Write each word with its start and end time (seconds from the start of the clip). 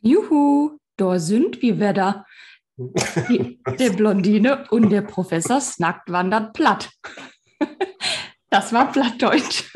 Juhu, 0.00 0.78
da 0.96 1.18
sind 1.18 1.60
wir 1.62 1.78
wieder. 1.78 2.26
Der 2.78 3.90
Blondine 3.90 4.64
und 4.70 4.90
der 4.90 5.02
Professor 5.02 5.60
Snackt 5.60 6.10
wandert 6.10 6.52
platt. 6.54 6.90
Das 8.52 8.72
war 8.72 8.90
Plattdeutsch. 8.90 9.70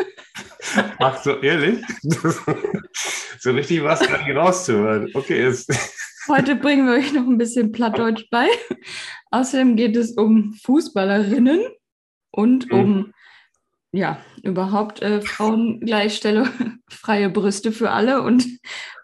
Ach 0.99 1.23
so, 1.23 1.41
ehrlich? 1.41 1.81
so 3.39 3.53
richtig 3.53 3.85
was 3.85 4.01
nicht 4.01 4.35
rauszuhören. 4.35 5.13
Okay, 5.15 5.45
jetzt. 5.45 5.73
Heute 6.27 6.57
bringen 6.57 6.85
wir 6.89 6.95
euch 6.95 7.13
noch 7.13 7.23
ein 7.23 7.39
bisschen 7.39 7.71
Plattdeutsch 7.71 8.25
bei. 8.33 8.49
Außerdem 9.31 9.77
geht 9.77 9.95
es 9.97 10.17
um 10.17 10.55
Fußballerinnen 10.65 11.61
und 12.33 12.73
Mhm. 12.73 12.79
um, 12.81 13.13
ja, 13.93 14.19
überhaupt 14.43 15.03
äh, 15.03 15.21
Frauengleichstellung, 15.21 16.49
freie 16.91 17.31
Brüste 17.31 17.71
für 17.71 17.93
alle. 17.93 18.23
Und 18.23 18.45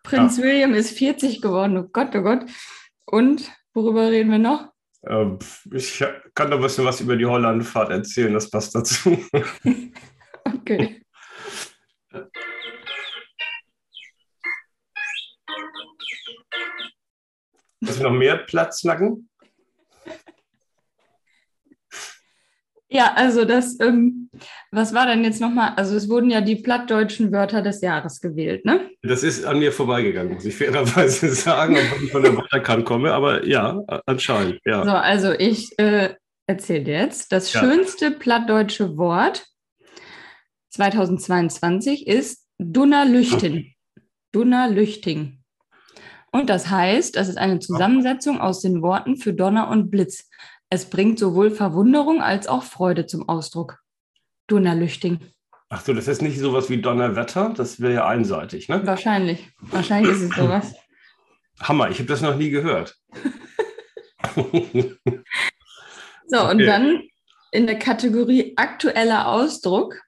Prinz 0.03 0.39
William 0.39 0.75
ist 0.75 0.97
40 0.97 1.41
geworden. 1.41 1.77
Oh 1.79 1.89
Gott, 1.93 2.15
oh 2.15 2.23
Gott. 2.23 2.45
Und 3.07 3.51
worüber 3.75 4.11
reden 4.11 4.31
wir 4.31 4.39
noch? 4.39 4.73
Ähm, 5.07 5.39
ich 5.73 6.05
kann 6.35 6.51
doch 6.51 6.59
ein 6.59 6.63
bisschen 6.63 6.85
was 6.85 7.01
über 7.01 7.17
die 7.17 7.27
Hollandfahrt 7.27 7.91
erzählen, 7.91 8.35
das 8.35 8.51
passt 8.51 8.75
dazu. 8.75 9.19
Okay. 10.43 11.03
Hast 17.87 17.99
du 17.99 18.03
noch 18.03 18.13
mehr 18.13 18.39
Platznacken? 18.39 19.30
Ja, 22.93 23.13
also 23.15 23.45
das, 23.45 23.79
ähm, 23.79 24.31
was 24.73 24.93
war 24.93 25.07
denn 25.07 25.23
jetzt 25.23 25.41
nochmal? 25.41 25.75
Also 25.77 25.95
es 25.95 26.09
wurden 26.09 26.29
ja 26.29 26.41
die 26.41 26.57
plattdeutschen 26.57 27.31
Wörter 27.31 27.63
des 27.63 27.81
Jahres 27.83 28.21
gewählt, 28.21 28.65
ne? 28.65 28.91
Das 29.03 29.23
ist 29.23 29.45
an 29.45 29.61
mir 29.61 29.71
vorbeigegangen, 29.71 30.35
muss 30.35 30.45
ich 30.45 30.57
fairerweise 30.57 31.29
sagen, 31.35 31.77
obwohl 31.77 32.05
ich 32.05 32.11
von 32.13 32.23
der 32.23 32.37
Waterkant 32.37 32.85
komme, 32.85 33.13
aber 33.13 33.47
ja, 33.47 33.81
anscheinend, 34.07 34.59
ja. 34.65 34.85
So, 34.85 34.91
also 34.91 35.33
ich 35.33 35.79
äh, 35.79 36.15
erzähle 36.49 36.83
dir 36.83 36.99
jetzt. 36.99 37.31
Das 37.31 37.53
Ja. 37.53 37.61
schönste 37.61 38.11
plattdeutsche 38.11 38.97
Wort 38.97 39.47
2022 40.71 42.09
ist 42.09 42.45
Dunnerlüchtin. 42.59 43.73
Dunnerlüchting. 44.33 45.39
Und 46.33 46.51
das 46.51 46.71
heißt, 46.71 47.17
das 47.17 47.29
ist 47.29 47.39
eine 47.39 47.59
Zusammensetzung 47.59 48.41
aus 48.41 48.61
den 48.61 48.83
Worten 48.83 49.17
für 49.17 49.33
Donner 49.33 49.69
und 49.69 49.91
Blitz. 49.91 50.29
Es 50.71 50.89
bringt 50.89 51.19
sowohl 51.19 51.51
Verwunderung 51.51 52.23
als 52.23 52.47
auch 52.47 52.63
Freude 52.63 53.07
zum 53.07 53.29
Ausdruck. 53.29 53.81
Dunnerlüchting. 54.47 55.19
Ach 55.69 55.81
so, 55.85 55.93
das 55.93 56.09
ist 56.09 56.23
nicht 56.23 56.39
sowas 56.39 56.71
wie 56.71 56.81
Donnerwetter, 56.81 57.53
das 57.57 57.81
wäre 57.81 57.95
ja 57.95 58.07
einseitig, 58.07 58.69
ne? 58.69 58.85
Wahrscheinlich. 58.87 59.49
Wahrscheinlich 59.61 60.13
ist 60.13 60.23
es 60.23 60.37
sowas. 60.37 60.75
Hammer, 61.61 61.91
ich 61.91 61.99
habe 61.99 62.09
das 62.09 62.23
noch 62.23 62.37
nie 62.37 62.51
gehört. 62.51 62.97
So, 66.27 66.43
und 66.43 66.57
Okay. 66.57 66.67
dann 66.67 67.03
in 67.53 67.67
der 67.67 67.79
Kategorie 67.79 68.55
aktueller 68.57 69.29
Ausdruck. 69.29 70.01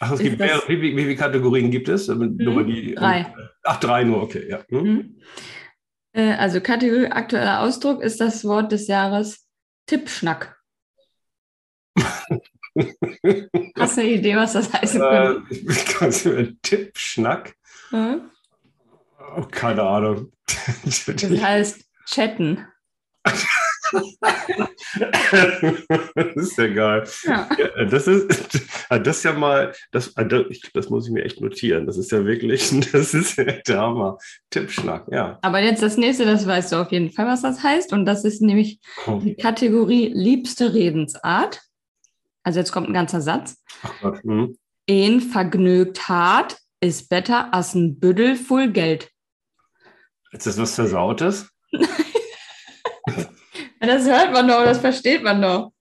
Ach, 0.00 0.12
es 0.12 0.20
gibt 0.20 0.38
mehrere, 0.38 0.68
wie, 0.68 0.80
wie, 0.80 0.96
wie 0.96 1.02
viele 1.04 1.16
Kategorien 1.16 1.70
gibt 1.70 1.88
es? 1.88 2.08
Nur 2.08 2.28
mal 2.28 2.64
die, 2.66 2.94
drei. 2.94 3.34
Ach, 3.64 3.80
drei 3.80 4.04
nur, 4.04 4.22
okay, 4.22 4.48
ja. 4.48 4.64
Hm? 4.68 4.82
Mhm. 4.82 5.20
Äh, 6.12 6.32
Also 6.34 6.60
Kategorie 6.60 7.06
aktueller 7.06 7.60
Ausdruck 7.60 8.02
ist 8.02 8.20
das 8.20 8.44
Wort 8.44 8.72
des 8.72 8.88
Jahres 8.88 9.41
Tippschnack. 9.86 10.56
Hast 13.76 13.96
du 13.96 14.00
eine 14.00 14.10
Idee, 14.10 14.36
was 14.36 14.54
das 14.54 14.72
heißen 14.72 15.00
Äh, 15.02 15.04
könnte? 15.04 15.54
ich 15.54 15.64
bin 15.66 15.76
ganz 15.98 16.24
über 16.24 16.48
Tippschnack. 16.62 17.54
Mhm. 17.90 18.30
Oh, 19.36 19.42
keine 19.50 19.82
Ahnung. 19.82 20.32
Das 20.84 21.06
heißt 21.06 21.84
chatten. 22.06 22.66
das 26.14 26.36
ist 26.36 26.58
ja 26.58 26.66
geil. 26.68 27.04
Ja. 27.24 27.48
Ja, 27.58 27.84
das 27.84 28.06
ist, 28.06 28.60
ah, 28.88 28.98
das 28.98 29.18
ist 29.18 29.24
ja 29.24 29.32
mal, 29.32 29.72
das, 29.90 30.16
ah, 30.16 30.24
das, 30.24 30.90
muss 30.90 31.06
ich 31.06 31.12
mir 31.12 31.24
echt 31.24 31.40
notieren. 31.40 31.86
Das 31.86 31.96
ist 31.96 32.10
ja 32.12 32.24
wirklich, 32.24 32.70
das 32.92 33.14
ist 33.14 33.36
ja 33.36 33.44
der 33.44 33.78
Hammer. 33.78 34.18
Tippschnack, 34.50 35.06
ja. 35.10 35.38
Aber 35.42 35.60
jetzt 35.60 35.82
das 35.82 35.96
nächste, 35.96 36.24
das 36.24 36.46
weißt 36.46 36.72
du 36.72 36.76
auf 36.76 36.92
jeden 36.92 37.12
Fall, 37.12 37.26
was 37.26 37.42
das 37.42 37.62
heißt. 37.62 37.92
Und 37.92 38.06
das 38.06 38.24
ist 38.24 38.42
nämlich 38.42 38.80
die 39.06 39.34
Kategorie 39.34 40.08
liebste 40.12 40.74
Redensart. 40.74 41.60
Also 42.42 42.58
jetzt 42.58 42.72
kommt 42.72 42.88
ein 42.88 42.94
ganzer 42.94 43.20
Satz. 43.20 43.62
Ach 43.82 43.92
Gott. 44.00 44.22
Hm. 44.22 44.56
Een 44.88 45.20
vergnügt 45.20 46.08
hart 46.08 46.58
ist 46.80 47.08
better 47.08 47.54
als 47.54 47.74
ein 47.74 48.00
Büdel 48.00 48.34
voll 48.34 48.72
Geld. 48.72 49.10
Ist 50.32 50.46
das 50.46 50.58
was 50.58 50.74
Versautes? 50.74 51.48
Das 53.82 54.06
hört 54.08 54.32
man 54.32 54.46
doch, 54.46 54.64
das 54.64 54.78
versteht 54.78 55.24
man 55.24 55.42
doch. 55.42 55.72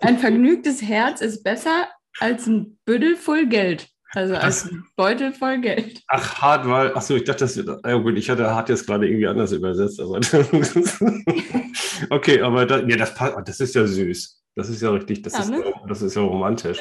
Ein 0.00 0.18
vergnügtes 0.18 0.82
Herz 0.82 1.20
ist 1.20 1.42
besser 1.42 1.88
als 2.20 2.46
ein 2.46 2.78
Büdel 2.84 3.16
voll 3.16 3.46
Geld. 3.46 3.88
Also 4.12 4.34
als 4.34 4.64
ein 4.70 4.84
Beutel 4.96 5.32
voll 5.32 5.60
Geld. 5.60 6.02
Ach, 6.08 6.42
hart, 6.42 6.68
weil, 6.68 6.92
ach 6.94 7.02
so, 7.02 7.14
ich 7.14 7.24
dachte, 7.24 7.44
das, 7.44 7.56
ja 7.56 7.94
gut, 7.94 8.18
ich 8.18 8.28
hatte 8.28 8.52
hart 8.52 8.68
jetzt 8.68 8.86
gerade 8.86 9.06
irgendwie 9.06 9.28
anders 9.28 9.52
übersetzt, 9.52 10.00
aber 10.00 10.16
okay, 12.10 12.40
aber 12.40 12.66
da, 12.66 12.80
ja, 12.80 12.96
das 12.96 13.14
passt, 13.14 13.36
das 13.44 13.60
ist 13.60 13.74
ja 13.74 13.86
süß. 13.86 14.42
Das 14.56 14.68
ist 14.68 14.82
ja 14.82 14.90
richtig, 14.90 15.22
das, 15.22 15.34
Ja, 15.34 15.40
ist, 15.40 15.50
ne? 15.50 15.62
ja, 15.64 15.86
das 15.86 16.02
ist 16.02 16.16
ja 16.16 16.22
romantisch. 16.22 16.78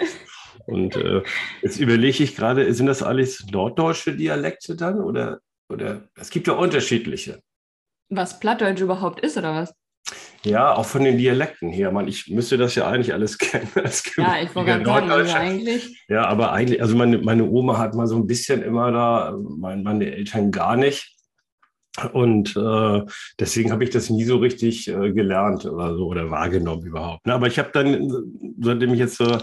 Und 0.66 0.96
äh, 0.96 1.22
jetzt 1.62 1.80
überlege 1.80 2.24
ich 2.24 2.36
gerade, 2.36 2.74
sind 2.74 2.88
das 2.88 3.04
alles 3.04 3.46
norddeutsche 3.52 4.16
Dialekte 4.16 4.76
dann 4.76 5.00
oder, 5.00 5.40
oder 5.72 6.10
es 6.16 6.32
gibt 6.32 6.48
ja 6.48 6.54
unterschiedliche. 6.54 7.42
Was 8.10 8.40
Plattdeutsch 8.40 8.82
überhaupt 8.82 9.20
ist, 9.20 9.38
oder 9.38 9.54
was? 9.54 9.74
Ja, 10.44 10.74
auch 10.74 10.86
von 10.86 11.04
den 11.04 11.18
Dialekten 11.18 11.70
her. 11.70 11.92
Man, 11.92 12.08
ich 12.08 12.30
müsste 12.30 12.58
das 12.58 12.76
ja 12.76 12.88
eigentlich 12.88 13.14
alles 13.14 13.38
kennen. 13.38 13.70
als 13.76 14.04
Ja, 14.16 14.42
ich 14.42 14.56
wollte 14.56 14.84
sagen, 14.86 15.12
also 15.12 15.34
eigentlich. 15.34 16.04
Ja, 16.08 16.26
aber 16.28 16.52
eigentlich, 16.54 16.82
also 16.82 16.96
meine, 16.96 17.18
meine 17.20 17.46
Oma 17.46 17.78
hat 17.78 17.94
mal 17.94 18.08
so 18.08 18.16
ein 18.16 18.28
bisschen 18.28 18.62
immer 18.62 18.92
da, 18.92 19.38
mein, 19.38 19.84
meine 19.84 20.12
Eltern 20.12 20.52
gar 20.52 20.76
nicht. 20.76 21.16
Und 22.14 22.56
äh, 22.56 23.02
deswegen 23.40 23.72
habe 23.72 23.84
ich 23.84 23.90
das 23.90 24.10
nie 24.10 24.24
so 24.24 24.38
richtig 24.38 24.88
äh, 24.88 25.12
gelernt 25.12 25.66
oder 25.66 25.96
so 25.96 26.06
oder 26.06 26.30
wahrgenommen 26.30 26.86
überhaupt. 26.86 27.26
Ne? 27.26 27.34
Aber 27.34 27.48
ich 27.48 27.60
habe 27.60 27.72
dann, 27.74 28.56
seitdem 28.62 28.94
ich 28.94 29.00
jetzt 29.00 29.20
äh, 29.20 29.40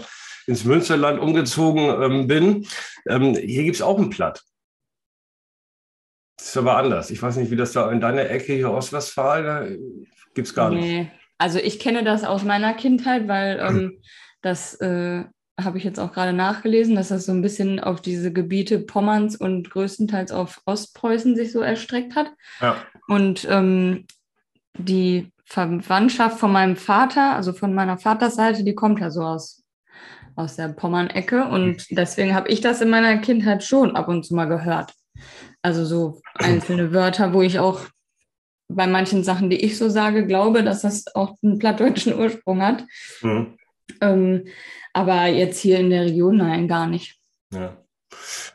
ins 0.47 0.63
Münsterland 0.63 1.19
umgezogen 1.19 2.01
ähm, 2.01 2.27
bin, 2.27 2.65
ähm, 3.07 3.35
hier 3.35 3.63
gibt 3.63 3.75
es 3.75 3.81
auch 3.81 3.99
ein 3.99 4.09
Platt. 4.09 4.43
Das 6.37 6.47
ist 6.47 6.57
aber 6.57 6.77
anders. 6.77 7.11
Ich 7.11 7.21
weiß 7.21 7.35
nicht, 7.37 7.51
wie 7.51 7.55
das 7.55 7.73
da 7.73 7.91
in 7.91 7.99
deiner 7.99 8.29
Ecke 8.29 8.53
hier 8.53 8.71
Ostwestfalen, 8.71 10.07
gibt 10.37 10.49
es 10.49 10.53
gar 10.53 10.69
nicht. 10.69 10.81
Nee. 10.81 11.11
Also 11.39 11.57
ich 11.57 11.79
kenne 11.79 12.03
das 12.03 12.23
aus 12.23 12.43
meiner 12.43 12.75
Kindheit, 12.75 13.27
weil 13.27 13.59
ähm, 13.67 14.01
das 14.41 14.75
äh, 14.75 15.23
habe 15.59 15.79
ich 15.79 15.83
jetzt 15.83 15.99
auch 15.99 16.13
gerade 16.13 16.33
nachgelesen, 16.33 16.95
dass 16.95 17.07
das 17.07 17.25
so 17.25 17.31
ein 17.31 17.41
bisschen 17.41 17.79
auf 17.79 18.01
diese 18.01 18.31
Gebiete 18.31 18.77
Pommerns 18.77 19.35
und 19.35 19.69
größtenteils 19.71 20.31
auf 20.31 20.61
Ostpreußen 20.65 21.35
sich 21.35 21.51
so 21.51 21.61
erstreckt 21.61 22.15
hat. 22.15 22.31
Ja. 22.61 22.75
Und 23.07 23.47
ähm, 23.49 24.05
die 24.77 25.31
Verwandtschaft 25.45 26.39
von 26.39 26.51
meinem 26.51 26.75
Vater, 26.75 27.35
also 27.35 27.53
von 27.53 27.73
meiner 27.73 27.97
Vatersseite, 27.97 28.63
die 28.63 28.75
kommt 28.75 28.99
ja 28.99 29.09
so 29.09 29.23
aus, 29.23 29.63
aus 30.35 30.55
der 30.55 30.67
Pommern-Ecke. 30.67 31.45
Und 31.45 31.87
deswegen 31.89 32.35
habe 32.35 32.49
ich 32.49 32.61
das 32.61 32.81
in 32.81 32.91
meiner 32.91 33.17
Kindheit 33.17 33.63
schon 33.63 33.95
ab 33.95 34.07
und 34.07 34.23
zu 34.23 34.35
mal 34.35 34.45
gehört. 34.45 34.93
Also 35.63 35.83
so 35.83 36.21
einzelne 36.35 36.93
Wörter, 36.93 37.33
wo 37.33 37.41
ich 37.41 37.57
auch 37.57 37.79
bei 38.67 38.87
manchen 38.87 39.23
Sachen, 39.23 39.49
die 39.49 39.63
ich 39.63 39.77
so 39.77 39.89
sage, 39.89 40.25
glaube, 40.25 40.63
dass 40.63 40.81
das 40.81 41.15
auch 41.15 41.35
einen 41.41 41.59
plattdeutschen 41.59 42.17
Ursprung 42.17 42.61
hat. 42.61 42.85
Mhm. 43.21 43.57
Ähm, 44.01 44.45
aber 44.93 45.27
jetzt 45.27 45.59
hier 45.59 45.79
in 45.79 45.89
der 45.89 46.05
Region, 46.05 46.37
nein, 46.37 46.67
gar 46.67 46.87
nicht. 46.87 47.17
Ja. 47.53 47.77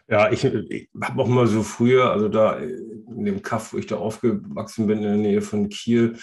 Ja, 0.08 0.30
ich, 0.30 0.44
ich 0.44 0.88
habe 1.00 1.22
auch 1.22 1.28
mal 1.28 1.46
so 1.46 1.62
früher, 1.62 2.10
also 2.10 2.28
da 2.28 2.56
in 2.58 3.24
dem 3.24 3.42
Kaff, 3.42 3.72
wo 3.72 3.78
ich 3.78 3.86
da 3.86 3.96
aufgewachsen 3.96 4.86
bin, 4.86 4.98
in 4.98 5.04
der 5.04 5.16
Nähe 5.16 5.42
von 5.42 5.68
Kiel, 5.68 6.16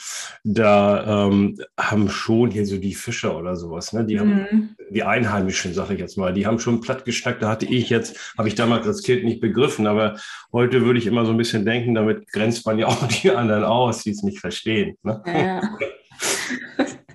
da 0.43 1.27
ähm, 1.27 1.57
haben 1.79 2.09
schon 2.09 2.51
hier 2.51 2.65
so 2.65 2.77
die 2.77 2.93
Fischer 2.93 3.37
oder 3.37 3.55
sowas, 3.55 3.93
ne? 3.93 4.05
Die 4.05 4.19
haben, 4.19 4.29
Mhm. 4.51 4.75
die 4.91 5.03
Einheimischen, 5.03 5.73
sage 5.73 5.93
ich 5.93 5.99
jetzt 5.99 6.17
mal, 6.17 6.33
die 6.33 6.45
haben 6.45 6.59
schon 6.59 6.81
platt 6.81 7.05
geschnackt. 7.05 7.41
Da 7.41 7.49
hatte 7.49 7.65
ich 7.65 7.89
jetzt, 7.89 8.33
habe 8.37 8.47
ich 8.47 8.55
damals 8.55 8.85
als 8.85 9.03
Kind 9.03 9.23
nicht 9.23 9.39
begriffen, 9.41 9.87
aber 9.87 10.17
heute 10.51 10.85
würde 10.85 10.99
ich 10.99 11.07
immer 11.07 11.25
so 11.25 11.31
ein 11.31 11.37
bisschen 11.37 11.65
denken, 11.65 11.95
damit 11.95 12.27
grenzt 12.31 12.65
man 12.65 12.77
ja 12.79 12.87
auch 12.87 13.07
die 13.23 13.31
anderen 13.31 13.63
aus, 13.63 14.03
die 14.03 14.11
es 14.11 14.23
nicht 14.23 14.39
verstehen. 14.39 14.97
Ne? 15.03 15.21
Ja, 15.25 15.61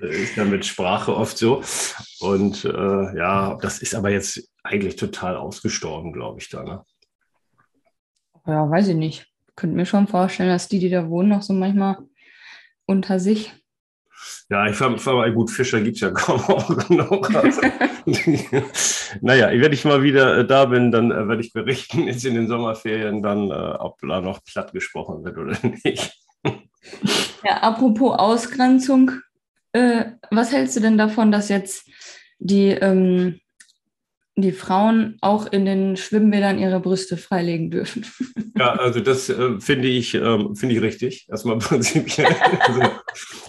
ist 0.06 0.36
ja 0.36 0.44
mit 0.44 0.64
Sprache 0.66 1.14
oft 1.14 1.36
so. 1.36 1.62
Und 2.20 2.64
äh, 2.64 3.16
ja, 3.16 3.56
das 3.60 3.80
ist 3.80 3.94
aber 3.94 4.10
jetzt 4.10 4.50
eigentlich 4.62 4.96
total 4.96 5.36
ausgestorben, 5.36 6.12
glaube 6.12 6.40
ich, 6.40 6.48
da. 6.48 6.62
Ne? 6.62 6.84
ja, 8.46 8.68
weiß 8.70 8.88
ich 8.88 8.96
nicht. 8.96 9.26
Könnte 9.56 9.76
mir 9.76 9.86
schon 9.86 10.08
vorstellen, 10.08 10.50
dass 10.50 10.68
die, 10.68 10.78
die 10.78 10.90
da 10.90 11.08
wohnen, 11.08 11.28
noch 11.28 11.42
so 11.42 11.52
manchmal 11.52 11.98
unter 12.86 13.20
sich. 13.20 13.52
Ja, 14.50 14.66
ich 14.68 14.76
fand, 14.76 15.00
fand 15.00 15.34
gut, 15.34 15.50
Fischer 15.50 15.80
gibt 15.80 15.96
es 15.96 16.00
ja 16.00 16.10
kaum 16.14 16.40
auch 16.40 16.76
genug. 16.88 17.34
Also, 17.34 17.62
naja, 19.20 19.48
wenn 19.50 19.72
ich 19.72 19.84
mal 19.84 20.02
wieder 20.02 20.38
äh, 20.38 20.46
da 20.46 20.66
bin, 20.66 20.90
dann 20.90 21.10
äh, 21.10 21.28
werde 21.28 21.42
ich 21.42 21.52
berichten, 21.52 22.02
jetzt 22.06 22.24
in 22.24 22.34
den 22.34 22.48
Sommerferien, 22.48 23.22
dann, 23.22 23.50
äh, 23.50 23.76
ob 23.78 23.98
da 24.00 24.20
noch 24.20 24.42
platt 24.44 24.72
gesprochen 24.72 25.24
wird 25.24 25.38
oder 25.38 25.56
nicht. 25.84 26.12
Ja, 27.42 27.62
apropos 27.62 28.18
Ausgrenzung, 28.18 29.12
äh, 29.74 30.12
was 30.30 30.52
hältst 30.52 30.76
du 30.76 30.80
denn 30.80 30.96
davon, 30.96 31.32
dass 31.32 31.48
jetzt 31.48 31.90
die, 32.38 32.68
ähm, 32.68 33.40
die 34.36 34.52
Frauen 34.52 35.18
auch 35.20 35.46
in 35.46 35.64
den 35.64 35.96
Schwimmbädern 35.96 36.60
ihre 36.60 36.80
Brüste 36.80 37.16
freilegen 37.16 37.70
dürfen? 37.70 38.06
Ja, 38.56 38.74
also 38.74 39.00
das 39.00 39.28
äh, 39.30 39.58
finde 39.58 39.88
ich, 39.88 40.14
ähm, 40.14 40.54
finde 40.54 40.76
ich 40.76 40.80
richtig. 40.80 41.26
Erstmal 41.28 41.58
prinzipiell. 41.58 42.36
also, 42.60 42.82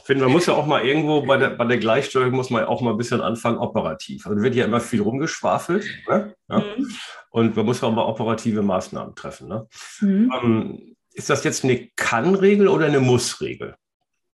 finde, 0.03 0.23
man 0.23 0.31
muss 0.31 0.47
ja 0.47 0.55
auch 0.55 0.65
mal 0.65 0.83
irgendwo 0.83 1.21
bei 1.21 1.37
der, 1.37 1.51
bei 1.51 1.65
der 1.65 1.77
Gleichstellung 1.77 2.31
muss 2.31 2.49
man 2.49 2.65
auch 2.65 2.81
mal 2.81 2.89
ein 2.89 2.97
bisschen 2.97 3.21
anfangen 3.21 3.59
operativ. 3.59 4.25
Also 4.25 4.41
wird 4.41 4.55
ja 4.55 4.65
immer 4.65 4.79
viel 4.79 5.01
rumgeschwafelt. 5.01 5.85
Ne? 6.09 6.33
Ja? 6.49 6.57
Mhm. 6.57 6.91
Und 7.29 7.55
man 7.55 7.67
muss 7.67 7.83
auch 7.83 7.93
mal 7.93 8.01
operative 8.01 8.63
Maßnahmen 8.63 9.13
treffen. 9.13 9.47
Ne? 9.47 9.67
Mhm. 10.01 10.31
Ähm, 10.41 10.95
ist 11.13 11.29
das 11.29 11.43
jetzt 11.43 11.63
eine 11.63 11.87
Kann-Regel 11.95 12.67
oder 12.67 12.87
eine 12.87 12.99
Muss-Regel? 12.99 13.75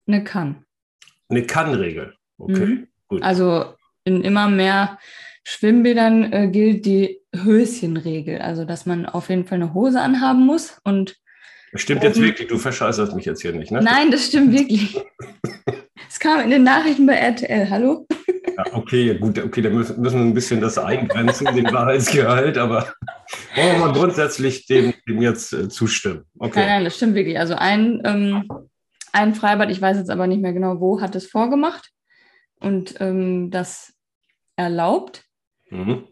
Eine 0.08 0.24
Kann. 0.24 0.66
Eine 1.28 1.42
Kann-Regel. 1.42 2.14
Okay, 2.38 2.66
mhm. 2.66 2.88
gut. 3.08 3.22
Also 3.22 3.74
in 4.04 4.22
immer 4.22 4.48
mehr 4.48 4.98
Schwimmbädern 5.44 6.32
äh, 6.32 6.48
gilt 6.48 6.86
die 6.86 7.20
Höschenregel, 7.34 8.40
also 8.40 8.64
dass 8.64 8.86
man 8.86 9.06
auf 9.06 9.28
jeden 9.28 9.46
Fall 9.46 9.56
eine 9.56 9.74
Hose 9.74 10.00
anhaben 10.00 10.44
muss 10.44 10.80
und 10.84 11.16
das 11.72 11.82
stimmt 11.82 12.04
jetzt 12.04 12.20
wirklich, 12.20 12.48
du 12.48 12.56
verscheißerst 12.56 13.14
mich 13.14 13.26
jetzt 13.26 13.42
hier 13.42 13.52
nicht, 13.52 13.70
ne? 13.70 13.82
Nein, 13.82 14.10
das 14.10 14.28
stimmt 14.28 14.52
wirklich. 14.52 14.98
Es 16.08 16.20
kam 16.20 16.40
in 16.40 16.48
den 16.48 16.62
Nachrichten 16.62 17.04
bei 17.04 17.14
RTL, 17.14 17.68
hallo? 17.68 18.06
Ja, 18.56 18.64
okay, 18.72 19.18
gut, 19.18 19.38
okay, 19.38 19.60
da 19.60 19.68
müssen, 19.68 20.00
müssen 20.00 20.18
wir 20.18 20.24
ein 20.24 20.32
bisschen 20.32 20.62
das 20.62 20.78
eingrenzen, 20.78 21.54
den 21.54 21.66
Wahrheitsgehalt, 21.72 22.56
aber 22.56 22.94
wollen 23.54 23.72
wir 23.72 23.78
mal 23.78 23.92
grundsätzlich 23.92 24.66
dem, 24.66 24.94
dem 25.06 25.20
jetzt 25.20 25.52
äh, 25.52 25.68
zustimmen. 25.68 26.24
Okay. 26.38 26.60
Nein, 26.60 26.68
nein, 26.68 26.84
das 26.84 26.96
stimmt 26.96 27.14
wirklich. 27.16 27.38
Also 27.38 27.54
ein, 27.54 28.00
ähm, 28.04 28.48
ein 29.16 29.34
Freibad, 29.34 29.70
ich 29.70 29.80
weiß 29.80 29.96
jetzt 29.96 30.10
aber 30.10 30.26
nicht 30.26 30.42
mehr 30.42 30.52
genau 30.52 30.80
wo, 30.80 31.00
hat 31.00 31.16
es 31.16 31.26
vorgemacht 31.26 31.90
und 32.60 33.00
ähm, 33.00 33.50
das 33.50 33.94
erlaubt. 34.56 35.24
Mhm. 35.70 36.04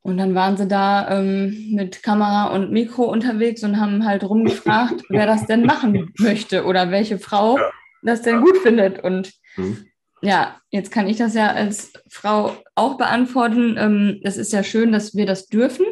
Und 0.00 0.16
dann 0.16 0.34
waren 0.34 0.56
sie 0.56 0.66
da 0.66 1.10
ähm, 1.10 1.72
mit 1.72 2.02
Kamera 2.02 2.46
und 2.46 2.72
Mikro 2.72 3.04
unterwegs 3.04 3.62
und 3.62 3.78
haben 3.78 4.06
halt 4.06 4.24
rumgefragt, 4.24 5.04
wer 5.10 5.26
das 5.26 5.46
denn 5.46 5.66
machen 5.66 6.14
möchte 6.18 6.64
oder 6.64 6.90
welche 6.90 7.18
Frau 7.18 7.58
ja. 7.58 7.70
das 8.02 8.22
denn 8.22 8.40
gut 8.40 8.56
findet. 8.58 9.04
Und 9.04 9.34
mhm. 9.56 9.86
ja, 10.22 10.56
jetzt 10.70 10.90
kann 10.90 11.08
ich 11.08 11.18
das 11.18 11.34
ja 11.34 11.48
als 11.48 11.92
Frau 12.08 12.56
auch 12.74 12.96
beantworten. 12.96 13.76
Ähm, 13.78 14.20
es 14.22 14.38
ist 14.38 14.52
ja 14.54 14.62
schön, 14.62 14.92
dass 14.92 15.14
wir 15.14 15.26
das 15.26 15.48
dürfen. 15.48 15.84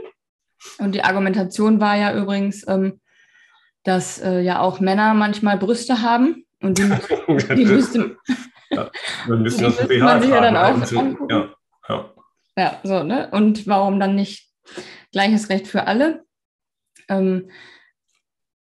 Und 0.79 0.95
die 0.95 1.05
Argumentation 1.05 1.81
war 1.81 1.97
ja 1.97 2.17
übrigens, 2.17 2.67
ähm, 2.67 3.01
dass 3.85 4.19
äh, 4.19 4.41
ja 4.41 4.61
auch 4.61 4.81
Männer 4.81 5.13
manchmal 5.13 5.59
Brüste 5.59 6.01
haben. 6.01 6.46
Und 6.67 6.79
die, 6.79 6.83
die 7.55 7.65
müsste, 7.65 8.17
ja, 8.71 8.91
dann 9.29 9.43
müssen 9.43 9.63
man 9.63 9.73
sich 9.73 10.31
ja 10.31 10.41
dann 10.41 10.57
auch 10.57 10.93
angucken. 10.93 11.29
Ja, 11.31 11.55
ja. 11.89 12.15
ja, 12.57 12.81
so, 12.83 13.03
ne? 13.03 13.29
Und 13.31 13.67
warum 13.67 14.01
dann 14.01 14.17
nicht 14.17 14.51
gleiches 15.13 15.49
Recht 15.49 15.69
für 15.69 15.87
alle? 15.87 16.25
Ähm, 17.09 17.51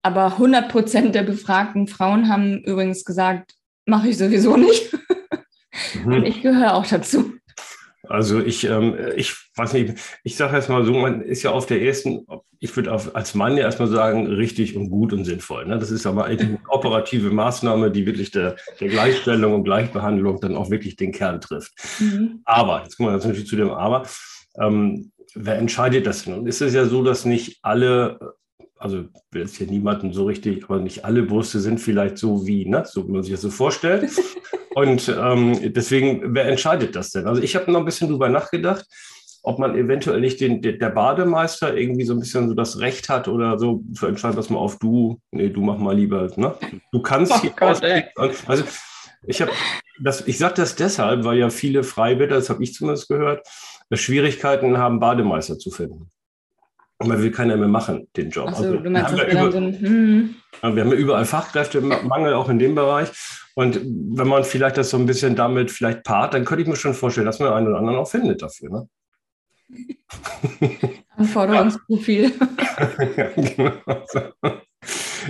aber 0.03 0.25
100 0.33 0.69
Prozent 0.69 1.15
der 1.15 1.23
befragten 1.23 1.87
Frauen 1.87 2.29
haben 2.29 2.63
übrigens 2.63 3.03
gesagt, 3.05 3.55
mache 3.87 4.09
ich 4.09 4.17
sowieso 4.17 4.55
nicht. 4.55 4.93
Mhm. 5.95 6.13
Und 6.13 6.25
ich 6.25 6.43
gehöre 6.43 6.75
auch 6.75 6.85
dazu. 6.85 7.34
Also 8.09 8.39
ich, 8.39 8.63
ähm, 8.65 8.95
ich 9.15 9.33
weiß 9.55 9.73
nicht, 9.73 9.95
ich 10.23 10.35
sage 10.35 10.55
erst 10.55 10.69
mal 10.69 10.85
so, 10.85 10.93
man 10.93 11.21
ist 11.21 11.43
ja 11.43 11.51
auf 11.51 11.65
der 11.65 11.81
ersten, 11.81 12.25
ich 12.59 12.75
würde 12.75 12.91
als 12.91 13.35
Mann 13.35 13.57
ja 13.57 13.63
erstmal 13.63 13.87
sagen, 13.87 14.27
richtig 14.27 14.75
und 14.75 14.89
gut 14.89 15.13
und 15.13 15.25
sinnvoll. 15.25 15.65
Ne? 15.65 15.77
Das 15.77 15.91
ist 15.91 16.05
aber 16.05 16.25
eine 16.25 16.59
operative 16.69 17.29
Maßnahme, 17.29 17.91
die 17.91 18.05
wirklich 18.05 18.31
der, 18.31 18.55
der 18.79 18.89
Gleichstellung 18.89 19.53
und 19.53 19.63
Gleichbehandlung 19.63 20.39
dann 20.39 20.55
auch 20.55 20.69
wirklich 20.69 20.95
den 20.95 21.11
Kern 21.11 21.41
trifft. 21.41 21.73
Mhm. 21.99 22.41
Aber, 22.45 22.83
jetzt 22.83 22.97
kommen 22.97 23.09
wir 23.09 23.17
natürlich 23.17 23.47
zu 23.47 23.55
dem 23.55 23.71
Aber, 23.71 24.03
ähm, 24.59 25.11
wer 25.33 25.57
entscheidet 25.57 26.05
das 26.05 26.23
denn? 26.23 26.33
Und 26.33 26.47
ist 26.47 26.61
es 26.61 26.73
ja 26.73 26.85
so, 26.85 27.03
dass 27.03 27.25
nicht 27.25 27.59
alle 27.61 28.19
also 28.85 29.05
will 29.31 29.41
jetzt 29.41 29.55
hier 29.55 29.65
niemanden 29.65 30.13
so 30.13 30.25
richtig, 30.25 30.65
aber 30.65 30.77
nicht 30.77 31.05
alle 31.05 31.23
Brüste 31.23 31.59
sind 31.59 31.79
vielleicht 31.79 32.19
so 32.19 32.45
wie, 32.45 32.69
ne, 32.69 32.83
so 32.85 33.07
wie 33.07 33.11
man 33.11 33.23
sich 33.23 33.31
das 33.31 33.41
so 33.41 33.49
vorstellt. 33.49 34.11
Und 34.75 35.09
ähm, 35.09 35.73
deswegen, 35.73 36.35
wer 36.35 36.45
entscheidet 36.45 36.95
das 36.95 37.09
denn? 37.09 37.25
Also 37.25 37.41
ich 37.41 37.55
habe 37.55 37.71
noch 37.71 37.79
ein 37.79 37.85
bisschen 37.85 38.09
drüber 38.09 38.29
nachgedacht, 38.29 38.85
ob 39.41 39.57
man 39.57 39.75
eventuell 39.75 40.21
nicht 40.21 40.39
den, 40.39 40.61
der 40.61 40.89
Bademeister 40.89 41.75
irgendwie 41.75 42.05
so 42.05 42.13
ein 42.13 42.19
bisschen 42.19 42.47
so 42.47 42.53
das 42.53 42.79
Recht 42.79 43.09
hat 43.09 43.27
oder 43.27 43.57
so 43.57 43.83
zu 43.95 44.05
entscheiden, 44.05 44.35
dass 44.35 44.51
man 44.51 44.59
auf 44.59 44.77
du, 44.77 45.19
nee, 45.31 45.49
du 45.49 45.61
mach 45.61 45.79
mal 45.79 45.95
lieber, 45.95 46.29
ne? 46.35 46.53
Du 46.91 47.01
kannst 47.01 47.31
oh 47.31 47.41
hier 47.41 47.53
Gott, 47.55 47.81
Also 48.45 48.63
ich 49.25 49.41
habe 49.41 49.51
das, 49.99 50.27
ich 50.27 50.37
sage 50.37 50.55
das 50.57 50.75
deshalb, 50.75 51.23
weil 51.23 51.39
ja 51.39 51.49
viele 51.49 51.83
Freibäder, 51.83 52.35
das 52.35 52.51
habe 52.51 52.63
ich 52.63 52.75
zumindest 52.75 53.07
gehört, 53.07 53.47
Schwierigkeiten 53.91 54.77
haben, 54.77 54.99
Bademeister 54.99 55.57
zu 55.57 55.71
finden. 55.71 56.11
Und 56.97 57.09
man 57.09 57.21
will 57.21 57.31
keiner 57.31 57.57
mehr 57.57 57.67
machen, 57.67 58.07
den 58.15 58.29
Job. 58.29 58.51
So, 58.51 58.63
also, 58.63 58.77
du 58.77 58.89
meinst, 58.89 59.11
wir, 59.11 59.23
haben 59.23 59.31
ja 59.31 59.41
über, 59.41 59.51
so 59.51 59.57
ein, 59.57 59.79
hm. 59.79 60.35
wir 60.61 60.83
haben 60.83 60.91
ja 60.91 60.97
überall 60.97 61.25
Fachkräftemangel, 61.25 62.33
auch 62.33 62.47
in 62.47 62.57
dem 62.57 62.73
Bereich. 62.75 63.09
Und 63.55 63.81
wenn 63.83 64.27
man 64.27 64.43
vielleicht 64.45 64.77
das 64.77 64.89
so 64.91 64.97
ein 64.97 65.05
bisschen 65.05 65.35
damit 65.35 65.71
vielleicht 65.71 66.03
paart, 66.03 66.33
dann 66.33 66.45
könnte 66.45 66.63
ich 66.63 66.69
mir 66.69 66.75
schon 66.77 66.93
vorstellen, 66.93 67.25
dass 67.25 67.39
man 67.39 67.51
einen 67.51 67.67
oder 67.67 67.79
anderen 67.79 67.97
auch 67.97 68.07
findet 68.07 68.41
dafür. 68.41 68.69
Ne? 68.69 68.89
Anforderungsprofil. 71.17 72.31
ja, 73.17 73.29
genau. 73.35 73.71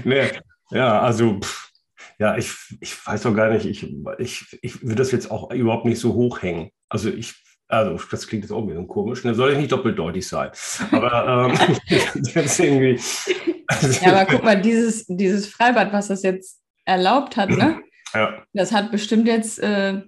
nee, 0.03 0.23
ja, 0.71 0.99
also 1.01 1.39
pff, 1.39 1.71
ja, 2.17 2.37
ich, 2.37 2.53
ich 2.79 3.05
weiß 3.05 3.23
doch 3.23 3.35
gar 3.35 3.49
nicht, 3.49 3.65
ich, 3.65 3.91
ich, 4.17 4.59
ich 4.61 4.81
würde 4.81 4.95
das 4.95 5.11
jetzt 5.11 5.29
auch 5.31 5.51
überhaupt 5.51 5.85
nicht 5.85 5.99
so 5.99 6.13
hochhängen. 6.13 6.69
Also 6.89 7.09
ich 7.09 7.35
also, 7.67 7.99
das 8.11 8.27
klingt 8.27 8.43
jetzt 8.43 8.51
auch 8.51 8.61
ein 8.61 8.67
bisschen 8.67 8.87
komisch. 8.87 9.19
Das 9.19 9.31
ne? 9.31 9.35
soll 9.35 9.53
ja 9.53 9.57
nicht 9.57 9.71
doppeldeutig 9.71 10.27
sein. 10.27 10.51
Aber 10.91 11.49
ähm, 11.51 11.75
jetzt 12.35 12.59
irgendwie. 12.59 12.99
ja, 14.01 14.11
aber 14.11 14.25
guck 14.25 14.43
mal, 14.43 14.61
dieses, 14.61 15.05
dieses 15.07 15.47
Freibad, 15.47 15.91
was 15.91 16.09
das 16.09 16.21
jetzt 16.23 16.61
erlaubt 16.85 17.37
hat, 17.37 17.49
ne? 17.49 17.81
Ja. 18.13 18.43
Das 18.53 18.71
hat 18.71 18.91
bestimmt 18.91 19.27
jetzt 19.27 19.59
äh, 19.59 20.01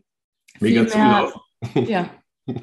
Mega 0.60 0.84
mehr, 0.84 1.34
Ja. 1.88 2.10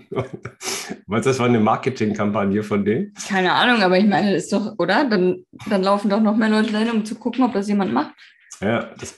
Meinst 1.06 1.26
du, 1.26 1.31
das 1.31 1.38
war 1.38 1.46
eine 1.46 1.61
Marketingkampagne 1.61 2.62
von 2.62 2.85
denen? 2.85 3.12
Keine 3.29 3.52
Ahnung, 3.52 3.82
aber 3.82 3.99
ich 3.99 4.06
meine, 4.06 4.32
das 4.32 4.44
ist 4.44 4.52
doch, 4.52 4.75
oder? 4.79 5.05
Dann, 5.05 5.44
dann 5.69 5.82
laufen 5.82 6.08
doch 6.08 6.20
noch 6.20 6.37
mehr 6.37 6.49
Leute 6.49 6.73
dahin, 6.73 6.91
um 6.91 7.05
zu 7.05 7.17
gucken, 7.17 7.44
ob 7.44 7.52
das 7.52 7.69
jemand 7.69 7.93
macht. 7.93 8.14
Ja, 8.61 8.94
das, 8.98 9.17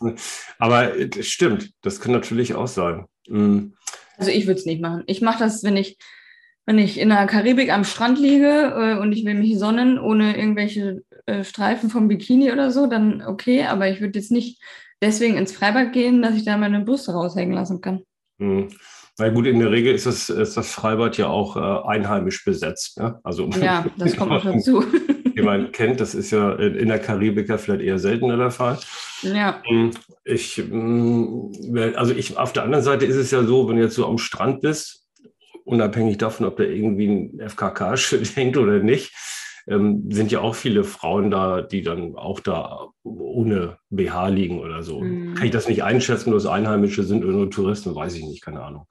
aber 0.58 0.86
das 1.06 1.26
stimmt, 1.26 1.70
das 1.82 2.00
kann 2.00 2.12
natürlich 2.12 2.54
auch 2.54 2.66
sein. 2.66 3.06
Mhm. 3.28 3.74
Also 4.18 4.30
ich 4.30 4.46
würde 4.46 4.58
es 4.58 4.66
nicht 4.66 4.80
machen. 4.80 5.04
Ich 5.06 5.20
mache 5.20 5.38
das, 5.38 5.62
wenn 5.64 5.76
ich, 5.76 5.98
wenn 6.64 6.78
ich 6.78 6.98
in 6.98 7.08
der 7.08 7.26
Karibik 7.26 7.72
am 7.72 7.84
Strand 7.84 8.18
liege 8.18 8.74
äh, 8.76 9.00
und 9.00 9.12
ich 9.12 9.24
will 9.24 9.34
mich 9.34 9.58
sonnen 9.58 9.98
ohne 9.98 10.36
irgendwelche 10.36 11.02
äh, 11.26 11.44
Streifen 11.44 11.90
vom 11.90 12.08
Bikini 12.08 12.52
oder 12.52 12.70
so, 12.70 12.86
dann 12.86 13.22
okay, 13.22 13.64
aber 13.64 13.88
ich 13.88 14.00
würde 14.00 14.18
jetzt 14.18 14.32
nicht 14.32 14.62
deswegen 15.02 15.36
ins 15.36 15.52
Freibad 15.52 15.92
gehen, 15.92 16.22
dass 16.22 16.34
ich 16.34 16.44
da 16.44 16.56
meine 16.56 16.80
Brüste 16.80 17.12
raushängen 17.12 17.54
lassen 17.54 17.80
kann. 17.80 18.02
Hm. 18.40 18.68
Na 19.18 19.30
gut, 19.30 19.46
in 19.46 19.58
der 19.60 19.70
Regel 19.70 19.94
ist 19.94 20.04
das, 20.04 20.28
ist 20.28 20.58
das 20.58 20.70
Freibad 20.70 21.16
ja 21.16 21.28
auch 21.28 21.56
äh, 21.56 21.88
einheimisch 21.88 22.44
besetzt. 22.44 22.98
Ne? 22.98 23.18
Also, 23.22 23.48
ja, 23.48 23.86
das 23.96 24.14
kommt 24.14 24.30
noch 24.30 24.44
dazu. 24.52 24.84
Wie 25.36 25.42
man 25.42 25.70
kennt, 25.72 26.00
das 26.00 26.14
ist 26.14 26.30
ja 26.30 26.54
in 26.54 26.88
der 26.88 26.98
Karibik 26.98 27.48
ja 27.48 27.58
vielleicht 27.58 27.82
eher 27.82 27.98
seltener 27.98 28.36
der 28.36 28.50
Fall. 28.50 28.78
Ja. 29.22 29.62
Hm, 29.66 29.90
ich, 30.24 30.56
hm, 30.56 31.52
also 31.94 32.14
ich, 32.14 32.36
auf 32.36 32.52
der 32.52 32.64
anderen 32.64 32.84
Seite 32.84 33.04
ist 33.04 33.16
es 33.16 33.30
ja 33.30 33.44
so, 33.44 33.68
wenn 33.68 33.76
du 33.76 33.82
jetzt 33.82 33.94
so 33.94 34.06
am 34.06 34.18
Strand 34.18 34.62
bist, 34.62 35.04
unabhängig 35.64 36.18
davon, 36.18 36.46
ob 36.46 36.56
da 36.56 36.64
irgendwie 36.64 37.06
ein 37.06 37.48
FKK-Schild 37.48 38.34
hängt 38.36 38.56
oder 38.56 38.78
nicht, 38.78 39.12
ähm, 39.68 40.10
sind 40.10 40.30
ja 40.30 40.40
auch 40.40 40.54
viele 40.54 40.84
Frauen 40.84 41.30
da, 41.30 41.62
die 41.62 41.82
dann 41.82 42.14
auch 42.14 42.40
da 42.40 42.88
ohne 43.02 43.78
BH 43.90 44.28
liegen 44.28 44.60
oder 44.60 44.82
so. 44.82 45.00
Mhm. 45.00 45.34
Kann 45.34 45.46
ich 45.46 45.52
das 45.52 45.68
nicht 45.68 45.82
einschätzen, 45.82 46.30
ob 46.30 46.36
es 46.36 46.46
Einheimische 46.46 47.02
sind 47.02 47.24
oder 47.24 47.32
nur 47.34 47.50
Touristen, 47.50 47.94
weiß 47.94 48.14
ich 48.14 48.24
nicht, 48.24 48.42
keine 48.42 48.62
Ahnung. 48.62 48.86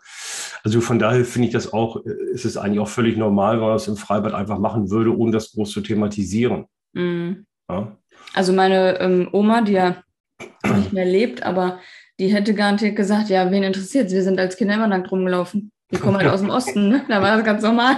Also 0.64 0.82
von 0.82 1.00
daher 1.00 1.26
finde 1.26 1.48
ich 1.48 1.54
das 1.54 1.72
auch, 1.72 1.98
ist 2.06 2.46
es 2.46 2.58
eigentlich 2.58 2.80
auch 2.80 2.88
völlig 2.88 3.18
normal, 3.18 3.58
wenn 3.58 3.68
man 3.68 3.76
es 3.76 3.88
im 3.88 3.98
Freibad 3.98 4.34
einfach 4.34 4.60
machen 4.60 4.90
würde, 4.90 5.16
ohne 5.16 5.32
das 5.32 5.52
groß 5.52 5.72
zu 5.72 5.82
thematisieren. 5.82 6.66
Mhm. 6.94 7.46
Ja? 7.70 7.98
Also 8.34 8.52
meine 8.52 9.00
ähm, 9.00 9.30
Oma, 9.32 9.62
die 9.62 9.74
ja 9.74 10.04
nicht 10.76 10.92
mehr 10.92 11.06
lebt, 11.06 11.44
aber 11.44 11.80
die 12.20 12.34
hätte 12.34 12.54
garantiert 12.54 12.96
gesagt, 12.96 13.30
ja, 13.30 13.52
wen 13.52 13.64
interessiert 13.64 14.12
Wir 14.12 14.24
sind 14.24 14.40
als 14.40 14.58
Kinder 14.58 14.76
immer 14.76 14.88
nackt 14.88 15.12
rumgelaufen. 15.12 15.72
Die 15.92 15.98
kommen 15.98 16.18
halt 16.18 16.28
aus 16.28 16.42
dem 16.42 16.50
Osten, 16.50 16.90
ne? 16.90 17.06
da 17.08 17.22
war 17.22 17.38
das 17.38 17.46
ganz 17.46 17.62
normal. 17.62 17.98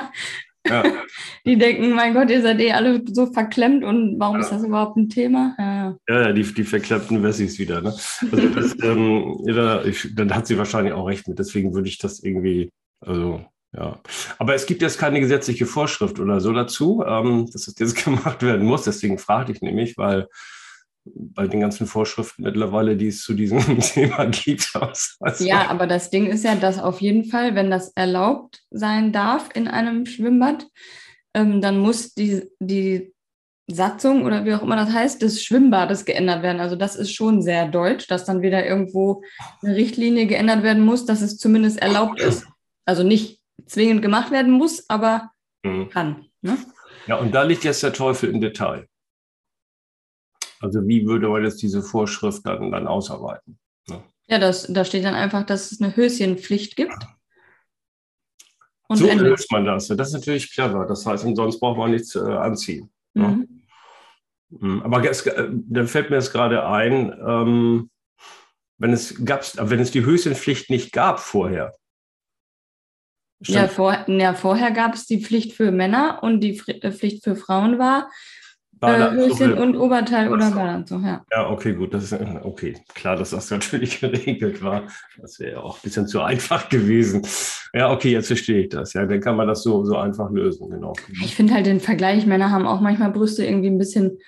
Ja. 0.70 0.84
Die 1.46 1.58
denken, 1.58 1.92
mein 1.92 2.14
Gott, 2.14 2.30
ihr 2.30 2.42
seid 2.42 2.60
eh 2.60 2.72
alle 2.72 3.02
so 3.12 3.28
verklemmt 3.28 3.84
und 3.84 4.20
warum 4.20 4.36
ja. 4.36 4.42
ist 4.42 4.52
das 4.52 4.64
überhaupt 4.64 4.98
ein 4.98 5.10
Thema? 5.10 5.56
Ja. 5.58 5.98
ja. 6.08 6.34
Die, 6.34 6.44
die 6.44 6.64
verklappten 6.64 7.24
Wessis 7.24 7.60
wieder. 7.60 7.82
Ne? 7.82 7.94
Also 8.32 8.50
das, 8.56 8.76
ähm, 8.84 9.38
ja, 9.46 9.84
ich, 9.84 10.10
dann 10.16 10.34
hat 10.34 10.48
sie 10.48 10.58
wahrscheinlich 10.58 10.94
auch 10.94 11.08
recht 11.08 11.28
mit. 11.28 11.40
Deswegen 11.40 11.74
würde 11.74 11.90
ich 11.90 11.98
das 11.98 12.22
irgendwie, 12.22 12.70
also 13.02 13.42
ja. 13.76 14.00
Aber 14.38 14.56
es 14.56 14.66
gibt 14.66 14.82
jetzt 14.82 14.98
keine 14.98 15.20
gesetzliche 15.20 15.66
Vorschrift 15.66 16.20
oder 16.20 16.40
so 16.40 16.52
dazu, 16.54 17.04
ähm, 17.06 17.48
dass 17.52 17.68
es 17.68 17.78
jetzt 17.78 17.96
gemacht 18.04 18.42
werden 18.44 18.66
muss. 18.66 18.84
Deswegen 18.84 19.18
fragte 19.18 19.52
ich 19.52 19.62
nämlich, 19.62 19.98
weil 19.98 20.28
bei 21.16 21.48
den 21.48 21.60
ganzen 21.60 21.88
Vorschriften 21.88 22.44
mittlerweile, 22.44 22.96
die 22.96 23.08
es 23.08 23.22
zu 23.24 23.34
diesem 23.34 23.60
Thema 23.82 24.26
gibt. 24.26 24.72
Also, 25.20 25.44
ja, 25.44 25.70
aber 25.70 25.88
das 25.88 26.10
Ding 26.10 26.28
ist 26.28 26.44
ja, 26.44 26.56
dass 26.56 26.80
auf 26.80 27.02
jeden 27.02 27.26
Fall, 27.26 27.56
wenn 27.56 27.72
das 27.72 27.92
erlaubt 27.96 28.62
sein 28.70 29.12
darf 29.12 29.50
in 29.54 29.68
einem 29.68 30.06
Schwimmbad, 30.06 30.68
ähm, 31.34 31.62
dann 31.62 31.80
muss 31.80 32.14
die, 32.14 32.50
die 32.60 33.14
Satzung 33.70 34.26
oder 34.26 34.46
wie 34.46 34.54
auch 34.54 34.64
immer 34.64 34.78
das 34.78 34.92
heißt, 34.92 35.22
des 35.22 35.44
Schwimmbades 35.44 36.06
geändert 36.06 36.42
werden. 36.42 36.62
Also 36.62 36.76
das 36.76 36.96
ist 36.96 37.14
schon 37.14 37.42
sehr 37.42 37.68
deutsch, 37.68 38.08
dass 38.08 38.26
dann 38.26 38.42
wieder 38.42 38.66
irgendwo 38.66 39.24
eine 39.62 39.76
Richtlinie 39.76 40.26
geändert 40.26 40.64
werden 40.64 40.86
muss, 40.86 41.06
dass 41.06 41.22
es 41.22 41.38
zumindest 41.38 41.82
erlaubt 41.82 42.20
ist. 42.22 42.48
Also 42.86 43.04
nicht 43.04 43.42
zwingend 43.66 44.02
gemacht 44.02 44.32
werden 44.32 44.54
muss, 44.54 44.90
aber 44.90 45.32
mhm. 45.64 45.90
kann. 45.90 46.26
Ne? 46.42 46.58
Ja, 47.08 47.18
und 47.18 47.34
da 47.36 47.44
liegt 47.44 47.66
jetzt 47.66 47.84
der 47.84 47.94
Teufel 47.94 48.30
im 48.30 48.40
Detail. 48.40 48.88
Also 50.60 50.88
wie 50.88 51.06
würde 51.06 51.30
man 51.30 51.44
jetzt 51.44 51.62
diese 51.62 51.82
Vorschrift 51.82 52.46
dann, 52.46 52.72
dann 52.72 52.88
ausarbeiten? 52.88 53.60
Ne? 53.88 54.04
Ja, 54.28 54.40
das, 54.40 54.66
da 54.68 54.84
steht 54.84 55.06
dann 55.06 55.16
einfach, 55.16 55.46
dass 55.46 55.72
es 55.72 55.82
eine 55.82 55.96
Höschenpflicht 55.96 56.76
gibt. 56.76 56.98
Und 58.88 58.98
so 58.98 59.06
löst 59.06 59.52
man 59.52 59.66
das. 59.66 59.88
Das 59.88 60.10
ist 60.10 60.14
natürlich 60.14 60.54
clever. 60.54 60.86
Das 60.86 61.06
heißt, 61.06 61.24
sonst 61.36 61.60
braucht 61.60 61.78
man 61.78 61.92
nichts 61.92 62.16
äh, 62.16 62.20
anziehen. 62.20 62.90
Ne? 63.14 63.28
Mhm. 63.28 63.48
Ne? 64.50 64.82
Aber 64.84 65.10
es, 65.10 65.26
äh, 65.26 65.50
dann 65.52 65.88
fällt 65.88 66.10
mir 66.10 66.18
jetzt 66.18 66.32
gerade 66.32 66.66
ein, 66.66 67.14
ähm, 67.26 67.90
wenn, 68.78 68.94
es 68.94 69.24
gab's, 69.26 69.58
wenn 69.60 69.80
es 69.80 69.92
die 69.92 70.06
Höschenpflicht 70.06 70.70
nicht 70.70 70.94
gab 70.94 71.20
vorher. 71.20 71.74
Ja, 73.42 73.68
vor, 73.68 74.06
ja, 74.08 74.34
vorher 74.34 74.72
gab 74.72 74.96
es 74.96 75.06
die 75.06 75.24
Pflicht 75.24 75.54
für 75.54 75.72
Männer 75.72 76.20
und 76.24 76.42
die 76.42 76.58
äh, 76.68 76.92
Pflicht 76.92 77.24
für 77.24 77.36
Frauen 77.36 77.78
war, 77.78 78.10
äh, 78.82 79.12
Höschen 79.12 79.54
und 79.54 79.76
Oberteil 79.76 80.32
oder 80.32 80.52
Badeanzug, 80.52 81.04
ja. 81.04 81.26
Ja, 81.32 81.50
okay, 81.50 81.74
gut. 81.74 81.94
Das 81.94 82.12
ist 82.12 82.14
okay. 82.44 82.76
Klar, 82.94 83.16
dass 83.16 83.32
das 83.32 83.50
natürlich 83.52 84.00
geregelt 84.00 84.64
war. 84.64 84.84
Das 85.20 85.40
wäre 85.40 85.54
ja 85.54 85.60
auch 85.60 85.78
ein 85.78 85.82
bisschen 85.84 86.08
zu 86.08 86.22
einfach 86.22 86.70
gewesen. 86.70 87.26
Ja, 87.74 87.92
okay, 87.92 88.12
jetzt 88.12 88.28
verstehe 88.28 88.64
ich 88.64 88.70
das. 88.70 88.94
Ja, 88.94 89.06
dann 89.06 89.20
kann 89.20 89.36
man 89.36 89.48
das 89.48 89.64
so, 89.64 89.84
so 89.84 89.98
einfach 89.98 90.30
lösen, 90.32 90.70
genau. 90.70 90.94
Ich 91.24 91.36
finde 91.36 91.54
halt 91.54 91.66
den 91.66 91.80
Vergleich, 91.80 92.26
Männer 92.26 92.52
haben 92.52 92.68
auch 92.68 92.82
manchmal 92.82 93.12
Brüste 93.12 93.46
irgendwie 93.46 93.70
ein 93.70 93.78
bisschen, 93.78 94.20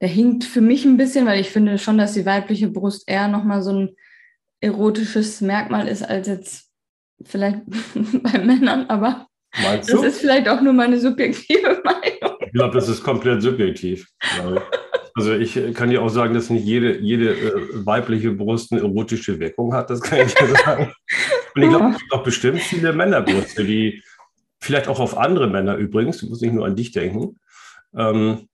der 0.00 0.08
hinkt 0.08 0.44
für 0.44 0.60
mich 0.60 0.84
ein 0.84 0.96
bisschen, 0.96 1.26
weil 1.26 1.40
ich 1.40 1.50
finde 1.50 1.78
schon, 1.78 1.98
dass 1.98 2.14
die 2.14 2.26
weibliche 2.26 2.68
Brust 2.68 3.08
eher 3.08 3.28
nochmal 3.28 3.62
so 3.62 3.72
ein 3.72 3.96
erotisches 4.60 5.40
Merkmal 5.40 5.88
ist, 5.88 6.02
als 6.02 6.26
jetzt 6.26 6.70
vielleicht 7.24 7.60
bei 8.22 8.38
Männern, 8.38 8.86
aber 8.88 9.26
Meinst 9.62 9.92
das 9.92 10.02
ist 10.02 10.20
vielleicht 10.20 10.48
auch 10.48 10.60
nur 10.60 10.72
meine 10.72 10.98
subjektive 10.98 11.80
Meinung. 11.84 12.36
Ich 12.40 12.52
glaube, 12.52 12.74
das 12.74 12.88
ist 12.88 13.02
komplett 13.02 13.42
subjektiv. 13.42 14.06
Also 15.14 15.32
ich 15.32 15.58
kann 15.74 15.88
dir 15.88 16.02
auch 16.02 16.10
sagen, 16.10 16.34
dass 16.34 16.50
nicht 16.50 16.64
jede, 16.64 16.98
jede 16.98 17.32
äh, 17.32 17.86
weibliche 17.86 18.32
Brust 18.32 18.72
eine 18.72 18.82
erotische 18.82 19.38
Wirkung 19.38 19.72
hat, 19.72 19.88
das 19.88 20.02
kann 20.02 20.26
ich 20.26 20.34
dir 20.34 20.48
sagen. 20.48 20.92
Und 21.54 21.62
ich 21.62 21.68
glaube, 21.70 21.90
es 21.92 21.98
gibt 21.98 22.12
auch 22.12 22.22
bestimmt 22.22 22.60
viele 22.60 22.92
Männerbrüste, 22.92 23.64
die 23.64 24.02
vielleicht 24.60 24.88
auch 24.88 25.00
auf 25.00 25.16
andere 25.16 25.48
Männer 25.48 25.76
übrigens, 25.76 26.18
du 26.18 26.26
musst 26.26 26.42
nicht 26.42 26.52
nur 26.52 26.66
an 26.66 26.76
dich 26.76 26.92
denken, 26.92 27.38
ähm, 27.96 28.48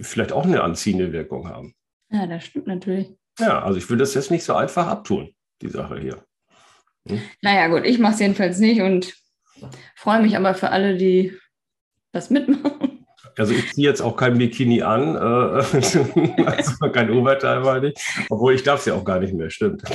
vielleicht 0.00 0.32
auch 0.32 0.44
eine 0.44 0.62
anziehende 0.62 1.12
Wirkung 1.12 1.48
haben. 1.48 1.74
Ja, 2.10 2.26
das 2.26 2.44
stimmt 2.44 2.66
natürlich. 2.66 3.14
Ja, 3.38 3.62
also 3.62 3.78
ich 3.78 3.88
will 3.88 3.98
das 3.98 4.14
jetzt 4.14 4.30
nicht 4.30 4.44
so 4.44 4.54
einfach 4.54 4.88
abtun, 4.88 5.34
die 5.62 5.68
Sache 5.68 6.00
hier. 6.00 6.24
Hm? 7.08 7.20
Naja, 7.42 7.68
gut, 7.68 7.84
ich 7.84 7.98
mache 7.98 8.14
es 8.14 8.20
jedenfalls 8.20 8.58
nicht 8.58 8.80
und 8.80 9.14
freue 9.94 10.22
mich 10.22 10.36
aber 10.36 10.54
für 10.54 10.70
alle, 10.70 10.96
die 10.96 11.32
das 12.12 12.30
mitmachen. 12.30 13.04
Also 13.36 13.54
ich 13.54 13.72
ziehe 13.72 13.88
jetzt 13.88 14.00
auch 14.00 14.16
kein 14.16 14.36
Bikini 14.36 14.82
an, 14.82 15.14
äh, 15.14 15.18
also 16.44 16.90
kein 16.90 17.10
Oberteil, 17.10 17.60
meine 17.60 17.88
ich. 17.88 18.26
Obwohl 18.30 18.54
ich 18.54 18.64
darf 18.64 18.80
es 18.80 18.86
ja 18.86 18.94
auch 18.94 19.04
gar 19.04 19.20
nicht 19.20 19.34
mehr, 19.34 19.50
stimmt. 19.50 19.82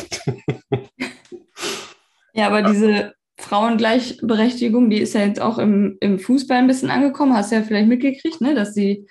Ja, 2.35 2.47
aber 2.47 2.63
diese 2.63 3.13
Frauengleichberechtigung, 3.37 4.89
die 4.89 4.97
ist 4.97 5.13
ja 5.13 5.21
jetzt 5.21 5.39
auch 5.39 5.59
im, 5.59 5.97
im 5.99 6.17
Fußball 6.19 6.57
ein 6.57 6.67
bisschen 6.67 6.89
angekommen. 6.89 7.35
Hast 7.35 7.51
du 7.51 7.55
ja 7.57 7.61
vielleicht 7.61 7.87
mitgekriegt, 7.87 8.41
ne? 8.41 8.55
dass 8.55 8.73
die 8.73 9.07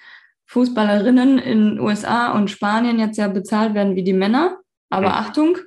Fußballerinnen 0.46 1.38
in 1.38 1.80
USA 1.80 2.32
und 2.32 2.50
Spanien 2.50 2.98
jetzt 2.98 3.18
ja 3.18 3.28
bezahlt 3.28 3.74
werden 3.74 3.94
wie 3.94 4.02
die 4.02 4.12
Männer. 4.12 4.58
Aber 4.90 5.08
mhm. 5.08 5.14
Achtung, 5.14 5.58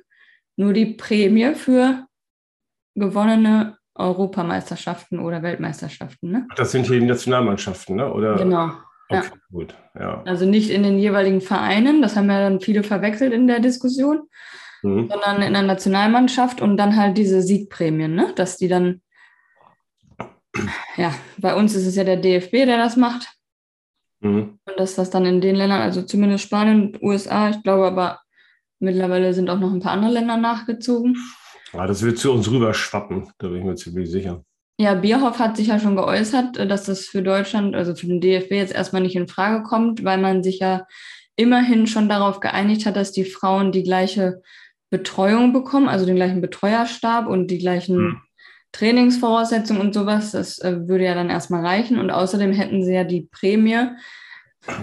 nur 0.56 0.72
die 0.72 0.86
Prämie 0.86 1.54
für 1.54 2.06
gewonnene 2.94 3.78
Europameisterschaften 3.98 5.18
oder 5.18 5.42
Weltmeisterschaften. 5.42 6.30
Ne? 6.30 6.48
Das 6.56 6.72
sind 6.72 6.86
hier 6.86 7.00
die 7.00 7.06
Nationalmannschaften, 7.06 7.96
ne? 7.96 8.12
oder? 8.12 8.36
Genau. 8.36 8.72
Okay, 9.08 9.22
ja. 9.22 9.38
gut. 9.50 9.74
Ja. 9.98 10.22
Also 10.24 10.46
nicht 10.46 10.70
in 10.70 10.82
den 10.82 10.98
jeweiligen 10.98 11.40
Vereinen, 11.40 12.02
das 12.02 12.16
haben 12.16 12.28
ja 12.28 12.40
dann 12.40 12.60
viele 12.60 12.82
verwechselt 12.82 13.32
in 13.32 13.46
der 13.46 13.60
Diskussion, 13.60 14.28
mhm. 14.82 15.08
sondern 15.08 15.42
in 15.42 15.52
der 15.52 15.62
Nationalmannschaft 15.62 16.60
und 16.60 16.76
dann 16.76 16.96
halt 16.96 17.16
diese 17.16 17.40
Siegprämien, 17.40 18.14
ne? 18.14 18.32
dass 18.34 18.56
die 18.56 18.68
dann, 18.68 19.00
ja, 20.96 21.14
bei 21.38 21.54
uns 21.54 21.74
ist 21.74 21.86
es 21.86 21.96
ja 21.96 22.04
der 22.04 22.16
DFB, 22.16 22.52
der 22.66 22.78
das 22.78 22.96
macht. 22.96 23.28
Mhm. 24.20 24.58
Und 24.64 24.78
dass 24.78 24.96
das 24.96 25.10
dann 25.10 25.24
in 25.24 25.40
den 25.40 25.54
Ländern, 25.54 25.82
also 25.82 26.02
zumindest 26.02 26.44
Spanien, 26.44 26.98
USA, 27.00 27.50
ich 27.50 27.62
glaube 27.62 27.86
aber 27.86 28.20
mittlerweile 28.78 29.32
sind 29.34 29.48
auch 29.50 29.58
noch 29.58 29.72
ein 29.72 29.80
paar 29.80 29.92
andere 29.92 30.12
Länder 30.12 30.36
nachgezogen. 30.36 31.16
Ja, 31.72 31.86
das 31.86 32.02
wird 32.02 32.18
zu 32.18 32.32
uns 32.32 32.50
rüber 32.50 32.74
schwappen, 32.74 33.28
da 33.38 33.48
bin 33.48 33.58
ich 33.58 33.64
mir 33.64 33.74
ziemlich 33.74 34.10
sicher. 34.10 34.44
Ja, 34.78 34.94
Bierhoff 34.94 35.38
hat 35.38 35.56
sich 35.56 35.68
ja 35.68 35.78
schon 35.78 35.96
geäußert, 35.96 36.56
dass 36.70 36.84
das 36.84 37.06
für 37.06 37.22
Deutschland, 37.22 37.74
also 37.74 37.94
für 37.94 38.06
den 38.06 38.20
DFB 38.20 38.52
jetzt 38.52 38.74
erstmal 38.74 39.02
nicht 39.02 39.16
in 39.16 39.26
Frage 39.26 39.62
kommt, 39.62 40.04
weil 40.04 40.18
man 40.18 40.42
sich 40.42 40.58
ja 40.58 40.86
immerhin 41.34 41.86
schon 41.86 42.08
darauf 42.08 42.40
geeinigt 42.40 42.84
hat, 42.84 42.96
dass 42.96 43.12
die 43.12 43.24
Frauen 43.24 43.72
die 43.72 43.82
gleiche 43.82 44.42
Betreuung 44.90 45.52
bekommen, 45.52 45.88
also 45.88 46.04
den 46.04 46.16
gleichen 46.16 46.40
Betreuerstab 46.40 47.26
und 47.26 47.50
die 47.50 47.58
gleichen 47.58 47.96
hm. 47.96 48.20
Trainingsvoraussetzungen 48.72 49.80
und 49.80 49.94
sowas. 49.94 50.32
Das 50.32 50.58
äh, 50.58 50.86
würde 50.86 51.04
ja 51.04 51.14
dann 51.14 51.30
erstmal 51.30 51.64
reichen. 51.64 51.98
Und 51.98 52.10
außerdem 52.10 52.52
hätten 52.52 52.84
sie 52.84 52.92
ja 52.92 53.04
die 53.04 53.28
Prämie 53.30 53.88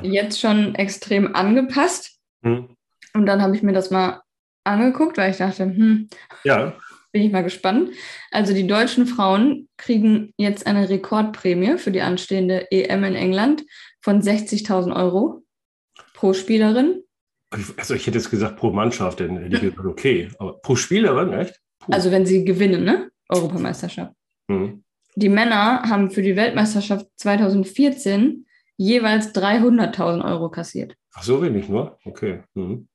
jetzt 0.02 0.40
schon 0.40 0.76
extrem 0.76 1.36
angepasst. 1.36 2.20
Hm. 2.44 2.76
Und 3.14 3.26
dann 3.28 3.42
habe 3.42 3.56
ich 3.56 3.62
mir 3.62 3.74
das 3.74 3.92
mal 3.92 4.23
angeguckt, 4.64 5.18
weil 5.18 5.32
ich 5.32 5.38
dachte, 5.38 5.66
hm, 5.66 6.10
ja. 6.44 6.76
bin 7.12 7.24
ich 7.24 7.32
mal 7.32 7.44
gespannt. 7.44 7.92
Also 8.32 8.54
die 8.54 8.68
deutschen 8.68 9.06
Frauen 9.06 9.68
kriegen 9.78 10.34
jetzt 10.38 10.68
eine 10.68 10.90
Rekordprämie 10.90 11.78
für 11.78 11.92
die 11.92 12.02
anstehende 12.02 12.72
EM 12.72 13.04
in 13.04 13.16
England 13.16 13.64
von 14.02 14.22
60.000 14.22 14.96
Euro 14.96 15.44
pro 16.14 16.34
Spielerin. 16.34 17.04
Also 17.78 17.94
ich 17.94 18.08
hätte 18.08 18.18
jetzt 18.18 18.32
gesagt 18.32 18.58
pro 18.58 18.72
Mannschaft, 18.72 19.20
dann 19.20 19.38
hätte 19.38 19.56
ich 19.56 19.62
gesagt, 19.62 19.86
okay, 19.86 20.30
aber 20.40 20.60
pro 20.62 20.76
Spielerin, 20.76 21.34
echt? 21.34 21.60
Puh. 21.80 21.92
Also 21.92 22.10
wenn 22.12 22.26
sie 22.26 22.46
gewinnen, 22.46 22.84
ne? 22.84 23.12
Europameisterschaft. 23.30 24.14
Mhm. 24.48 24.84
Die 25.16 25.30
Männer 25.30 25.84
haben 25.84 26.10
für 26.10 26.24
die 26.24 26.36
Weltmeisterschaft 26.36 27.06
2014 27.18 28.48
jeweils 28.78 29.36
300.000 29.36 30.26
Euro 30.26 30.50
kassiert. 30.50 30.96
Ach, 31.14 31.24
so 31.24 31.42
wenig 31.42 31.70
nur? 31.70 32.00
Okay. 32.06 32.44
Mhm. 32.56 32.88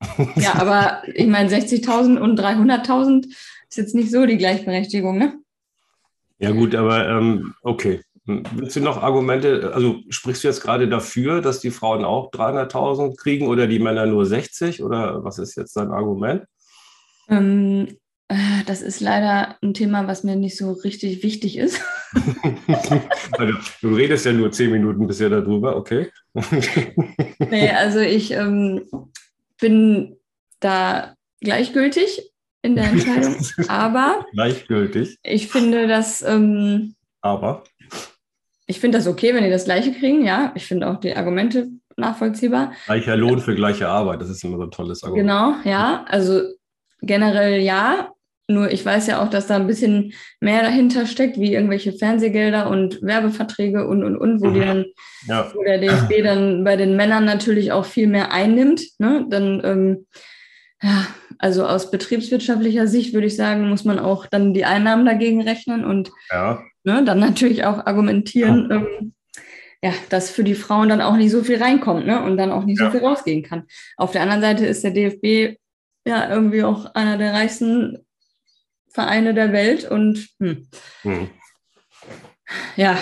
Ja, 0.36 0.54
aber 0.54 1.02
ich 1.12 1.26
meine, 1.26 1.50
60.000 1.50 2.18
und 2.18 2.38
300.000 2.38 3.26
ist 3.68 3.76
jetzt 3.76 3.94
nicht 3.94 4.10
so 4.10 4.26
die 4.26 4.36
Gleichberechtigung, 4.36 5.18
ne? 5.18 5.38
Ja, 6.38 6.52
gut, 6.52 6.74
aber 6.74 7.08
ähm, 7.08 7.54
okay. 7.62 8.00
Willst 8.24 8.76
du 8.76 8.80
noch 8.80 9.02
Argumente, 9.02 9.72
also 9.74 10.00
sprichst 10.10 10.44
du 10.44 10.48
jetzt 10.48 10.60
gerade 10.60 10.86
dafür, 10.86 11.40
dass 11.40 11.60
die 11.60 11.70
Frauen 11.70 12.04
auch 12.04 12.30
300.000 12.30 13.16
kriegen 13.16 13.48
oder 13.48 13.66
die 13.66 13.78
Männer 13.78 14.04
nur 14.04 14.26
60 14.26 14.82
oder 14.82 15.24
was 15.24 15.38
ist 15.38 15.56
jetzt 15.56 15.74
dein 15.76 15.90
Argument? 15.90 16.44
Ähm, 17.30 17.88
äh, 18.28 18.64
das 18.66 18.82
ist 18.82 19.00
leider 19.00 19.56
ein 19.62 19.72
Thema, 19.72 20.06
was 20.06 20.24
mir 20.24 20.36
nicht 20.36 20.58
so 20.58 20.72
richtig 20.72 21.22
wichtig 21.22 21.56
ist. 21.56 21.80
Also, 23.38 23.52
du 23.82 23.94
redest 23.94 24.24
ja 24.24 24.32
nur 24.32 24.50
zehn 24.50 24.70
Minuten 24.72 25.06
bisher 25.06 25.28
darüber, 25.28 25.76
okay? 25.76 26.10
nee, 27.50 27.70
also 27.70 28.00
ich 28.00 28.32
ähm, 28.32 28.82
bin 29.60 30.16
da 30.60 31.14
gleichgültig 31.40 32.32
in 32.62 32.74
der 32.74 32.84
Entscheidung, 32.90 33.36
aber 33.68 34.26
gleichgültig. 34.32 35.18
Ich 35.22 35.48
finde 35.48 35.86
das. 35.86 36.22
Ähm, 36.22 36.94
aber 37.20 37.64
ich 38.66 38.80
finde 38.80 38.98
das 38.98 39.06
okay, 39.06 39.34
wenn 39.34 39.44
die 39.44 39.50
das 39.50 39.64
Gleiche 39.64 39.92
kriegen. 39.92 40.24
Ja, 40.24 40.52
ich 40.54 40.66
finde 40.66 40.88
auch 40.88 41.00
die 41.00 41.14
Argumente 41.14 41.68
nachvollziehbar. 41.96 42.72
Gleicher 42.86 43.16
Lohn 43.16 43.40
für 43.40 43.54
gleiche 43.54 43.88
Arbeit, 43.88 44.20
das 44.20 44.30
ist 44.30 44.44
immer 44.44 44.56
so 44.58 44.64
ein 44.64 44.70
tolles 44.70 45.02
Argument. 45.02 45.28
Genau, 45.28 45.54
ja. 45.64 46.04
Also 46.08 46.42
generell 47.00 47.60
ja. 47.60 48.12
Nur 48.50 48.72
ich 48.72 48.84
weiß 48.84 49.06
ja 49.08 49.22
auch, 49.22 49.28
dass 49.28 49.46
da 49.46 49.56
ein 49.56 49.66
bisschen 49.66 50.14
mehr 50.40 50.62
dahinter 50.62 51.06
steckt, 51.06 51.38
wie 51.38 51.52
irgendwelche 51.52 51.92
Fernsehgelder 51.92 52.70
und 52.70 53.02
Werbeverträge 53.02 53.86
und, 53.86 54.02
und, 54.02 54.16
und, 54.16 54.40
wo, 54.40 54.50
die 54.50 54.60
mhm. 54.60 54.66
dann, 54.66 54.84
ja. 55.26 55.52
wo 55.54 55.62
der 55.62 55.78
DFB 55.78 56.22
dann 56.24 56.64
bei 56.64 56.76
den 56.76 56.96
Männern 56.96 57.26
natürlich 57.26 57.72
auch 57.72 57.84
viel 57.84 58.06
mehr 58.06 58.32
einnimmt. 58.32 58.80
Ne? 58.98 59.26
Dann, 59.28 59.60
ähm, 59.64 60.06
ja, 60.82 61.06
also 61.38 61.66
aus 61.66 61.90
betriebswirtschaftlicher 61.90 62.86
Sicht 62.86 63.12
würde 63.12 63.26
ich 63.26 63.36
sagen, 63.36 63.68
muss 63.68 63.84
man 63.84 63.98
auch 63.98 64.24
dann 64.26 64.54
die 64.54 64.64
Einnahmen 64.64 65.04
dagegen 65.04 65.42
rechnen 65.42 65.84
und 65.84 66.10
ja. 66.30 66.62
ne, 66.84 67.04
dann 67.04 67.18
natürlich 67.18 67.64
auch 67.64 67.86
argumentieren, 67.86 68.68
ja. 68.70 68.76
Ähm, 68.76 69.12
ja, 69.80 69.92
dass 70.08 70.30
für 70.30 70.42
die 70.42 70.56
Frauen 70.56 70.88
dann 70.88 71.00
auch 71.00 71.16
nicht 71.16 71.30
so 71.30 71.44
viel 71.44 71.62
reinkommt 71.62 72.04
ne? 72.04 72.20
und 72.24 72.36
dann 72.36 72.50
auch 72.50 72.64
nicht 72.64 72.80
so 72.80 72.90
viel 72.90 72.98
rausgehen 72.98 73.44
kann. 73.44 73.62
Auf 73.96 74.10
der 74.10 74.22
anderen 74.22 74.40
Seite 74.40 74.66
ist 74.66 74.82
der 74.82 74.90
DFB 74.90 75.56
ja 76.04 76.28
irgendwie 76.28 76.64
auch 76.64 76.94
einer 76.96 77.16
der 77.16 77.32
reichsten 77.32 77.98
Vereine 78.90 79.34
der 79.34 79.52
Welt 79.52 79.90
und 79.90 80.28
hm. 80.38 80.66
Hm. 81.02 81.30
ja, 82.76 82.98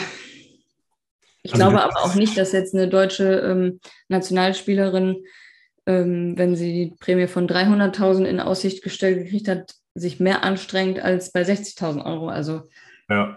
ich 1.47 1.55
also 1.55 1.65
glaube 1.65 1.83
aber 1.83 2.01
auch 2.03 2.15
nicht, 2.17 2.37
dass 2.37 2.51
jetzt 2.51 2.75
eine 2.75 2.89
deutsche 2.89 3.39
ähm, 3.39 3.81
Nationalspielerin, 4.09 5.25
ähm, 5.87 6.37
wenn 6.37 6.57
sie 6.57 6.73
die 6.73 6.97
Prämie 6.99 7.29
von 7.29 7.49
300.000 7.49 8.25
in 8.25 8.41
Aussicht 8.41 8.83
gestellt 8.83 9.23
gekriegt 9.23 9.47
hat, 9.47 9.75
sich 9.95 10.19
mehr 10.19 10.43
anstrengt 10.43 10.99
als 10.99 11.31
bei 11.31 11.43
60.000 11.43 12.05
Euro. 12.05 12.29
Also 12.29 12.63
ja. 13.09 13.37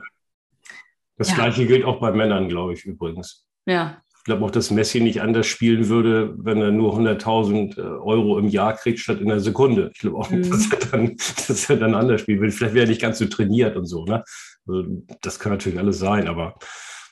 Das 1.18 1.30
ja. 1.30 1.36
gleiche 1.36 1.68
gilt 1.68 1.86
auch 1.86 2.00
bei 2.00 2.12
Männern, 2.12 2.50
glaube 2.50 2.74
ich, 2.74 2.86
übrigens. 2.86 3.46
Ja. 3.66 4.02
Ich 4.20 4.26
glaube 4.26 4.46
auch, 4.46 4.52
dass 4.52 4.70
Messi 4.70 5.00
nicht 5.00 5.22
anders 5.22 5.48
spielen 5.48 5.88
würde, 5.88 6.36
wenn 6.38 6.62
er 6.62 6.72
nur 6.72 6.94
100.000 6.94 7.78
äh, 7.78 7.82
Euro 7.82 8.38
im 8.38 8.50
Jahr 8.50 8.76
kriegt, 8.76 9.00
statt 9.00 9.22
in 9.22 9.32
einer 9.32 9.40
Sekunde. 9.40 9.92
Ich 9.94 10.00
glaube 10.02 10.18
auch, 10.18 10.30
mhm. 10.30 10.50
dass, 10.50 10.72
er 10.72 10.80
dann, 10.92 11.16
dass 11.48 11.70
er 11.70 11.78
dann 11.78 11.96
anders 11.96 12.22
spielen 12.22 12.40
würde. 12.40 12.52
Vielleicht 12.52 12.76
wäre 12.76 12.86
er 12.86 12.90
nicht 12.90 13.02
ganz 13.02 13.18
so 13.20 13.26
trainiert 13.26 13.76
und 13.76 13.86
so. 13.86 14.06
Ne? 14.06 14.24
Also, 14.68 14.84
das 15.22 15.40
kann 15.40 15.52
natürlich 15.52 15.80
alles 15.80 16.00
sein, 16.00 16.28
aber 16.28 16.56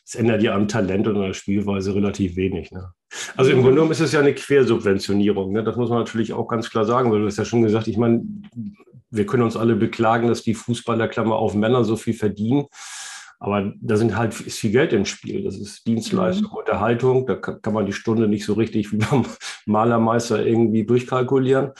es 0.05 0.15
ändert 0.15 0.41
ja 0.41 0.55
am 0.55 0.69
Talent 0.69 1.07
und 1.07 1.17
an 1.17 1.23
der 1.23 1.33
Spielweise 1.33 1.93
relativ 1.93 2.37
wenig. 2.37 2.71
Ne? 2.71 2.91
Also 3.35 3.51
im 3.51 3.57
Grunde 3.57 3.75
genommen 3.75 3.91
ist 3.91 3.99
es 3.99 4.13
ja 4.13 4.21
eine 4.21 4.33
Quersubventionierung. 4.33 5.51
Ne? 5.51 5.63
Das 5.63 5.75
muss 5.75 5.89
man 5.89 5.99
natürlich 5.99 6.31
auch 6.31 6.47
ganz 6.47 6.69
klar 6.69 6.85
sagen, 6.85 7.11
weil 7.11 7.19
du 7.19 7.25
hast 7.25 7.37
ja 7.37 7.43
schon 7.43 7.61
gesagt, 7.61 7.87
ich 7.87 7.97
meine, 7.97 8.21
wir 9.09 9.25
können 9.25 9.43
uns 9.43 9.57
alle 9.57 9.75
beklagen, 9.75 10.27
dass 10.27 10.43
die 10.43 10.53
Fußballer, 10.53 11.07
Klammer 11.09 11.35
auf 11.35 11.55
Männer, 11.55 11.83
so 11.83 11.97
viel 11.97 12.13
verdienen. 12.13 12.67
Aber 13.39 13.71
da 13.81 13.97
sind 13.97 14.17
halt 14.17 14.39
ist 14.41 14.59
viel 14.59 14.71
Geld 14.71 14.93
im 14.93 15.05
Spiel. 15.05 15.43
Das 15.43 15.57
ist 15.57 15.85
Dienstleistung, 15.85 16.49
mhm. 16.51 16.57
Unterhaltung. 16.57 17.27
Da 17.27 17.35
kann, 17.35 17.73
man 17.73 17.85
die 17.85 17.93
Stunde 17.93 18.27
nicht 18.27 18.45
so 18.45 18.53
richtig 18.53 18.91
wie 18.91 18.97
beim 18.97 19.25
Malermeister 19.65 20.45
irgendwie 20.45 20.85
durchkalkulieren, 20.85 21.71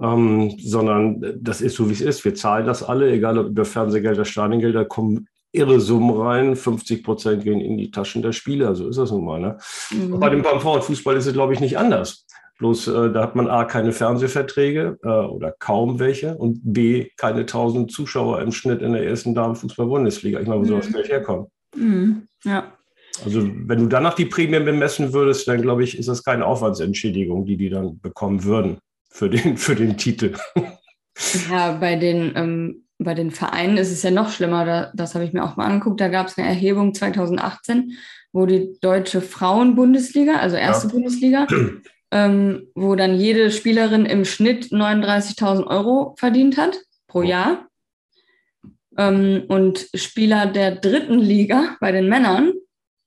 ähm, 0.00 0.54
sondern 0.58 1.38
das 1.40 1.60
ist 1.60 1.76
so, 1.76 1.88
wie 1.88 1.94
es 1.94 2.00
ist. 2.00 2.24
Wir 2.24 2.34
zahlen 2.34 2.66
das 2.66 2.82
alle, 2.82 3.10
egal 3.10 3.38
ob 3.38 3.48
über 3.48 3.64
Fernsehgelder, 3.64 4.24
Stadiongelder, 4.24 4.84
kommen 4.84 5.26
irre 5.52 5.80
Summen 5.80 6.16
rein. 6.16 6.54
50 6.54 7.02
Prozent 7.02 7.42
gehen 7.42 7.60
in 7.60 7.76
die 7.76 7.90
Taschen 7.90 8.22
der 8.22 8.32
Spieler. 8.32 8.74
So 8.74 8.88
ist 8.88 8.98
das 8.98 9.10
nun 9.10 9.24
mal. 9.24 9.40
Ne? 9.40 9.58
Mhm. 9.90 10.20
Bei 10.20 10.30
dem 10.30 10.42
beim 10.42 10.60
Frauenfußball 10.60 11.16
ist 11.16 11.26
es, 11.26 11.32
glaube 11.32 11.54
ich, 11.54 11.60
nicht 11.60 11.76
anders. 11.76 12.26
Bloß 12.60 12.88
äh, 12.88 13.10
da 13.10 13.22
hat 13.22 13.36
man 13.36 13.48
A, 13.48 13.64
keine 13.64 13.92
Fernsehverträge 13.92 14.98
äh, 15.02 15.08
oder 15.08 15.54
kaum 15.58 15.98
welche 15.98 16.36
und 16.36 16.60
B, 16.62 17.08
keine 17.16 17.40
1000 17.40 17.90
Zuschauer 17.90 18.42
im 18.42 18.52
Schnitt 18.52 18.82
in 18.82 18.92
der 18.92 19.06
ersten 19.06 19.34
Damenfußball-Bundesliga. 19.34 20.40
Ich 20.40 20.46
meine, 20.46 20.60
wo 20.60 20.66
soll 20.66 20.80
das 20.80 20.90
mhm. 20.90 20.92
Geld 20.92 21.08
herkommen? 21.08 21.46
Mhm. 21.74 22.28
Ja. 22.44 22.74
Also 23.24 23.48
wenn 23.66 23.78
du 23.78 23.86
danach 23.86 24.12
die 24.12 24.26
Prämien 24.26 24.66
bemessen 24.66 25.14
würdest, 25.14 25.48
dann 25.48 25.62
glaube 25.62 25.84
ich, 25.84 25.98
ist 25.98 26.08
das 26.08 26.22
keine 26.22 26.44
Aufwandsentschädigung, 26.44 27.46
die 27.46 27.56
die 27.56 27.70
dann 27.70 27.98
bekommen 27.98 28.44
würden 28.44 28.78
für 29.08 29.30
den, 29.30 29.56
für 29.56 29.74
den 29.74 29.96
Titel. 29.96 30.34
Ja, 31.50 31.72
bei 31.72 31.96
den, 31.96 32.32
ähm, 32.36 32.84
bei 32.98 33.14
den 33.14 33.30
Vereinen 33.30 33.78
ist 33.78 33.90
es 33.90 34.02
ja 34.02 34.10
noch 34.10 34.30
schlimmer. 34.30 34.66
Da, 34.66 34.92
das 34.94 35.14
habe 35.14 35.24
ich 35.24 35.32
mir 35.32 35.44
auch 35.44 35.56
mal 35.56 35.64
angeguckt. 35.64 35.98
Da 36.00 36.08
gab 36.08 36.26
es 36.26 36.36
eine 36.36 36.46
Erhebung 36.46 36.92
2018, 36.92 37.96
wo 38.32 38.44
die 38.44 38.78
deutsche 38.82 39.22
Frauenbundesliga, 39.22 40.36
also 40.36 40.56
erste 40.56 40.88
ja. 40.88 40.92
Bundesliga, 40.92 41.46
ähm, 42.10 42.68
wo 42.74 42.94
dann 42.96 43.14
jede 43.14 43.50
Spielerin 43.50 44.06
im 44.06 44.24
Schnitt 44.24 44.66
39.000 44.66 45.66
Euro 45.66 46.14
verdient 46.18 46.56
hat 46.56 46.78
pro 47.06 47.22
Jahr. 47.22 47.68
Ähm, 48.96 49.44
und 49.48 49.88
Spieler 49.94 50.46
der 50.46 50.76
dritten 50.76 51.18
Liga 51.18 51.76
bei 51.80 51.92
den 51.92 52.08
Männern 52.08 52.52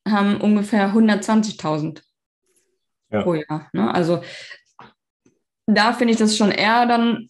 haben 0.07 0.39
ungefähr 0.39 0.93
120.000 0.93 2.01
ja. 3.11 3.21
pro 3.21 3.35
Jahr. 3.35 3.69
Ne? 3.73 3.93
Also 3.93 4.21
da 5.65 5.93
finde 5.93 6.13
ich 6.13 6.19
das 6.19 6.35
schon 6.37 6.51
eher 6.51 6.85
dann, 6.85 7.29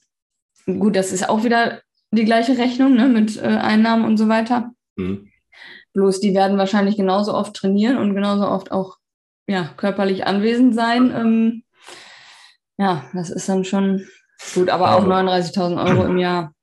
gut, 0.65 0.95
das 0.95 1.11
ist 1.11 1.27
auch 1.29 1.43
wieder 1.43 1.81
die 2.11 2.25
gleiche 2.25 2.57
Rechnung 2.57 2.95
ne, 2.95 3.07
mit 3.07 3.37
äh, 3.37 3.41
Einnahmen 3.41 4.05
und 4.05 4.17
so 4.17 4.27
weiter. 4.27 4.71
Mhm. 4.95 5.29
Bloß 5.93 6.19
die 6.19 6.33
werden 6.33 6.57
wahrscheinlich 6.57 6.97
genauso 6.97 7.33
oft 7.33 7.55
trainieren 7.55 7.97
und 7.97 8.15
genauso 8.15 8.47
oft 8.47 8.71
auch 8.71 8.97
ja, 9.47 9.73
körperlich 9.77 10.25
anwesend 10.25 10.73
sein. 10.73 11.11
Ähm, 11.15 11.62
ja, 12.77 13.03
das 13.13 13.29
ist 13.29 13.47
dann 13.49 13.63
schon 13.63 14.05
gut, 14.53 14.69
aber 14.69 14.95
auch 14.95 15.05
39.000 15.05 15.89
Euro 15.89 16.05
im 16.05 16.17
Jahr 16.17 16.53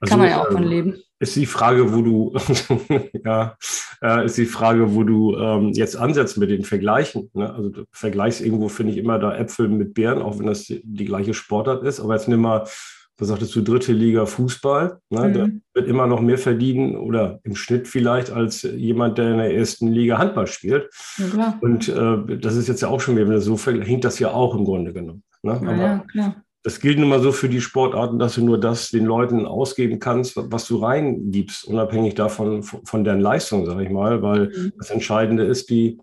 also, 0.00 0.10
kann 0.10 0.20
man 0.20 0.28
ja 0.28 0.42
auch 0.42 0.50
von 0.50 0.62
ähm, 0.62 0.68
leben. 0.68 1.02
Ist 1.18 1.36
die 1.36 1.46
Frage, 1.46 1.94
wo 1.94 2.02
du, 2.02 2.34
ja, 3.24 3.56
äh, 4.02 4.26
ist 4.26 4.36
die 4.36 4.44
Frage, 4.44 4.94
wo 4.94 5.02
du 5.02 5.36
ähm, 5.36 5.72
jetzt 5.72 5.96
ansetzt 5.96 6.36
mit 6.36 6.50
den 6.50 6.64
Vergleichen. 6.64 7.30
Ne? 7.32 7.52
Also 7.52 7.70
du 7.70 7.84
vergleichst 7.90 8.42
irgendwo, 8.42 8.68
finde 8.68 8.92
ich, 8.92 8.98
immer 8.98 9.18
da 9.18 9.34
Äpfel 9.34 9.68
mit 9.68 9.94
Beeren, 9.94 10.20
auch 10.20 10.38
wenn 10.38 10.46
das 10.46 10.64
die, 10.64 10.82
die 10.84 11.06
gleiche 11.06 11.32
Sportart 11.32 11.82
ist. 11.84 12.00
Aber 12.00 12.14
jetzt 12.14 12.28
nimm 12.28 12.42
mal 12.42 12.68
was 13.18 13.28
sagtest 13.28 13.54
du, 13.54 13.62
dritte 13.62 13.92
Liga 13.92 14.26
Fußball. 14.26 14.98
Ne? 15.10 15.28
Mhm. 15.28 15.32
Der 15.32 15.50
wird 15.74 15.88
immer 15.88 16.06
noch 16.06 16.20
mehr 16.20 16.38
verdienen 16.38 16.96
oder 16.96 17.40
im 17.44 17.56
Schnitt 17.56 17.88
vielleicht 17.88 18.30
als 18.30 18.62
jemand, 18.62 19.18
der 19.18 19.32
in 19.32 19.38
der 19.38 19.54
ersten 19.54 19.88
Liga 19.88 20.18
Handball 20.18 20.46
spielt. 20.46 20.90
Ja, 21.36 21.58
und 21.60 21.88
äh, 21.88 22.38
das 22.38 22.56
ist 22.56 22.68
jetzt 22.68 22.82
ja 22.82 22.88
auch 22.88 23.00
schon 23.00 23.16
wieder, 23.16 23.40
so 23.40 23.56
hängt 23.58 24.04
das 24.04 24.18
ja 24.18 24.32
auch 24.32 24.54
im 24.54 24.64
Grunde 24.64 24.92
genommen. 24.92 25.22
Ne? 25.42 25.52
Aber 25.52 25.76
ja, 25.76 26.04
klar. 26.10 26.36
Das 26.62 26.80
gilt 26.80 26.98
nun 26.98 27.08
mal 27.08 27.20
so 27.20 27.30
für 27.30 27.48
die 27.48 27.60
Sportarten, 27.60 28.18
dass 28.18 28.34
du 28.34 28.44
nur 28.44 28.58
das 28.58 28.90
den 28.90 29.04
Leuten 29.04 29.46
ausgeben 29.46 30.00
kannst, 30.00 30.34
was 30.36 30.66
du 30.66 30.78
reingibst, 30.78 31.64
unabhängig 31.64 32.16
davon, 32.16 32.64
von 32.64 33.04
deren 33.04 33.20
Leistung, 33.20 33.64
sage 33.66 33.84
ich 33.84 33.90
mal, 33.90 34.20
weil 34.20 34.48
mhm. 34.48 34.72
das 34.76 34.90
Entscheidende 34.90 35.44
ist 35.44 35.70
die 35.70 35.98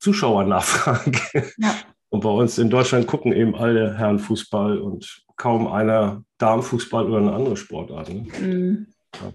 Zuschauernachfrage. 0.00 1.52
Ja. 1.56 1.74
Und 2.14 2.20
bei 2.20 2.30
uns 2.30 2.58
in 2.58 2.70
Deutschland 2.70 3.08
gucken 3.08 3.32
eben 3.32 3.56
alle 3.56 3.98
Herren 3.98 4.20
Fußball 4.20 4.78
und 4.78 5.24
kaum 5.36 5.66
einer 5.66 6.22
Darmfußball 6.38 7.06
oder 7.06 7.18
eine 7.18 7.32
andere 7.32 7.56
Sportart. 7.56 8.08
Ne? 8.08 8.26
Mhm. 8.40 8.86
Ja. 9.16 9.32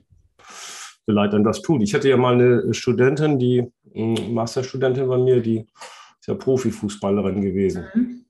Leid 1.05 1.33
dann 1.33 1.43
das 1.43 1.61
tut. 1.61 1.81
Ich 1.83 1.93
hatte 1.93 2.07
ja 2.07 2.15
mal 2.15 2.35
eine 2.35 2.73
Studentin, 2.73 3.37
die 3.37 3.69
hm, 3.91 4.33
Masterstudentin 4.33 5.09
bei 5.09 5.17
mir, 5.17 5.41
die 5.41 5.67
ist 6.21 6.27
ja 6.27 6.35
Profifußballerin 6.35 7.41
gewesen. 7.41 7.83
Mhm. 7.93 8.25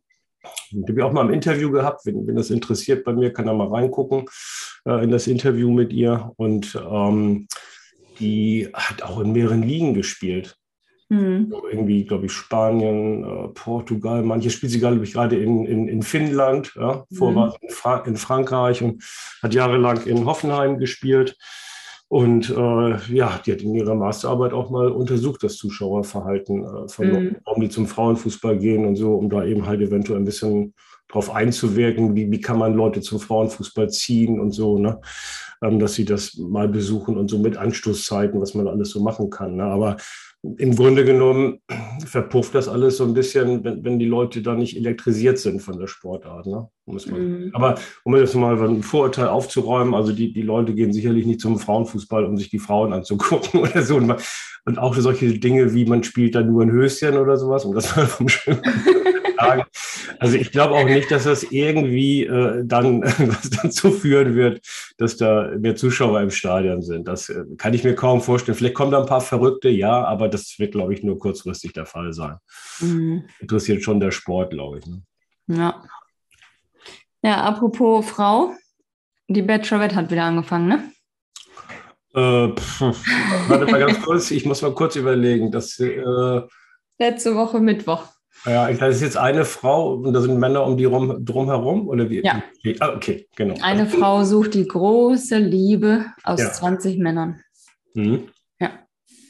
Die 0.71 0.81
habe 0.81 0.93
ich 0.93 1.03
auch 1.03 1.13
mal 1.13 1.27
im 1.27 1.33
Interview 1.33 1.69
gehabt. 1.69 2.07
Wenn, 2.07 2.25
wenn 2.25 2.35
das 2.35 2.49
interessiert 2.49 3.03
bei 3.03 3.13
mir, 3.13 3.31
kann 3.31 3.47
er 3.47 3.53
mal 3.53 3.67
reingucken 3.67 4.25
äh, 4.85 5.03
in 5.03 5.11
das 5.11 5.27
Interview 5.27 5.71
mit 5.71 5.93
ihr. 5.93 6.31
Und 6.37 6.75
ähm, 6.89 7.47
die 8.19 8.67
hat 8.73 9.03
auch 9.03 9.19
in 9.19 9.31
mehreren 9.31 9.61
Ligen 9.61 9.93
gespielt. 9.93 10.58
Mhm. 11.09 11.51
Irgendwie, 11.71 12.05
glaube 12.05 12.27
ich, 12.27 12.31
Spanien, 12.31 13.23
äh, 13.23 13.47
Portugal, 13.49 14.21
manche 14.21 14.51
spielt 14.51 14.71
sie, 14.71 14.79
glaube 14.79 15.03
ich, 15.03 15.13
gerade 15.13 15.37
in, 15.37 15.65
in, 15.65 15.87
in 15.87 16.03
Finnland, 16.03 16.73
ja, 16.75 17.05
vorher 17.11 17.47
mhm. 17.47 17.53
in, 17.61 17.69
Fra 17.69 17.97
in 18.05 18.15
Frankreich 18.15 18.83
und 18.83 19.03
hat 19.41 19.53
jahrelang 19.53 20.05
in 20.05 20.25
Hoffenheim 20.25 20.77
gespielt. 20.77 21.35
Und 22.09 22.49
äh, 22.49 23.13
ja, 23.13 23.39
die 23.45 23.51
hat 23.51 23.61
in 23.61 23.75
ihrer 23.75 23.93
Masterarbeit 23.95 24.53
auch 24.53 24.69
mal 24.69 24.89
untersucht, 24.89 25.43
das 25.43 25.57
Zuschauerverhalten 25.57 26.63
äh, 26.63 26.87
von 26.87 27.07
mhm. 27.07 27.35
warum 27.45 27.61
die 27.61 27.69
zum 27.69 27.87
Frauenfußball 27.87 28.57
gehen 28.57 28.85
und 28.85 28.95
so, 28.95 29.13
um 29.15 29.29
da 29.29 29.43
eben 29.43 29.65
halt 29.65 29.81
eventuell 29.81 30.19
ein 30.19 30.25
bisschen 30.25 30.73
drauf 31.07 31.33
einzuwirken, 31.33 32.15
wie, 32.15 32.31
wie 32.31 32.41
kann 32.41 32.59
man 32.59 32.75
Leute 32.75 33.01
zum 33.01 33.19
Frauenfußball 33.19 33.89
ziehen 33.89 34.39
und 34.39 34.51
so, 34.51 34.77
ne? 34.77 35.01
Ähm, 35.61 35.77
dass 35.77 35.95
sie 35.95 36.05
das 36.05 36.37
mal 36.37 36.69
besuchen 36.69 37.17
und 37.17 37.29
so 37.29 37.37
mit 37.37 37.57
Anstoßzeiten, 37.57 38.39
was 38.39 38.53
man 38.53 38.67
alles 38.67 38.91
so 38.91 39.01
machen 39.01 39.29
kann. 39.29 39.57
Ne? 39.57 39.65
Aber 39.65 39.97
im 40.41 40.75
Grunde 40.75 41.03
genommen 41.03 41.61
verpufft 42.05 42.55
das 42.55 42.67
alles 42.67 42.97
so 42.97 43.03
ein 43.03 43.13
bisschen, 43.13 43.63
wenn, 43.63 43.83
wenn 43.83 43.99
die 43.99 44.05
Leute 44.05 44.41
da 44.41 44.55
nicht 44.55 44.77
elektrisiert 44.77 45.37
sind 45.37 45.61
von 45.61 45.77
der 45.77 45.87
Sportart. 45.87 46.47
Ne? 46.47 46.69
Mhm. 46.89 47.51
Aber 47.53 47.75
um 48.03 48.15
jetzt 48.15 48.35
mal 48.35 48.61
ein 48.61 48.83
Vorurteil 48.83 49.27
aufzuräumen, 49.27 49.93
also 49.93 50.11
die, 50.11 50.33
die 50.33 50.41
Leute 50.41 50.73
gehen 50.73 50.93
sicherlich 50.93 51.25
nicht 51.25 51.41
zum 51.41 51.59
Frauenfußball, 51.59 52.25
um 52.25 52.37
sich 52.37 52.49
die 52.49 52.59
Frauen 52.59 52.93
anzugucken 52.93 53.59
oder 53.61 53.81
so. 53.81 53.97
Und 53.97 54.77
auch 54.77 54.95
solche 54.95 55.39
Dinge 55.39 55.73
wie 55.73 55.85
man 55.85 56.03
spielt 56.03 56.35
da 56.35 56.41
nur 56.41 56.63
ein 56.63 56.71
Höschen 56.71 57.17
oder 57.17 57.37
sowas, 57.37 57.65
um 57.65 57.73
das 57.73 57.95
mal 57.95 58.07
vom 58.07 58.27
Schwimmen 58.27 58.61
sagen. 59.39 59.63
Also 60.19 60.37
ich 60.37 60.51
glaube 60.51 60.75
auch 60.75 60.85
nicht, 60.85 61.11
dass 61.11 61.23
das 61.23 61.43
irgendwie 61.43 62.25
äh, 62.25 62.63
dann 62.65 63.01
was 63.03 63.49
dazu 63.49 63.91
führen 63.91 64.35
wird, 64.35 64.61
dass 64.97 65.17
da 65.17 65.51
mehr 65.57 65.75
Zuschauer 65.75 66.21
im 66.21 66.31
Stadion 66.31 66.81
sind. 66.81 67.07
Das 67.07 67.29
äh, 67.29 67.43
kann 67.57 67.73
ich 67.73 67.83
mir 67.83 67.95
kaum 67.95 68.21
vorstellen. 68.21 68.57
Vielleicht 68.57 68.75
kommen 68.75 68.91
da 68.91 68.99
ein 68.99 69.05
paar 69.07 69.21
Verrückte, 69.21 69.69
ja, 69.69 70.03
aber 70.03 70.27
das 70.27 70.55
wird, 70.59 70.73
glaube 70.73 70.93
ich, 70.93 71.03
nur 71.03 71.17
kurzfristig 71.19 71.73
der 71.73 71.85
Fall 71.85 72.13
sein. 72.13 72.35
Mhm. 72.79 73.23
Interessiert 73.39 73.83
schon 73.83 73.99
der 73.99 74.11
Sport, 74.11 74.51
glaube 74.51 74.79
ich. 74.79 74.85
Ne? 74.85 75.01
Ja. 75.47 75.83
Ja, 77.23 77.43
apropos 77.43 78.05
Frau, 78.09 78.53
die 79.27 79.41
Bachelorette 79.41 79.95
hat 79.95 80.11
wieder 80.11 80.23
angefangen, 80.23 80.67
ne? 80.67 80.91
Äh, 82.15 82.55
pff, 82.55 82.81
warte 83.49 83.65
mal 83.67 83.79
ganz 83.79 84.01
kurz, 84.01 84.31
ich 84.31 84.45
muss 84.45 84.61
mal 84.61 84.73
kurz 84.73 84.95
überlegen. 84.95 85.51
Das, 85.51 85.79
äh, 85.79 86.41
Letzte 86.97 87.35
Woche 87.35 87.59
Mittwoch. 87.59 88.03
ja, 88.45 88.71
das 88.71 88.95
ist 88.95 89.01
jetzt 89.01 89.17
eine 89.17 89.45
Frau 89.45 89.93
und 89.95 90.13
da 90.13 90.21
sind 90.21 90.39
Männer 90.39 90.65
um 90.65 90.75
die 90.77 90.85
rum, 90.85 91.23
drumherum? 91.23 91.87
Oder 91.87 92.09
wie? 92.09 92.21
Ja. 92.23 92.41
Ah, 92.79 92.93
okay, 92.95 93.27
genau. 93.35 93.55
Eine 93.61 93.85
Frau 93.87 94.23
sucht 94.23 94.53
die 94.53 94.67
große 94.67 95.37
Liebe 95.37 96.05
aus 96.23 96.39
Ja. 96.41 96.51
20 96.51 96.97
Männern. 96.97 97.41
Mhm. 97.93 98.29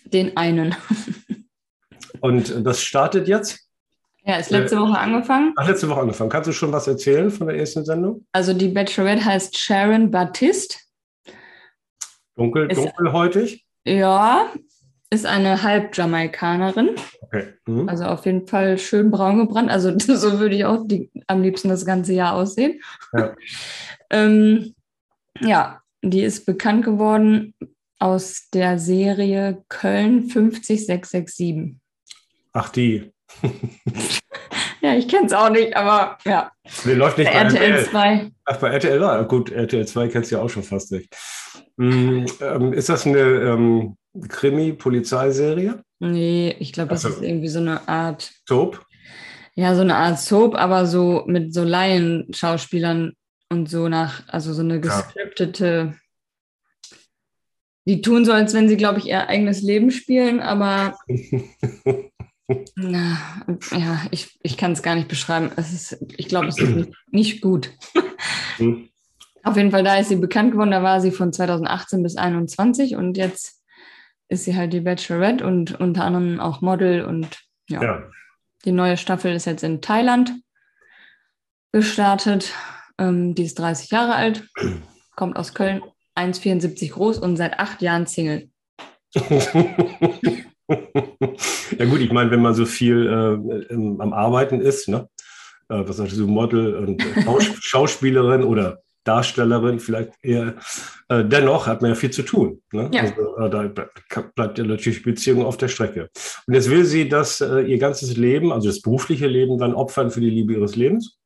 Den 0.06 0.36
einen. 0.38 0.76
Und 2.22 2.66
das 2.66 2.82
startet 2.82 3.28
jetzt? 3.28 3.69
Ja, 4.30 4.36
ist 4.36 4.52
letzte 4.52 4.80
Woche 4.80 4.96
angefangen. 4.96 5.54
Ach, 5.56 5.68
letzte 5.68 5.90
Woche 5.90 6.02
angefangen. 6.02 6.30
Kannst 6.30 6.48
du 6.48 6.52
schon 6.52 6.72
was 6.72 6.86
erzählen 6.86 7.32
von 7.32 7.48
der 7.48 7.58
ersten 7.58 7.84
Sendung? 7.84 8.28
Also 8.32 8.54
die 8.54 8.68
Bachelorette 8.68 9.26
heißt 9.26 9.58
Sharon 9.58 10.12
Baptiste. 10.12 10.78
Dunkel, 12.36 12.70
Ist- 12.70 12.78
dunkelhäutig? 12.78 13.66
Ja, 13.86 14.54
ist 15.10 15.26
eine 15.26 15.64
Halb-Jamaikanerin. 15.64 16.92
Okay. 17.22 17.54
Mhm. 17.66 17.90
Also 17.90 18.04
auf 18.04 18.24
jeden 18.28 18.46
Fall 18.46 18.78
schön 18.78 19.10
braun 19.10 19.40
gebrannt. 19.40 19.72
Also 19.72 19.94
so 19.98 20.40
würde 20.40 20.56
ich 20.56 20.66
auch 20.66 20.86
die, 20.86 21.10
am 21.26 21.42
liebsten 21.42 21.70
das 21.70 21.84
ganze 21.84 22.14
Jahr 22.14 22.36
aussehen. 22.36 22.80
Ja. 23.14 23.34
ähm, 24.12 24.76
ja, 25.42 25.82
die 26.04 26.22
ist 26.22 26.46
bekannt 26.46 26.86
geworden 26.86 27.56
aus 27.98 28.48
der 28.54 28.78
Serie 28.78 29.64
Köln 29.70 30.30
50667. 30.30 31.78
Ach, 32.54 32.70
die. 32.70 33.12
Ja, 34.82 34.96
ich 34.96 35.10
kenne 35.10 35.26
es 35.28 35.34
auch 35.34 35.50
nicht, 35.50 35.76
aber 35.76 36.18
ja, 36.26 36.52
Die 36.86 36.92
läuft 36.92 37.18
nicht 37.18 37.32
bei 37.32 37.38
RTL 37.38 37.72
RTL. 37.72 37.86
2. 37.90 38.32
Ach, 38.46 38.58
bei 38.58 38.70
RTL, 38.70 39.04
ah, 39.04 39.24
gut, 39.24 39.52
RTL 39.52 39.86
2 39.86 40.08
kennst 40.08 40.32
du 40.32 40.36
ja 40.38 40.42
auch 40.42 40.50
schon 40.50 40.64
fast 40.64 40.92
nicht. 40.94 41.14
Mhm, 41.76 42.26
ähm, 42.40 42.72
ist 42.72 42.88
das 42.88 43.06
eine 43.06 43.20
ähm, 43.20 43.98
Krimi-Polizeiserie? 44.28 45.82
Nee, 46.00 46.56
ich 46.60 46.72
glaube, 46.72 46.92
das 46.92 47.06
Ach 47.06 47.10
so. 47.10 47.16
ist 47.18 47.24
irgendwie 47.24 47.50
so 47.50 47.60
eine 47.60 47.88
Art, 47.90 48.32
Soap? 48.48 48.86
ja, 49.56 49.76
so 49.76 49.82
eine 49.82 49.96
Art 49.98 50.18
Soap, 50.20 50.56
aber 50.56 50.86
so 50.86 51.24
mit 51.28 51.54
so 51.54 51.64
Laien-Schauspielern 51.66 53.14
und 53.50 53.70
so 53.70 53.90
nach, 53.90 54.24
also 54.30 54.54
so 54.54 54.62
eine 54.62 54.80
gescriptete. 54.80 55.96
Die 57.86 58.02
tun 58.02 58.24
so, 58.24 58.32
als 58.32 58.54
wenn 58.54 58.70
sie, 58.70 58.78
glaube 58.78 59.00
ich, 59.00 59.08
ihr 59.08 59.28
eigenes 59.28 59.62
Leben 59.62 59.92
spielen, 59.92 60.40
aber 60.40 60.98
na, 62.76 63.18
ja, 63.72 64.02
ich, 64.12 64.40
ich 64.42 64.58
kann 64.58 64.72
es 64.72 64.82
gar 64.82 64.96
nicht 64.96 65.08
beschreiben. 65.08 65.52
Es 65.56 65.72
ist, 65.72 66.04
ich 66.18 66.28
glaube, 66.28 66.48
es 66.48 66.60
ist 66.60 66.76
nicht, 66.76 66.92
nicht 67.12 67.42
gut. 67.42 67.72
Hm. 68.58 68.90
Auf 69.44 69.56
jeden 69.56 69.72
Fall, 69.72 69.84
da 69.84 69.98
ist 69.98 70.10
sie 70.10 70.18
bekannt 70.18 70.52
geworden, 70.52 70.72
da 70.72 70.84
war 70.84 71.00
sie 71.00 71.12
von 71.12 71.32
2018 71.32 72.04
bis 72.04 72.14
2021 72.14 72.96
und 72.96 73.18
jetzt 73.18 73.64
ist 74.28 74.46
sie 74.46 74.56
halt 74.56 74.74
die 74.74 74.82
Bachelorette 74.82 75.46
und 75.46 75.80
unter 75.80 76.04
anderem 76.04 76.40
auch 76.40 76.62
Model 76.62 77.06
und 77.06 77.40
ja. 77.70 77.82
Ja. 77.82 78.04
Die 78.66 78.72
neue 78.72 78.98
Staffel 78.98 79.34
ist 79.34 79.46
jetzt 79.46 79.64
in 79.64 79.82
Thailand 79.82 80.34
gestartet. 81.72 82.54
Ähm, 82.98 83.36
die 83.36 83.44
ist 83.44 83.58
30 83.58 83.90
Jahre 83.92 84.16
alt, 84.16 84.50
kommt 85.16 85.38
aus 85.38 85.54
Köln, 85.54 85.82
1,74 86.16 86.92
groß 86.92 87.20
und 87.20 87.38
seit 87.38 87.60
acht 87.60 87.82
Jahren 87.82 88.08
Single. 88.08 88.50
ja 90.70 91.86
gut, 91.86 92.00
ich 92.00 92.12
meine, 92.12 92.32
wenn 92.32 92.42
man 92.42 92.54
so 92.54 92.66
viel 92.66 93.08
äh, 93.08 93.74
im, 93.74 94.00
am 94.02 94.14
Arbeiten 94.14 94.62
ist, 94.62 94.88
ne? 94.88 95.10
Äh, 95.70 95.84
was 95.88 95.98
sagst 95.98 96.18
du, 96.18 96.28
Model 96.28 96.76
und 96.76 97.02
Schaus 97.24 97.46
Schauspielerin 97.62 98.44
oder 98.44 98.80
Darstellerin 99.04 99.80
vielleicht 99.80 100.14
eher, 100.22 100.56
äh, 101.08 101.24
dennoch 101.24 101.68
hat 101.68 101.82
man 101.82 101.92
ja 101.92 101.96
viel 101.96 102.12
zu 102.12 102.22
tun. 102.22 102.62
Ne? 102.72 102.90
Ja. 102.94 103.02
Also, 103.04 103.38
äh, 103.38 103.50
da 103.50 103.62
ble- 103.62 104.34
bleibt 104.36 104.58
ja 104.58 104.66
natürlich 104.66 105.04
Beziehung 105.04 105.46
auf 105.46 105.58
der 105.58 105.68
Strecke. 105.70 106.10
Und 106.46 106.54
jetzt 106.54 106.70
will 106.70 106.86
sie 106.86 107.08
das 107.10 107.42
äh, 107.42 107.62
ihr 107.62 107.80
ganzes 107.80 108.18
Leben, 108.18 108.52
also 108.52 108.68
das 108.68 108.82
berufliche 108.82 109.28
Leben, 109.28 109.58
dann 109.58 109.74
opfern 109.74 110.12
für 110.12 110.22
die 110.22 110.30
Liebe 110.30 110.54
ihres 110.54 110.76
Lebens? 110.76 111.18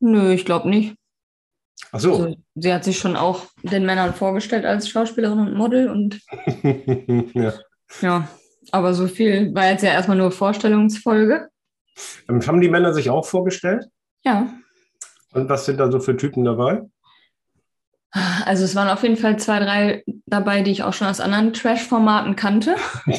Nö, 0.00 0.32
ich 0.32 0.44
glaube 0.44 0.68
nicht. 0.68 0.94
Ach 1.92 2.00
so. 2.00 2.12
Also, 2.12 2.36
sie 2.54 2.72
hat 2.74 2.84
sich 2.84 2.98
schon 2.98 3.16
auch 3.16 3.46
den 3.62 3.86
Männern 3.86 4.12
vorgestellt 4.14 4.64
als 4.64 4.88
Schauspielerin 4.88 5.38
und 5.38 5.54
Model 5.54 5.88
und 5.88 6.20
ja. 7.34 7.54
ja, 8.00 8.28
aber 8.72 8.94
so 8.94 9.06
viel 9.06 9.54
war 9.54 9.66
jetzt 9.70 9.82
ja 9.82 9.90
erstmal 9.90 10.16
nur 10.16 10.32
Vorstellungsfolge. 10.32 11.48
Ähm, 12.28 12.44
Haben 12.46 12.60
die 12.60 12.68
Männer 12.68 12.92
sich 12.92 13.10
auch 13.10 13.24
vorgestellt? 13.24 13.86
Ja, 14.24 14.48
Und 15.32 15.48
was 15.48 15.66
sind 15.66 15.78
da 15.78 15.90
so 15.90 16.00
für 16.00 16.16
Typen 16.16 16.44
dabei? 16.44 16.82
also 18.44 18.64
es 18.64 18.74
waren 18.74 18.88
auf 18.88 19.02
jeden 19.02 19.16
Fall 19.16 19.38
zwei, 19.38 19.58
drei 19.58 20.04
dabei, 20.26 20.60
die 20.60 20.70
ich 20.70 20.82
auch 20.82 20.92
schon 20.92 21.06
aus 21.06 21.20
anderen 21.20 21.52
Trash-Formaten 21.52 22.34
kannte. 22.36 22.76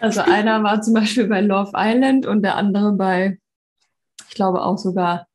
Also 0.00 0.20
einer 0.22 0.62
war 0.62 0.82
zum 0.82 0.94
Beispiel 0.94 1.26
bei 1.26 1.40
Love 1.40 1.72
Island 1.74 2.26
und 2.26 2.42
der 2.42 2.56
andere 2.56 2.92
bei, 2.92 3.38
ich 4.28 4.34
glaube 4.34 4.62
auch 4.62 4.76
sogar, 4.78 5.28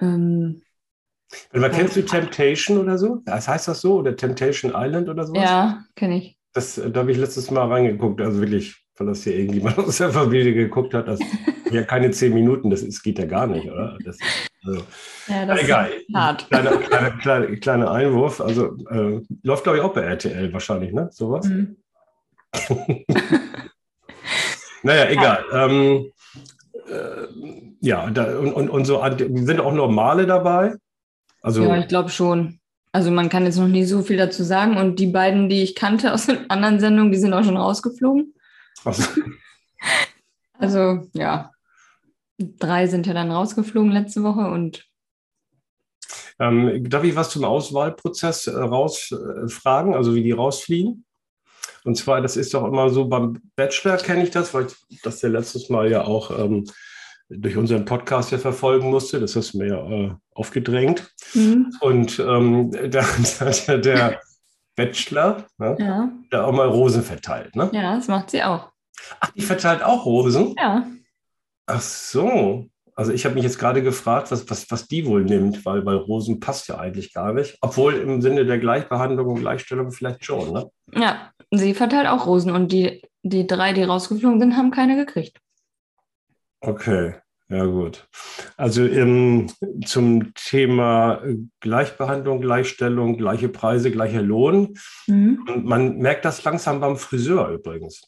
ähm, 0.00 0.62
Mal, 1.52 1.70
kennst 1.70 1.96
du 1.96 2.04
Temptation 2.04 2.78
oder 2.78 2.98
so? 2.98 3.22
Das 3.24 3.48
heißt 3.48 3.68
das 3.68 3.80
so? 3.80 3.96
Oder 3.96 4.16
Temptation 4.16 4.72
Island 4.74 5.08
oder 5.08 5.26
sowas? 5.26 5.42
ja, 5.42 5.84
kenne 5.94 6.18
ich. 6.18 6.36
Das, 6.52 6.76
da 6.76 7.00
habe 7.00 7.12
ich 7.12 7.18
letztes 7.18 7.50
Mal 7.50 7.66
reingeguckt, 7.68 8.20
also 8.20 8.40
wirklich, 8.40 8.76
weil 8.96 9.08
das 9.08 9.24
hier 9.24 9.36
irgendjemand 9.36 9.78
aus 9.80 9.98
der 9.98 10.10
Familie 10.10 10.54
geguckt 10.54 10.94
hat. 10.94 11.08
Das 11.08 11.20
ja 11.70 11.82
keine 11.82 12.10
zehn 12.12 12.32
Minuten, 12.32 12.70
das 12.70 12.82
ist, 12.82 13.02
geht 13.02 13.18
ja 13.18 13.26
gar 13.26 13.46
nicht, 13.46 13.68
oder? 13.70 13.98
Das, 14.04 14.18
also, 14.64 14.82
Ja, 15.26 15.46
das 15.46 15.62
egal. 15.62 15.90
ist 15.90 16.14
hart. 16.14 16.48
Kleiner, 16.48 16.76
kleiner, 16.78 17.10
kleiner, 17.18 17.56
kleiner 17.56 17.90
Einwurf. 17.90 18.40
Also 18.40 18.76
äh, 18.90 19.20
läuft, 19.42 19.64
glaube 19.64 19.78
ich, 19.78 19.84
auch 19.84 19.92
bei 19.92 20.02
RTL 20.02 20.52
wahrscheinlich, 20.52 20.92
ne? 20.92 21.08
Sowas. 21.12 21.46
Mhm. 21.46 21.76
Naja, 24.82 25.10
egal. 25.10 25.44
Ähm, 25.52 26.12
äh, 26.88 27.26
ja, 27.80 28.08
da, 28.08 28.38
und, 28.38 28.52
und, 28.52 28.70
und 28.70 28.84
so 28.84 29.02
sind 29.18 29.60
auch 29.60 29.72
normale 29.72 30.26
dabei. 30.26 30.76
Also, 31.42 31.62
Ja, 31.62 31.78
ich 31.78 31.88
glaube 31.88 32.10
schon. 32.10 32.60
Also 32.92 33.10
man 33.10 33.28
kann 33.28 33.44
jetzt 33.44 33.58
noch 33.58 33.68
nie 33.68 33.84
so 33.84 34.02
viel 34.02 34.16
dazu 34.16 34.42
sagen. 34.42 34.78
Und 34.78 34.98
die 34.98 35.06
beiden, 35.06 35.48
die 35.48 35.62
ich 35.62 35.74
kannte 35.74 36.14
aus 36.14 36.26
den 36.26 36.48
anderen 36.50 36.80
Sendungen, 36.80 37.12
die 37.12 37.18
sind 37.18 37.34
auch 37.34 37.44
schon 37.44 37.56
rausgeflogen. 37.56 38.34
also, 38.84 39.02
Also 40.58 41.06
ja, 41.12 41.50
drei 42.38 42.86
sind 42.86 43.06
ja 43.06 43.14
dann 43.14 43.30
rausgeflogen 43.30 43.92
letzte 43.92 44.22
Woche 44.22 44.50
und 44.50 44.84
Ähm, 46.38 46.88
darf 46.90 47.02
ich 47.04 47.16
was 47.16 47.30
zum 47.30 47.44
Auswahlprozess 47.44 48.46
äh, 48.46 48.58
rausfragen, 48.58 49.94
also 49.94 50.14
wie 50.14 50.22
die 50.22 50.32
rausfliegen? 50.32 51.06
Und 51.84 51.96
zwar, 51.96 52.20
das 52.20 52.36
ist 52.36 52.52
doch 52.52 52.66
immer 52.66 52.90
so, 52.90 53.06
beim 53.06 53.40
Bachelor 53.54 53.96
kenne 53.96 54.24
ich 54.24 54.30
das, 54.30 54.52
weil 54.52 54.66
ich 54.88 55.00
das 55.00 55.22
ja 55.22 55.30
letztes 55.30 55.70
Mal 55.70 55.90
ja 55.90 56.04
auch 56.04 56.36
ähm, 56.38 56.64
durch 57.28 57.56
unseren 57.56 57.84
Podcast 57.84 58.30
ja 58.32 58.38
verfolgen 58.38 58.90
musste. 58.90 59.20
Das 59.20 59.36
hast 59.36 59.54
du 59.54 59.58
mir 59.58 59.68
ja 59.68 59.90
äh, 59.90 60.14
aufgedrängt. 60.34 61.12
hm, 61.32 61.72
Und 61.80 62.18
ähm, 62.18 62.70
da, 62.90 63.02
hat 63.02 63.66
ja 63.66 63.76
der 63.76 64.20
Bachelor 64.76 65.46
ne, 65.58 65.76
ja, 65.78 66.12
da 66.30 66.44
auch 66.44 66.52
mal 66.52 66.68
Rosen 66.68 67.02
verteilt. 67.02 67.56
Ne? 67.56 67.70
ja, 67.72 67.96
das 67.96 68.08
macht 68.08 68.30
sie 68.30 68.42
auch. 68.42 68.70
Ach, 69.20 69.30
die 69.30 69.42
verteilt 69.42 69.82
auch 69.82 70.04
Rosen? 70.06 70.54
Ja, 70.58 70.86
Ach 71.66 71.80
so. 71.80 72.66
Also 72.94 73.12
ich 73.12 73.26
habe 73.26 73.34
mich 73.34 73.44
jetzt 73.44 73.58
gerade 73.58 73.82
gefragt, 73.82 74.30
was, 74.30 74.48
was, 74.48 74.70
was 74.70 74.86
die 74.86 75.04
wohl 75.04 75.22
nimmt, 75.24 75.66
weil, 75.66 75.84
weil 75.84 75.96
Rosen 75.96 76.40
passt 76.40 76.68
ja 76.68 76.78
eigentlich 76.78 77.12
gar 77.12 77.34
nicht. 77.34 77.58
Obwohl 77.60 77.94
im 77.94 78.22
Sinne 78.22 78.46
der 78.46 78.58
Gleichbehandlung 78.58 79.26
und 79.26 79.40
Gleichstellung 79.40 79.90
vielleicht 79.90 80.24
schon. 80.24 80.52
Ne? 80.52 80.70
ja, 80.94 81.30
sie 81.50 81.74
verteilt 81.74 82.06
auch 82.06 82.26
Rosen 82.26 82.52
und 82.52 82.72
die, 82.72 83.02
die 83.22 83.46
drei, 83.46 83.74
die 83.74 83.82
rausgeflogen 83.82 84.40
sind, 84.40 84.56
haben 84.56 84.70
keine 84.70 84.96
gekriegt. 84.96 85.38
Okay, 86.60 87.14
ja 87.48 87.64
gut. 87.64 88.08
Also 88.56 88.84
ähm, 88.84 89.48
zum 89.84 90.32
Thema 90.34 91.22
äh, 91.24 91.36
Gleichbehandlung, 91.60 92.40
Gleichstellung, 92.40 93.16
gleiche 93.18 93.48
Preise, 93.48 93.90
gleicher 93.90 94.22
Lohn. 94.22 94.74
Mhm. 95.06 95.44
Und 95.48 95.64
man 95.64 95.98
merkt 95.98 96.24
das 96.24 96.42
langsam 96.44 96.80
beim 96.80 96.96
Friseur 96.96 97.50
übrigens. 97.50 98.02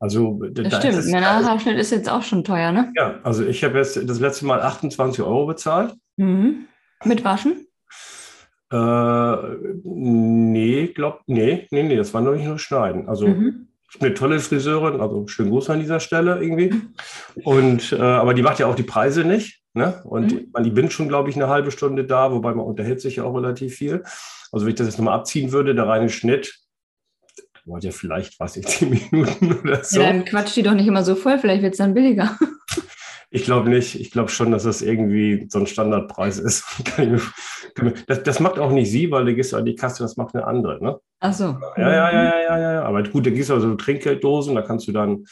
Also 0.00 0.40
da 0.52 0.62
Das 0.62 0.84
ist 0.84 0.94
stimmt. 1.00 1.12
Männerhaarschnitt 1.12 1.76
ist 1.76 1.90
jetzt 1.90 2.08
auch 2.08 2.22
schon 2.22 2.44
teuer, 2.44 2.70
ne? 2.70 2.92
Ja, 2.96 3.18
also 3.24 3.44
ich 3.44 3.64
habe 3.64 3.78
jetzt 3.78 3.96
das 4.08 4.20
letzte 4.20 4.46
Mal 4.46 4.62
28 4.62 5.22
Euro 5.24 5.46
bezahlt. 5.46 5.94
Mhm. 6.16 6.66
Mit 7.04 7.24
Waschen? 7.24 7.66
Äh, 8.70 9.36
nee, 9.84 10.88
glaub, 10.88 11.22
nee, 11.26 11.66
nee, 11.70 11.82
nee, 11.82 11.96
das 11.96 12.12
war 12.14 12.20
noch 12.20 12.32
nicht 12.34 12.44
nur 12.46 12.58
Schneiden. 12.58 13.08
Also 13.08 13.26
Mhm. 13.26 13.67
Ich 13.90 13.98
bin 13.98 14.06
eine 14.08 14.14
tolle 14.14 14.40
Friseurin, 14.40 15.00
also 15.00 15.26
schönen 15.28 15.50
Gruß 15.50 15.70
an 15.70 15.80
dieser 15.80 16.00
Stelle 16.00 16.42
irgendwie. 16.42 16.74
Und 17.44 17.92
äh, 17.92 18.00
aber 18.00 18.34
die 18.34 18.42
macht 18.42 18.58
ja 18.58 18.66
auch 18.66 18.74
die 18.74 18.82
Preise 18.82 19.24
nicht. 19.24 19.62
Ne? 19.72 20.02
Und 20.04 20.32
Mhm. 20.32 20.48
man, 20.52 20.64
die 20.64 20.70
bin 20.70 20.90
schon, 20.90 21.08
glaube 21.08 21.30
ich, 21.30 21.36
eine 21.36 21.48
halbe 21.48 21.70
Stunde 21.70 22.04
da, 22.04 22.32
wobei 22.32 22.52
man 22.54 22.66
unterhält 22.66 23.00
sich 23.00 23.16
ja 23.16 23.24
auch 23.24 23.34
relativ 23.34 23.76
viel. 23.76 24.02
Also 24.52 24.66
wenn 24.66 24.70
ich 24.72 24.78
das 24.78 24.88
jetzt 24.88 24.98
nochmal 24.98 25.14
abziehen 25.18 25.52
würde, 25.52 25.74
der 25.74 25.86
reine 25.86 26.08
Schnitt, 26.10 26.58
dauert 27.64 27.84
ja 27.84 27.90
vielleicht, 27.90 28.38
weiß 28.38 28.56
ich, 28.56 28.66
zehn 28.68 28.90
Minuten 28.90 29.52
oder 29.60 29.82
so. 29.84 30.00
Ja, 30.00 30.06
dann 30.12 30.24
quatscht 30.24 30.56
die 30.56 30.62
doch 30.62 30.74
nicht 30.74 30.86
immer 30.86 31.04
so 31.04 31.14
voll, 31.14 31.38
vielleicht 31.38 31.62
wird 31.62 31.72
es 31.72 31.78
dann 31.78 31.94
billiger. 31.94 32.38
Ich 33.30 33.44
glaube 33.44 33.68
nicht. 33.68 34.00
Ich 34.00 34.10
glaube 34.10 34.30
schon, 34.30 34.50
dass 34.50 34.62
das 34.62 34.80
irgendwie 34.80 35.46
so 35.50 35.58
ein 35.58 35.66
Standardpreis 35.66 36.38
ist. 36.38 36.64
das, 38.06 38.22
das, 38.22 38.40
macht 38.40 38.58
auch 38.58 38.70
nicht 38.70 38.90
sie, 38.90 39.10
weil 39.10 39.26
du 39.26 39.34
gehst 39.34 39.54
an 39.54 39.64
die 39.64 39.74
Kasse, 39.74 40.02
das 40.02 40.16
macht 40.16 40.34
eine 40.34 40.46
andere. 40.46 40.82
Ne? 40.82 40.98
Ach 41.20 41.32
so. 41.32 41.56
Ja, 41.76 41.90
ja, 41.90 42.12
ja, 42.12 42.22
ja, 42.22 42.58
ja, 42.58 42.72
ja. 42.74 42.82
Aber 42.84 43.02
gut, 43.02 43.26
da 43.26 43.30
gehst 43.30 43.50
du 43.50 43.54
also 43.54 43.74
Trinkgelddosen, 43.74 44.54
da 44.54 44.62
kannst 44.62 44.88
du 44.88 44.92
dann 44.92 45.24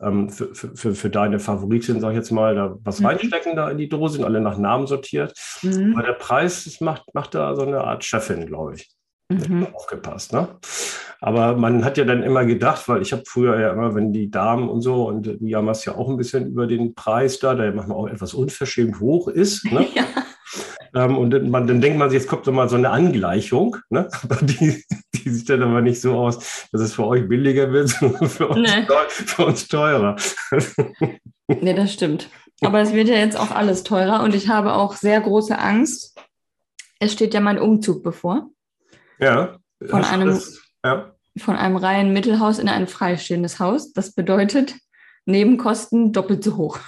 ähm, 0.00 0.30
für, 0.30 0.54
für, 0.54 0.94
für 0.94 1.10
deine 1.10 1.38
Favoritin, 1.38 2.00
sag 2.00 2.10
ich 2.10 2.16
jetzt 2.16 2.30
mal, 2.30 2.54
da 2.54 2.76
was 2.82 3.00
mhm. 3.00 3.06
reinstecken 3.06 3.56
da 3.56 3.70
in 3.70 3.78
die 3.78 3.88
Dose, 3.88 4.14
sind 4.14 4.24
alle 4.24 4.40
nach 4.40 4.58
Namen 4.58 4.86
sortiert. 4.86 5.34
Mhm. 5.62 5.94
Aber 5.94 6.06
der 6.06 6.14
Preis 6.14 6.80
macht, 6.80 7.14
macht 7.14 7.34
da 7.34 7.54
so 7.54 7.62
eine 7.62 7.82
Art 7.82 8.04
Chefin, 8.04 8.46
glaube 8.46 8.74
ich. 8.74 8.90
Mhm. 9.34 9.66
Aufgepasst, 9.72 10.32
ne? 10.32 10.48
Aber 11.20 11.56
man 11.56 11.84
hat 11.84 11.98
ja 11.98 12.04
dann 12.04 12.24
immer 12.24 12.44
gedacht, 12.44 12.88
weil 12.88 13.00
ich 13.00 13.12
habe 13.12 13.22
früher 13.26 13.58
ja 13.60 13.72
immer, 13.72 13.94
wenn 13.94 14.12
die 14.12 14.30
Damen 14.30 14.68
und 14.68 14.80
so, 14.80 15.06
und 15.06 15.22
du 15.24 15.36
jammerst 15.40 15.86
ja 15.86 15.94
auch 15.94 16.08
ein 16.08 16.16
bisschen 16.16 16.48
über 16.48 16.66
den 16.66 16.94
Preis 16.94 17.38
da, 17.38 17.54
der 17.54 17.72
manchmal 17.72 17.96
auch 17.96 18.08
etwas 18.08 18.34
unverschämt 18.34 18.98
hoch 19.00 19.28
ist. 19.28 19.64
Ne? 19.64 19.86
Ja. 19.94 20.04
Ähm, 20.94 21.16
und 21.16 21.48
man, 21.48 21.66
dann 21.66 21.80
denkt 21.80 21.98
man 21.98 22.10
sich, 22.10 22.20
jetzt 22.20 22.28
kommt 22.28 22.44
so 22.44 22.52
mal 22.52 22.68
so 22.68 22.76
eine 22.76 22.90
Angleichung, 22.90 23.78
ne? 23.88 24.08
die, 24.42 24.84
die 25.14 25.30
sieht 25.30 25.48
dann 25.48 25.62
aber 25.62 25.80
nicht 25.80 26.00
so 26.00 26.18
aus, 26.18 26.68
dass 26.70 26.82
es 26.82 26.92
für 26.92 27.06
euch 27.06 27.26
billiger 27.28 27.72
wird, 27.72 27.88
sondern 28.00 28.28
für 28.28 28.48
uns, 28.48 28.70
nee. 28.70 28.86
für 29.08 29.46
uns 29.46 29.68
teurer. 29.68 30.16
nee, 31.48 31.72
das 31.72 31.94
stimmt. 31.94 32.28
Aber 32.62 32.80
es 32.80 32.92
wird 32.92 33.08
ja 33.08 33.16
jetzt 33.16 33.38
auch 33.38 33.50
alles 33.50 33.84
teurer 33.84 34.22
und 34.22 34.34
ich 34.34 34.48
habe 34.48 34.74
auch 34.74 34.94
sehr 34.94 35.20
große 35.20 35.58
Angst. 35.58 36.18
Es 37.00 37.12
steht 37.12 37.34
ja 37.34 37.40
mein 37.40 37.58
Umzug 37.58 38.02
bevor. 38.02 38.50
Ja. 39.18 39.58
Von 39.84 40.04
einem, 40.04 40.28
das, 40.28 40.60
ja. 40.84 41.14
von 41.38 41.56
einem 41.56 41.76
reinen 41.76 42.12
Mittelhaus 42.12 42.58
in 42.58 42.68
ein 42.68 42.86
freistehendes 42.86 43.58
Haus. 43.58 43.92
Das 43.92 44.14
bedeutet 44.14 44.74
Nebenkosten 45.24 46.12
doppelt 46.12 46.42
so 46.44 46.56
hoch. 46.56 46.78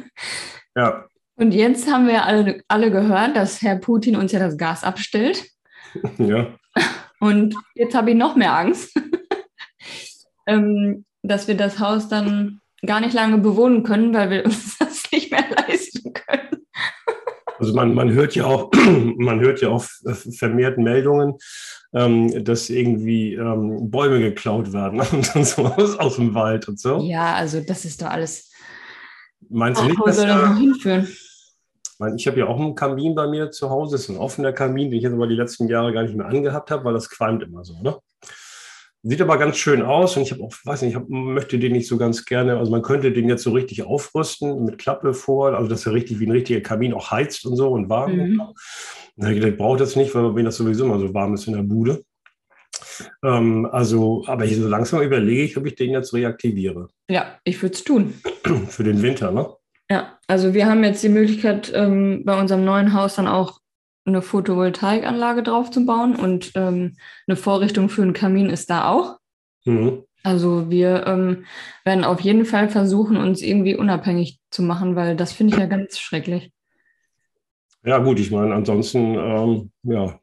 ja. 0.76 1.06
Und 1.36 1.52
jetzt 1.52 1.90
haben 1.90 2.06
wir 2.06 2.24
alle, 2.24 2.62
alle 2.68 2.90
gehört, 2.90 3.36
dass 3.36 3.62
Herr 3.62 3.76
Putin 3.76 4.16
uns 4.16 4.32
ja 4.32 4.38
das 4.38 4.56
Gas 4.56 4.84
abstellt. 4.84 5.44
Ja. 6.16 6.46
Und 7.20 7.54
jetzt 7.74 7.94
habe 7.94 8.12
ich 8.12 8.16
noch 8.16 8.34
mehr 8.34 8.56
Angst, 8.56 8.98
ähm, 10.46 11.04
dass 11.22 11.46
wir 11.46 11.54
das 11.54 11.78
Haus 11.78 12.08
dann 12.08 12.60
gar 12.86 13.00
nicht 13.00 13.12
lange 13.12 13.36
bewohnen 13.36 13.82
können, 13.82 14.14
weil 14.14 14.30
wir 14.30 14.44
uns 14.46 14.78
das 14.78 15.04
nicht 15.12 15.30
mehr 15.30 15.44
leisten 15.50 16.14
können. 16.14 16.66
Also 17.62 17.74
man, 17.74 17.94
man 17.94 18.10
hört 18.10 18.34
ja 18.34 18.44
auch, 18.46 18.72
man 19.16 19.38
hört 19.38 19.60
ja 19.60 19.68
auch 19.68 19.84
vermehrt 20.36 20.78
Meldungen, 20.78 21.38
ähm, 21.94 22.44
dass 22.44 22.68
irgendwie 22.68 23.34
ähm, 23.34 23.88
Bäume 23.88 24.18
geklaut 24.18 24.72
werden 24.72 25.00
und 25.34 25.46
so 25.46 25.66
aus, 25.66 25.96
aus 25.96 26.16
dem 26.16 26.34
Wald 26.34 26.66
und 26.66 26.80
so. 26.80 26.98
Ja, 27.02 27.34
also 27.34 27.60
das 27.60 27.84
ist 27.84 28.02
doch 28.02 28.08
alles. 28.08 28.50
Meinst 29.48 29.80
du 29.80 29.84
nicht, 29.84 30.00
dass 30.04 30.16
da, 30.16 30.56
hinführen? 30.56 31.06
Ich 32.16 32.26
habe 32.26 32.40
ja 32.40 32.46
auch 32.48 32.58
einen 32.58 32.74
Kamin 32.74 33.14
bei 33.14 33.28
mir 33.28 33.52
zu 33.52 33.70
Hause, 33.70 33.94
das 33.94 34.02
ist 34.02 34.08
ein 34.08 34.16
offener 34.16 34.52
Kamin, 34.52 34.90
den 34.90 34.96
ich 34.96 35.04
jetzt 35.04 35.12
aber 35.12 35.28
die 35.28 35.36
letzten 35.36 35.68
Jahre 35.68 35.92
gar 35.92 36.02
nicht 36.02 36.16
mehr 36.16 36.26
angehabt 36.26 36.72
habe, 36.72 36.84
weil 36.84 36.94
das 36.94 37.10
qualmt 37.10 37.44
immer 37.44 37.62
so. 37.62 37.80
Ne? 37.80 37.96
Sieht 39.04 39.20
aber 39.20 39.36
ganz 39.36 39.56
schön 39.56 39.82
aus 39.82 40.16
und 40.16 40.22
ich 40.22 40.30
habe 40.30 40.44
auch, 40.44 40.52
weiß 40.64 40.82
nicht, 40.82 40.90
ich 40.90 40.96
hab, 40.96 41.08
möchte 41.08 41.58
den 41.58 41.72
nicht 41.72 41.88
so 41.88 41.98
ganz 41.98 42.24
gerne, 42.24 42.56
also 42.58 42.70
man 42.70 42.82
könnte 42.82 43.10
den 43.10 43.28
jetzt 43.28 43.42
so 43.42 43.50
richtig 43.50 43.82
aufrüsten 43.82 44.64
mit 44.64 44.78
Klappe 44.78 45.12
vor, 45.12 45.54
also 45.54 45.68
dass 45.68 45.86
er 45.86 45.92
richtig 45.92 46.20
wie 46.20 46.26
ein 46.26 46.30
richtiger 46.30 46.60
Kamin 46.60 46.94
auch 46.94 47.10
heizt 47.10 47.44
und 47.44 47.56
so 47.56 47.70
und 47.70 47.88
warm. 47.88 48.14
Mhm. 48.14 48.42
Und 49.16 49.26
ich 49.26 49.56
brauche 49.56 49.78
das 49.78 49.96
nicht, 49.96 50.14
weil 50.14 50.30
mir 50.32 50.44
das 50.44 50.56
sowieso 50.56 50.84
immer 50.84 51.00
so 51.00 51.12
warm 51.12 51.34
ist 51.34 51.48
in 51.48 51.54
der 51.54 51.62
Bude. 51.62 52.04
Ähm, 53.24 53.68
also, 53.70 54.22
aber 54.26 54.44
ich 54.44 54.56
so 54.56 54.68
langsam 54.68 55.02
überlege 55.02 55.42
ich, 55.42 55.56
ob 55.56 55.66
ich 55.66 55.74
den 55.74 55.90
jetzt 55.90 56.14
reaktiviere. 56.14 56.88
Ja, 57.10 57.38
ich 57.44 57.60
würde 57.60 57.74
es 57.74 57.84
tun. 57.84 58.14
Für 58.68 58.84
den 58.84 59.02
Winter, 59.02 59.32
ne? 59.32 59.48
Ja, 59.90 60.18
also 60.26 60.54
wir 60.54 60.66
haben 60.66 60.84
jetzt 60.84 61.02
die 61.02 61.08
Möglichkeit, 61.08 61.72
ähm, 61.74 62.22
bei 62.24 62.38
unserem 62.40 62.64
neuen 62.64 62.94
Haus 62.94 63.16
dann 63.16 63.26
auch 63.26 63.58
eine 64.04 64.22
Photovoltaikanlage 64.22 65.42
drauf 65.42 65.70
zu 65.70 65.86
bauen 65.86 66.16
und 66.16 66.52
ähm, 66.54 66.96
eine 67.26 67.36
Vorrichtung 67.36 67.88
für 67.88 68.02
einen 68.02 68.12
Kamin 68.12 68.50
ist 68.50 68.70
da 68.70 68.88
auch. 68.88 69.18
Mhm. 69.64 70.04
Also 70.24 70.70
wir 70.70 71.06
ähm, 71.06 71.44
werden 71.84 72.04
auf 72.04 72.20
jeden 72.20 72.44
Fall 72.44 72.68
versuchen, 72.68 73.16
uns 73.16 73.42
irgendwie 73.42 73.74
unabhängig 73.76 74.38
zu 74.50 74.62
machen, 74.62 74.94
weil 74.94 75.16
das 75.16 75.32
finde 75.32 75.54
ich 75.54 75.60
ja 75.60 75.66
ganz 75.66 75.98
schrecklich. 75.98 76.52
Ja 77.84 77.98
gut, 77.98 78.20
ich 78.20 78.30
meine, 78.30 78.54
ansonsten, 78.54 79.16
ähm, 79.16 79.72
ja, 79.82 80.20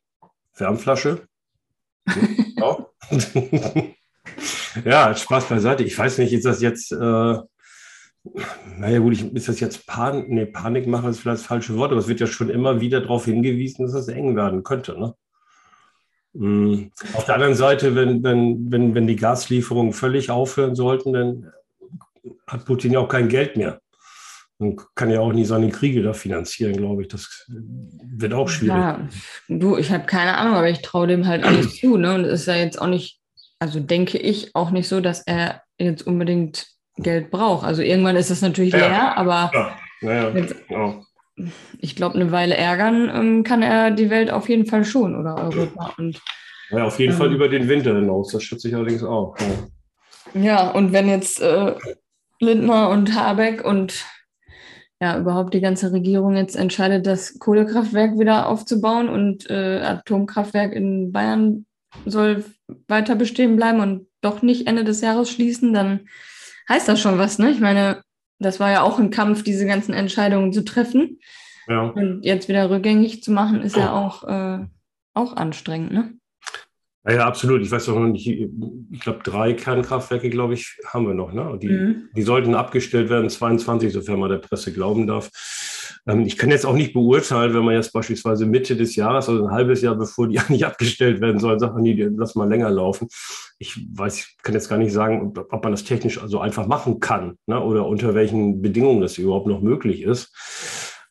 Wärmflasche. 0.55 1.27
ja. 4.85 5.15
Spaß 5.15 5.49
beiseite. 5.49 5.83
Ich 5.83 5.97
weiß 5.97 6.19
nicht, 6.19 6.31
ist 6.33 6.45
das 6.45 6.61
jetzt... 6.61 6.91
Äh, 6.91 7.39
naja, 8.77 8.99
gut, 8.99 9.13
ich, 9.13 9.33
ist 9.33 9.47
das 9.47 9.59
jetzt 9.59 9.85
Pan 9.87 10.25
nee, 10.27 10.45
Panikmache, 10.45 11.09
ist 11.09 11.19
vielleicht 11.19 11.41
das 11.41 11.47
falsche 11.47 11.75
Wort, 11.77 11.91
aber 11.91 11.99
es 11.99 12.07
wird 12.07 12.19
ja 12.19 12.27
schon 12.27 12.49
immer 12.49 12.81
wieder 12.81 13.01
darauf 13.01 13.25
hingewiesen, 13.25 13.83
dass 13.83 13.93
das 13.93 14.07
eng 14.07 14.35
werden 14.35 14.63
könnte. 14.63 14.99
Ne? 14.99 15.13
Mhm. 16.33 16.91
Auf 17.13 17.25
der 17.25 17.35
anderen 17.35 17.55
Seite, 17.55 17.95
wenn, 17.95 18.23
wenn, 18.23 18.71
wenn, 18.71 18.95
wenn 18.95 19.07
die 19.07 19.15
Gaslieferungen 19.15 19.93
völlig 19.93 20.31
aufhören 20.31 20.75
sollten, 20.75 21.13
dann 21.13 21.51
hat 22.47 22.65
Putin 22.65 22.93
ja 22.93 22.99
auch 22.99 23.09
kein 23.09 23.29
Geld 23.29 23.57
mehr. 23.57 23.81
Und 24.57 24.81
kann 24.93 25.09
ja 25.09 25.21
auch 25.21 25.31
nie 25.31 25.45
seine 25.45 25.69
Kriege 25.69 26.03
da 26.03 26.11
finanzieren, 26.11 26.75
glaube 26.75 27.03
ich. 27.03 27.07
Das 27.07 27.45
wird 27.47 28.33
auch 28.33 28.49
schwierig. 28.49 28.75
Ja, 28.75 29.07
du, 29.47 29.77
ich 29.77 29.89
habe 29.89 30.05
keine 30.05 30.37
Ahnung, 30.37 30.55
aber 30.55 30.69
ich 30.69 30.81
traue 30.81 31.07
dem 31.07 31.27
halt 31.27 31.45
alles 31.45 31.75
zu. 31.79 31.95
Ne? 31.95 32.13
Und 32.13 32.25
es 32.25 32.41
ist 32.41 32.47
ja 32.47 32.55
jetzt 32.55 32.81
auch 32.81 32.87
nicht, 32.87 33.21
also 33.59 33.79
denke 33.79 34.17
ich 34.17 34.53
auch 34.55 34.71
nicht 34.71 34.89
so, 34.89 34.99
dass 34.99 35.21
er 35.25 35.61
jetzt 35.77 36.05
unbedingt 36.05 36.67
Geld 37.01 37.31
braucht. 37.31 37.65
Also 37.65 37.81
irgendwann 37.81 38.15
ist 38.15 38.29
es 38.29 38.41
natürlich 38.41 38.73
ja. 38.73 38.79
leer, 38.79 39.17
aber 39.17 39.51
ja. 40.01 40.29
Jetzt, 40.33 40.55
genau. 40.67 41.03
ich 41.79 41.95
glaube, 41.95 42.15
eine 42.15 42.31
Weile 42.31 42.55
ärgern 42.55 43.11
ähm, 43.13 43.43
kann 43.43 43.61
er 43.61 43.91
die 43.91 44.09
Welt 44.09 44.31
auf 44.31 44.49
jeden 44.49 44.65
Fall 44.65 44.85
schon 44.85 45.15
oder 45.15 45.35
Europa. 45.35 45.93
Und, 45.97 46.21
ja, 46.71 46.85
auf 46.85 46.99
jeden 46.99 47.13
ähm, 47.13 47.17
Fall 47.17 47.33
über 47.33 47.49
den 47.49 47.67
Winter 47.67 47.95
hinaus, 47.95 48.31
das 48.31 48.43
schätze 48.43 48.69
ich 48.69 48.75
allerdings 48.75 49.03
auch. 49.03 49.35
Ja, 50.33 50.41
ja 50.41 50.69
und 50.71 50.93
wenn 50.93 51.09
jetzt 51.09 51.41
äh, 51.41 51.75
Lindner 52.39 52.89
und 52.89 53.15
Habeck 53.15 53.65
und 53.65 54.05
ja, 55.01 55.17
überhaupt 55.17 55.53
die 55.53 55.61
ganze 55.61 55.93
Regierung 55.93 56.35
jetzt 56.35 56.55
entscheidet, 56.55 57.05
das 57.05 57.39
Kohlekraftwerk 57.39 58.19
wieder 58.19 58.49
aufzubauen 58.49 59.07
und 59.07 59.49
äh, 59.49 59.79
Atomkraftwerk 59.79 60.73
in 60.73 61.11
Bayern 61.13 61.65
soll 62.05 62.43
weiter 62.87 63.15
bestehen 63.15 63.55
bleiben 63.55 63.79
und 63.79 64.07
doch 64.21 64.41
nicht 64.41 64.67
Ende 64.67 64.83
des 64.83 64.99
Jahres 65.01 65.29
schließen, 65.29 65.73
dann 65.73 66.01
heißt 66.69 66.87
das 66.87 67.01
schon 67.01 67.17
was, 67.17 67.39
ne? 67.39 67.51
Ich 67.51 67.59
meine, 67.59 68.03
das 68.39 68.59
war 68.59 68.71
ja 68.71 68.83
auch 68.83 68.99
ein 68.99 69.09
Kampf, 69.09 69.43
diese 69.43 69.65
ganzen 69.65 69.93
Entscheidungen 69.93 70.53
zu 70.53 70.63
treffen. 70.63 71.19
Ja. 71.67 71.81
Und 71.81 72.23
jetzt 72.23 72.47
wieder 72.47 72.69
rückgängig 72.69 73.21
zu 73.21 73.31
machen, 73.31 73.61
ist 73.61 73.75
ja 73.75 73.93
auch, 73.93 74.23
äh, 74.23 74.65
auch 75.13 75.35
anstrengend, 75.35 75.91
ne? 75.91 76.13
Ja, 77.05 77.13
ja, 77.15 77.25
absolut. 77.25 77.61
Ich 77.61 77.71
weiß 77.71 77.85
doch 77.85 77.95
noch 77.95 78.07
nicht, 78.07 78.27
ich 78.27 78.99
glaube, 78.99 79.21
drei 79.23 79.53
Kernkraftwerke, 79.53 80.29
glaube 80.29 80.53
ich, 80.53 80.77
haben 80.85 81.07
wir 81.07 81.13
noch. 81.13 81.31
Ne? 81.31 81.57
Die, 81.61 81.69
mhm. 81.69 82.09
die 82.15 82.21
sollten 82.21 82.55
abgestellt 82.55 83.09
werden, 83.09 83.29
22, 83.29 83.93
sofern 83.93 84.19
man 84.19 84.29
der 84.29 84.37
Presse 84.37 84.73
glauben 84.73 85.07
darf. 85.07 85.29
Ähm, 86.07 86.21
ich 86.21 86.37
kann 86.37 86.51
jetzt 86.51 86.65
auch 86.65 86.73
nicht 86.73 86.93
beurteilen, 86.93 87.53
wenn 87.53 87.63
man 87.63 87.75
jetzt 87.75 87.93
beispielsweise 87.93 88.45
Mitte 88.45 88.75
des 88.75 88.95
Jahres, 88.95 89.29
also 89.29 89.45
ein 89.45 89.51
halbes 89.51 89.81
Jahr 89.81 89.95
bevor 89.95 90.27
die 90.27 90.39
eigentlich 90.39 90.65
abgestellt 90.65 91.21
werden 91.21 91.39
sollen, 91.39 91.59
sagt 91.59 91.73
man, 91.73 91.83
nee, 91.83 92.09
lass 92.15 92.35
mal 92.35 92.49
länger 92.49 92.69
laufen. 92.69 93.07
Ich 93.57 93.85
weiß, 93.93 94.17
ich 94.17 94.37
kann 94.41 94.53
jetzt 94.53 94.69
gar 94.69 94.77
nicht 94.77 94.93
sagen, 94.93 95.33
ob 95.37 95.63
man 95.63 95.73
das 95.73 95.83
technisch 95.83 96.21
also 96.21 96.39
einfach 96.39 96.67
machen 96.67 96.99
kann 96.99 97.37
ne? 97.45 97.61
oder 97.61 97.85
unter 97.85 98.15
welchen 98.15 98.61
Bedingungen 98.61 99.01
das 99.01 99.17
überhaupt 99.17 99.47
noch 99.47 99.61
möglich 99.61 100.03
ist. 100.03 100.33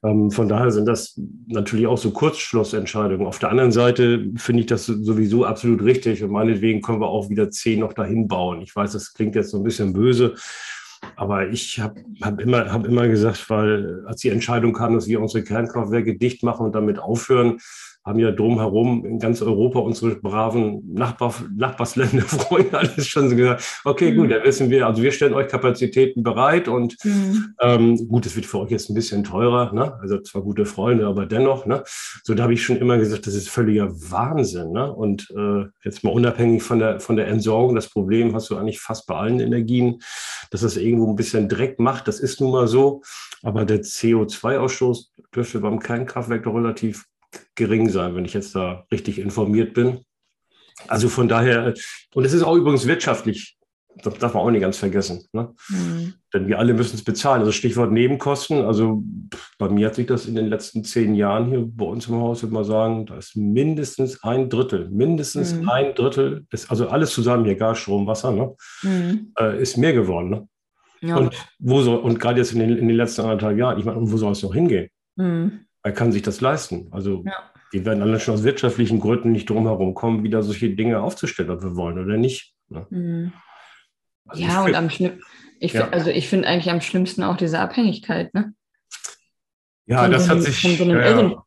Ähm, 0.04 0.30
von 0.30 0.48
daher 0.48 0.70
sind 0.70 0.86
das 0.86 1.20
natürlich 1.46 1.86
auch 1.86 1.98
so 1.98 2.12
Kurzschlussentscheidungen. 2.12 3.26
Auf 3.26 3.40
der 3.40 3.50
anderen 3.50 3.72
Seite 3.72 4.30
finde 4.36 4.60
ich 4.60 4.66
das 4.66 4.86
sowieso 4.86 5.44
absolut 5.44 5.82
richtig 5.82 6.22
und 6.22 6.30
meinetwegen 6.30 6.82
können 6.82 7.00
wir 7.00 7.08
auch 7.08 7.30
wieder 7.30 7.50
zehn 7.50 7.80
noch 7.80 7.92
dahin 7.92 8.28
bauen. 8.28 8.62
Ich 8.62 8.74
weiß, 8.74 8.92
das 8.92 9.12
klingt 9.12 9.34
jetzt 9.34 9.50
so 9.50 9.56
ein 9.56 9.64
bisschen 9.64 9.92
böse, 9.92 10.34
aber 11.16 11.48
ich 11.48 11.80
habe 11.80 12.02
hab 12.22 12.40
immer, 12.40 12.72
hab 12.72 12.86
immer 12.86 13.08
gesagt, 13.08 13.48
weil 13.50 14.04
als 14.06 14.20
die 14.20 14.30
Entscheidung 14.30 14.72
kam, 14.72 14.94
dass 14.94 15.06
wir 15.06 15.20
unsere 15.20 15.44
Kernkraftwerke 15.44 16.16
dicht 16.16 16.42
machen 16.42 16.66
und 16.66 16.74
damit 16.74 16.98
aufhören, 16.98 17.58
haben 18.08 18.18
ja 18.18 18.32
drumherum 18.32 19.04
in 19.04 19.18
ganz 19.18 19.42
Europa 19.42 19.78
unsere 19.78 20.16
braven 20.16 20.82
Nachbar, 20.92 21.34
Nachbarsländer, 21.54 22.22
Freunde, 22.26 22.76
alles 22.78 23.06
schon 23.06 23.28
so 23.28 23.36
gesagt, 23.36 23.82
okay, 23.84 24.12
mhm. 24.12 24.16
gut, 24.16 24.30
da 24.30 24.42
wissen 24.42 24.70
wir, 24.70 24.86
also 24.86 25.02
wir 25.02 25.12
stellen 25.12 25.34
euch 25.34 25.48
Kapazitäten 25.48 26.22
bereit 26.22 26.66
und 26.66 26.96
mhm. 27.04 27.54
ähm, 27.60 28.08
gut, 28.08 28.26
es 28.26 28.34
wird 28.34 28.46
für 28.46 28.60
euch 28.60 28.70
jetzt 28.70 28.88
ein 28.88 28.94
bisschen 28.94 29.24
teurer, 29.24 29.72
ne? 29.72 29.98
also 30.00 30.18
zwar 30.20 30.42
gute 30.42 30.64
Freunde, 30.64 31.06
aber 31.06 31.26
dennoch, 31.26 31.66
ne? 31.66 31.84
so 32.24 32.34
da 32.34 32.44
habe 32.44 32.54
ich 32.54 32.64
schon 32.64 32.78
immer 32.78 32.96
gesagt, 32.98 33.26
das 33.26 33.34
ist 33.34 33.50
völliger 33.50 33.90
Wahnsinn 33.90 34.72
ne? 34.72 34.92
und 34.92 35.28
äh, 35.36 35.66
jetzt 35.84 36.02
mal 36.02 36.10
unabhängig 36.10 36.62
von 36.62 36.78
der, 36.78 37.00
von 37.00 37.16
der 37.16 37.28
Entsorgung, 37.28 37.74
das 37.74 37.88
Problem 37.88 38.34
hast 38.34 38.50
du 38.50 38.56
eigentlich 38.56 38.80
fast 38.80 39.06
bei 39.06 39.14
allen 39.14 39.40
Energien, 39.40 40.00
dass 40.50 40.62
es 40.62 40.76
irgendwo 40.76 41.10
ein 41.10 41.16
bisschen 41.16 41.48
Dreck 41.48 41.78
macht, 41.78 42.08
das 42.08 42.20
ist 42.20 42.40
nun 42.40 42.52
mal 42.52 42.66
so, 42.66 43.02
aber 43.42 43.64
der 43.64 43.82
CO2-Ausstoß 43.82 45.08
dürfte 45.34 45.60
beim 45.60 45.78
Kernkraftwerk 45.78 46.44
doch 46.44 46.54
relativ 46.54 47.04
gering 47.54 47.88
sein, 47.88 48.14
wenn 48.14 48.24
ich 48.24 48.34
jetzt 48.34 48.54
da 48.54 48.86
richtig 48.92 49.18
informiert 49.18 49.74
bin. 49.74 50.00
Also 50.86 51.08
von 51.08 51.28
daher, 51.28 51.74
und 52.14 52.24
es 52.24 52.32
ist 52.32 52.42
auch 52.42 52.54
übrigens 52.54 52.86
wirtschaftlich 52.86 53.58
das 54.02 54.14
darf 54.18 54.34
man 54.34 54.42
auch 54.42 54.50
nicht 54.50 54.60
ganz 54.60 54.76
vergessen. 54.76 55.24
Ne? 55.32 55.54
Mhm. 55.68 56.14
Denn 56.32 56.46
wir 56.46 56.58
alle 56.58 56.74
müssen 56.74 56.96
es 56.96 57.04
bezahlen. 57.04 57.40
Also 57.40 57.52
Stichwort 57.52 57.92
Nebenkosten. 57.92 58.64
Also 58.64 59.02
bei 59.58 59.68
mir 59.68 59.86
hat 59.86 59.94
sich 59.94 60.06
das 60.06 60.26
in 60.26 60.34
den 60.34 60.46
letzten 60.46 60.84
zehn 60.84 61.14
Jahren 61.14 61.46
hier 61.46 61.64
bei 61.66 61.84
uns 61.84 62.06
im 62.06 62.16
Haus, 62.16 62.42
würde 62.42 62.54
man 62.54 62.64
sagen, 62.64 63.06
da 63.06 63.16
ist 63.16 63.36
mindestens 63.36 64.22
ein 64.22 64.48
Drittel, 64.48 64.88
mindestens 64.90 65.54
mhm. 65.54 65.68
ein 65.68 65.94
Drittel, 65.94 66.46
ist, 66.50 66.70
also 66.70 66.88
alles 66.88 67.10
zusammen 67.10 67.44
hier, 67.44 67.56
Gas, 67.56 67.78
Strom, 67.78 68.06
Wasser, 68.06 68.32
ne? 68.32 68.54
Mhm. 68.82 69.32
Äh, 69.38 69.60
ist 69.60 69.76
mehr 69.76 69.92
geworden. 69.92 70.30
Ne? 70.30 70.48
Ja. 71.00 71.16
Und 71.16 71.34
wo 71.58 71.80
soll, 71.82 71.98
und 71.98 72.18
gerade 72.18 72.38
jetzt 72.38 72.52
in 72.52 72.60
den, 72.60 72.76
in 72.76 72.88
den 72.88 72.96
letzten 72.96 73.22
anderthalb 73.22 73.58
Jahren, 73.58 73.78
ich 73.78 73.84
meine, 73.84 73.98
wo 74.00 74.16
soll 74.16 74.32
es 74.32 74.42
noch 74.42 74.54
hingehen? 74.54 74.88
Mhm. 75.16 75.64
Wer 75.88 75.94
kann 75.94 76.12
sich 76.12 76.20
das 76.20 76.42
leisten? 76.42 76.88
Also 76.90 77.24
ja. 77.24 77.32
die 77.72 77.82
werden 77.86 78.02
alle 78.02 78.20
schon 78.20 78.34
aus 78.34 78.42
wirtschaftlichen 78.42 79.00
Gründen 79.00 79.32
nicht 79.32 79.48
drum 79.48 79.64
herum 79.64 79.94
kommen, 79.94 80.22
wieder 80.22 80.42
solche 80.42 80.68
Dinge 80.68 81.00
aufzustellen, 81.00 81.48
ob 81.48 81.62
wir 81.62 81.76
wollen 81.76 81.98
oder 81.98 82.18
nicht. 82.18 82.54
Ne? 82.68 82.86
Mhm. 82.90 83.32
Also 84.26 84.42
ja, 84.42 84.64
und 84.66 84.74
am 84.74 84.90
schlimmsten, 84.90 85.22
ja. 85.60 85.88
also 85.88 86.10
ich 86.10 86.28
finde 86.28 86.46
eigentlich 86.46 86.70
am 86.70 86.82
schlimmsten 86.82 87.22
auch 87.22 87.38
diese 87.38 87.58
Abhängigkeit, 87.58 88.34
ne? 88.34 88.52
Ja, 89.86 90.02
von 90.02 90.10
das 90.10 90.26
so 90.26 90.30
hat 90.32 90.42
sich. 90.42 90.76
So 90.76 90.84
ja, 90.84 91.42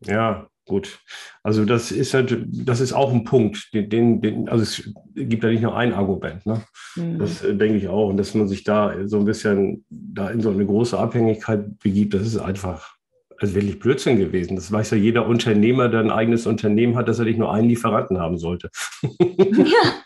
ja, 0.00 0.48
gut. 0.66 0.98
Also 1.44 1.64
das 1.64 1.92
ist 1.92 2.14
halt, 2.14 2.36
das 2.48 2.80
ist 2.80 2.92
auch 2.92 3.12
ein 3.12 3.22
Punkt, 3.22 3.72
den, 3.72 3.88
den, 3.88 4.20
den 4.20 4.48
also 4.48 4.64
es 4.64 4.92
gibt 5.14 5.44
ja 5.44 5.50
nicht 5.50 5.62
nur 5.62 5.76
ein 5.76 5.92
Argument, 5.92 6.44
ne? 6.46 6.64
Mhm. 6.96 7.20
Das 7.20 7.44
äh, 7.44 7.54
denke 7.54 7.76
ich 7.76 7.86
auch. 7.86 8.08
Und 8.08 8.16
dass 8.16 8.34
man 8.34 8.48
sich 8.48 8.64
da 8.64 9.06
so 9.06 9.20
ein 9.20 9.24
bisschen 9.24 9.84
da 9.88 10.30
in 10.30 10.40
so 10.40 10.50
eine 10.50 10.66
große 10.66 10.98
Abhängigkeit 10.98 11.78
begibt, 11.78 12.14
das 12.14 12.22
ist 12.22 12.38
einfach 12.38 12.97
also 13.38 13.54
wirklich 13.54 13.78
Blödsinn 13.78 14.18
gewesen. 14.18 14.56
Das 14.56 14.70
weiß 14.70 14.90
ja 14.90 14.96
jeder 14.96 15.26
Unternehmer, 15.26 15.88
der 15.88 16.00
ein 16.00 16.10
eigenes 16.10 16.46
Unternehmen 16.46 16.96
hat, 16.96 17.08
dass 17.08 17.18
er 17.18 17.24
nicht 17.24 17.38
nur 17.38 17.52
einen 17.52 17.68
Lieferanten 17.68 18.18
haben 18.18 18.38
sollte. 18.38 18.70
Ja. 19.02 19.94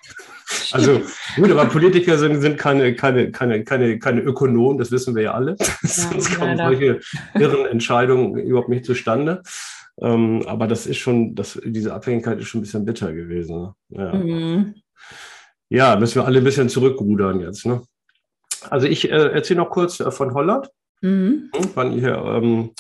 Also 0.73 1.01
gut, 1.37 1.51
aber 1.51 1.65
Politiker 1.67 2.19
sind, 2.19 2.41
sind 2.43 2.59
keine, 2.59 2.95
keine, 2.95 3.31
keine, 3.31 3.65
keine, 3.65 3.99
keine 3.99 4.21
Ökonomen, 4.21 4.77
das 4.79 4.91
wissen 4.91 5.15
wir 5.15 5.23
ja 5.23 5.33
alle. 5.33 5.57
Ja, 5.83 5.89
Sonst 5.89 6.37
kommen 6.37 6.59
solche 6.59 7.01
irren 7.35 7.67
Entscheidungen 7.67 8.37
überhaupt 8.37 8.69
nicht 8.69 8.85
zustande. 8.85 9.43
Ähm, 10.01 10.43
aber 10.47 10.67
das 10.67 10.87
ist 10.87 10.99
schon, 10.99 11.35
das, 11.35 11.61
diese 11.65 11.95
Abhängigkeit 11.95 12.39
ist 12.39 12.49
schon 12.49 12.61
ein 12.61 12.65
bisschen 12.65 12.85
bitter 12.85 13.13
gewesen. 13.13 13.57
Ne? 13.57 13.75
Ja. 13.91 14.15
Mhm. 14.15 14.75
ja, 15.69 15.97
müssen 15.97 16.17
wir 16.17 16.27
alle 16.27 16.39
ein 16.39 16.45
bisschen 16.45 16.69
zurückrudern 16.69 17.41
jetzt. 17.41 17.67
Ne? 17.67 17.83
Also 18.71 18.87
ich 18.87 19.11
äh, 19.11 19.33
erzähle 19.33 19.61
noch 19.61 19.71
kurz 19.71 20.01
äh, 20.01 20.11
von 20.11 20.35
Holland. 20.35 20.69
Mhm. 21.03 21.51
Wann 21.75 21.93
hier 21.93 22.17
ähm, 22.17 22.71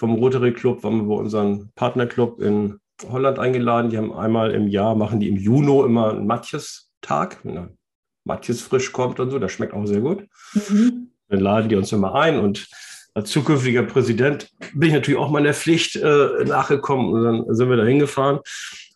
vom 0.00 0.14
Rotary 0.14 0.54
Club 0.54 0.82
waren 0.82 1.02
wir 1.02 1.14
bei 1.14 1.20
unserem 1.20 1.68
Partnerclub 1.74 2.40
in 2.40 2.80
Holland 3.06 3.38
eingeladen. 3.38 3.90
Die 3.90 3.98
haben 3.98 4.14
einmal 4.14 4.50
im 4.52 4.66
Jahr, 4.66 4.94
machen 4.94 5.20
die 5.20 5.28
im 5.28 5.36
Juni 5.36 5.84
immer 5.84 6.14
ein 6.14 6.26
Matjes 6.26 6.90
Tag, 7.02 7.38
wenn 7.44 7.76
Matthias 8.24 8.62
frisch 8.62 8.92
kommt 8.92 9.20
und 9.20 9.30
so, 9.30 9.38
das 9.38 9.52
schmeckt 9.52 9.74
auch 9.74 9.84
sehr 9.84 10.00
gut. 10.00 10.26
Mhm. 10.54 11.10
Dann 11.28 11.40
laden 11.40 11.68
die 11.68 11.76
uns 11.76 11.92
immer 11.92 12.14
ein 12.14 12.38
und 12.38 12.66
als 13.12 13.30
zukünftiger 13.30 13.82
Präsident 13.82 14.50
bin 14.72 14.88
ich 14.88 14.94
natürlich 14.94 15.20
auch 15.20 15.30
meiner 15.30 15.52
Pflicht 15.52 15.96
äh, 15.96 16.44
nachgekommen 16.46 17.12
und 17.12 17.22
dann 17.22 17.54
sind 17.54 17.68
wir 17.68 17.76
da 17.76 17.84
hingefahren. 17.84 18.40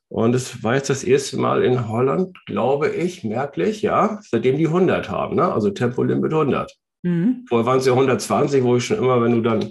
Und 0.09 0.35
es 0.35 0.63
war 0.63 0.75
jetzt 0.75 0.89
das 0.89 1.05
erste 1.05 1.37
Mal 1.37 1.65
in 1.65 1.89
Holland, 1.89 2.35
glaube 2.47 2.89
ich, 2.89 3.25
merklich, 3.25 3.83
ja, 3.83 4.21
seitdem 4.23 4.57
die 4.57 4.69
100 4.69 5.11
haben, 5.11 5.37
ne? 5.37 5.53
also 5.53 5.69
Tempolimit 5.71 6.33
100. 6.33 6.73
Mhm. 7.03 7.45
Vorher 7.47 7.67
waren 7.67 7.79
es 7.79 7.87
ja 7.87 7.93
120, 7.93 8.63
wo 8.63 8.77
ich 8.77 8.87
schon 8.87 8.99
immer, 8.99 9.21
wenn 9.21 9.33
du 9.33 9.43
dann 9.43 9.71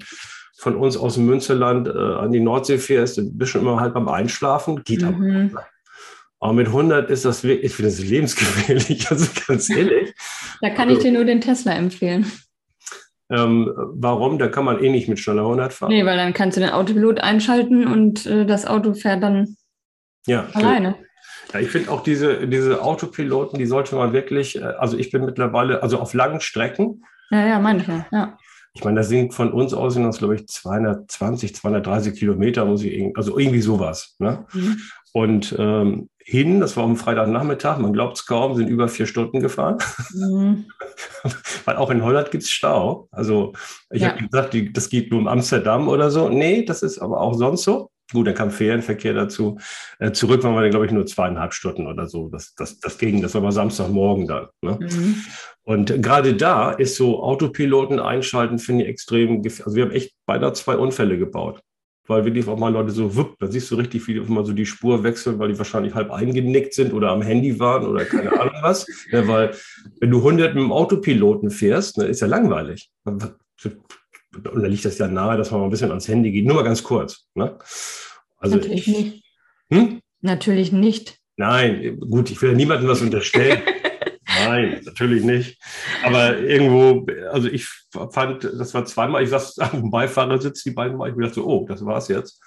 von 0.55 0.75
uns 0.75 0.97
aus 0.97 1.15
dem 1.15 1.25
Münsterland 1.25 1.87
äh, 1.87 1.91
an 1.91 2.31
die 2.31 2.39
Nordsee 2.39 2.77
fährst, 2.77 3.15
bist 3.15 3.39
du 3.39 3.45
schon 3.45 3.61
immer 3.61 3.79
halb 3.79 3.93
beim 3.93 4.07
Einschlafen, 4.07 4.83
geht 4.83 5.01
mhm. 5.01 5.51
aber. 5.53 5.65
Aber 6.39 6.51
mit 6.51 6.67
100 6.67 7.09
ist 7.09 7.23
das 7.23 7.45
wirklich, 7.45 7.71
ich 7.71 7.75
finde 7.75 7.91
das 7.91 7.99
lebensgefährlich, 7.99 9.07
also 9.09 9.27
ganz 9.47 9.69
ehrlich. 9.69 10.13
Da 10.61 10.71
kann 10.71 10.89
ich 10.89 10.97
also 10.97 11.07
dir 11.07 11.13
nur 11.13 11.23
den 11.23 11.39
Tesla 11.39 11.71
empfehlen. 11.71 12.29
Ähm, 13.29 13.71
warum? 13.75 14.37
Da 14.37 14.49
kann 14.49 14.65
man 14.65 14.83
eh 14.83 14.89
nicht 14.89 15.07
mit 15.07 15.19
schneller 15.19 15.43
100 15.43 15.71
fahren. 15.71 15.89
Nee, 15.89 16.05
weil 16.05 16.17
dann 16.17 16.33
kannst 16.33 16.57
du 16.57 16.61
den 16.61 16.71
Autopilot 16.71 17.21
einschalten 17.21 17.87
und 17.87 18.25
äh, 18.25 18.45
das 18.45 18.65
Auto 18.65 18.93
fährt 18.93 19.23
dann 19.23 19.55
ja, 20.27 20.47
alleine. 20.53 20.95
Ja, 21.53 21.59
ich 21.61 21.69
finde 21.69 21.89
auch 21.91 22.03
diese, 22.03 22.45
diese 22.47 22.81
Autopiloten, 22.81 23.57
die 23.57 23.65
sollte 23.65 23.95
man 23.95 24.11
wirklich, 24.11 24.57
äh, 24.57 24.63
also 24.63 24.97
ich 24.97 25.11
bin 25.11 25.23
mittlerweile, 25.23 25.81
also 25.81 25.97
auf 25.99 26.13
langen 26.13 26.41
Strecken. 26.41 27.05
Ja, 27.31 27.47
ja, 27.47 27.59
manche, 27.59 28.05
ja. 28.11 28.37
Ich 28.75 28.83
meine, 28.83 28.99
das 28.99 29.09
sind 29.09 29.33
von 29.33 29.51
uns 29.53 29.73
aus 29.73 29.93
sind 29.93 30.03
das, 30.03 30.17
glaube 30.17 30.35
ich, 30.35 30.47
220, 30.47 31.55
230 31.55 32.15
Kilometer, 32.15 32.65
muss 32.65 32.83
ich, 32.83 33.15
also 33.15 33.37
irgendwie 33.37 33.61
sowas. 33.61 34.15
Ne? 34.17 34.45
Mhm. 34.53 34.81
Und 35.11 35.55
ähm, 35.59 36.09
hin, 36.17 36.59
das 36.59 36.75
war 36.75 36.85
am 36.85 36.95
Freitagnachmittag, 36.95 37.77
man 37.77 37.93
glaubt 37.93 38.17
es 38.17 38.25
kaum, 38.25 38.55
sind 38.55 38.67
über 38.67 38.87
vier 38.87 39.05
Stunden 39.05 39.41
gefahren. 39.41 39.77
Mhm. 40.13 40.65
Weil 41.65 41.75
auch 41.75 41.91
in 41.91 42.03
Holland 42.03 42.31
gibt 42.31 42.43
es 42.43 42.49
Stau. 42.49 43.07
Also 43.11 43.53
ich 43.91 44.01
ja. 44.01 44.09
habe 44.09 44.23
gesagt, 44.23 44.53
die, 44.53 44.73
das 44.73 44.89
geht 44.89 45.11
nur 45.11 45.21
in 45.21 45.27
Amsterdam 45.27 45.87
oder 45.87 46.09
so. 46.09 46.29
Nee, 46.29 46.63
das 46.65 46.81
ist 46.81 46.99
aber 46.99 47.21
auch 47.21 47.35
sonst 47.35 47.63
so. 47.63 47.91
Gut, 48.11 48.27
dann 48.27 48.35
kam 48.35 48.51
Ferienverkehr 48.51 49.13
dazu. 49.13 49.57
Äh, 49.99 50.11
zurück 50.11 50.43
waren 50.43 50.53
wir 50.55 50.61
dann, 50.61 50.71
glaube 50.71 50.85
ich, 50.85 50.91
nur 50.91 51.05
zweieinhalb 51.05 51.53
Stunden 51.53 51.87
oder 51.87 52.07
so. 52.07 52.29
Das, 52.29 52.53
das, 52.55 52.79
das 52.79 52.97
ging, 52.97 53.21
das 53.21 53.33
war 53.33 53.41
aber 53.41 53.51
Samstagmorgen 53.51 54.27
dann. 54.27 54.47
Ne? 54.61 54.77
Mhm. 54.79 55.15
Und 55.63 56.01
gerade 56.01 56.35
da 56.35 56.71
ist 56.71 56.95
so 56.95 57.23
Autopiloten 57.23 57.99
einschalten, 57.99 58.59
finde 58.59 58.83
ich 58.83 58.89
extrem 58.89 59.41
gefährlich. 59.41 59.65
Also 59.65 59.75
wir 59.77 59.85
haben 59.85 59.91
echt 59.91 60.13
beinahe 60.25 60.53
zwei 60.53 60.75
Unfälle 60.75 61.17
gebaut 61.17 61.61
weil 62.07 62.25
wirklich 62.25 62.47
auch 62.47 62.57
mal 62.57 62.71
Leute 62.71 62.91
so, 62.91 63.15
wupp, 63.15 63.37
da 63.39 63.47
siehst 63.47 63.71
du 63.71 63.75
richtig, 63.75 64.05
wie 64.07 64.13
die 64.15 64.19
mal 64.19 64.45
so 64.45 64.53
die 64.53 64.65
Spur 64.65 65.03
wechseln, 65.03 65.39
weil 65.39 65.49
die 65.49 65.57
wahrscheinlich 65.57 65.93
halb 65.93 66.11
eingenickt 66.11 66.73
sind 66.73 66.93
oder 66.93 67.11
am 67.11 67.21
Handy 67.21 67.59
waren 67.59 67.85
oder 67.85 68.03
keine 68.05 68.31
Ahnung 68.39 68.55
was. 68.61 68.85
Ja, 69.11 69.27
weil 69.27 69.55
wenn 69.99 70.11
du 70.11 70.17
100 70.17 70.53
mit 70.53 70.63
dem 70.63 70.71
Autopiloten 70.71 71.49
fährst, 71.49 71.97
ne, 71.97 72.05
ist 72.05 72.19
ja 72.19 72.27
langweilig. 72.27 72.89
Und 73.05 73.33
da 74.43 74.67
liegt 74.67 74.83
das 74.83 74.97
ja 74.97 75.07
nahe, 75.07 75.37
dass 75.37 75.51
man 75.51 75.61
mal 75.61 75.67
ein 75.67 75.71
bisschen 75.71 75.89
ans 75.89 76.07
Handy 76.07 76.31
geht. 76.31 76.45
Nur 76.45 76.55
mal 76.55 76.63
ganz 76.63 76.83
kurz. 76.83 77.25
Ne? 77.35 77.57
Also 78.37 78.57
Natürlich 78.57 78.87
ich, 78.87 78.97
nicht. 78.97 79.23
Hm? 79.71 79.99
Natürlich 80.21 80.71
nicht. 80.71 81.19
Nein, 81.37 81.99
gut, 81.99 82.31
ich 82.31 82.41
will 82.41 82.51
ja 82.51 82.55
niemandem 82.55 82.89
was 82.89 83.01
unterstellen. 83.01 83.61
Nein, 84.45 84.81
natürlich 84.85 85.23
nicht. 85.23 85.57
Aber 86.03 86.37
irgendwo, 86.39 87.05
also 87.31 87.47
ich 87.47 87.67
fand, 88.11 88.43
das 88.43 88.73
war 88.73 88.85
zweimal, 88.85 89.23
ich 89.23 89.29
saß 89.29 89.59
auf 89.59 89.71
dem 89.71 89.91
Beifahrersitz 89.91 90.63
die 90.63 90.71
beiden 90.71 90.97
Mal, 90.97 91.09
ich 91.09 91.15
dachte 91.15 91.35
so, 91.35 91.45
oh, 91.45 91.65
das 91.67 91.85
war's 91.85 92.07
jetzt. 92.07 92.41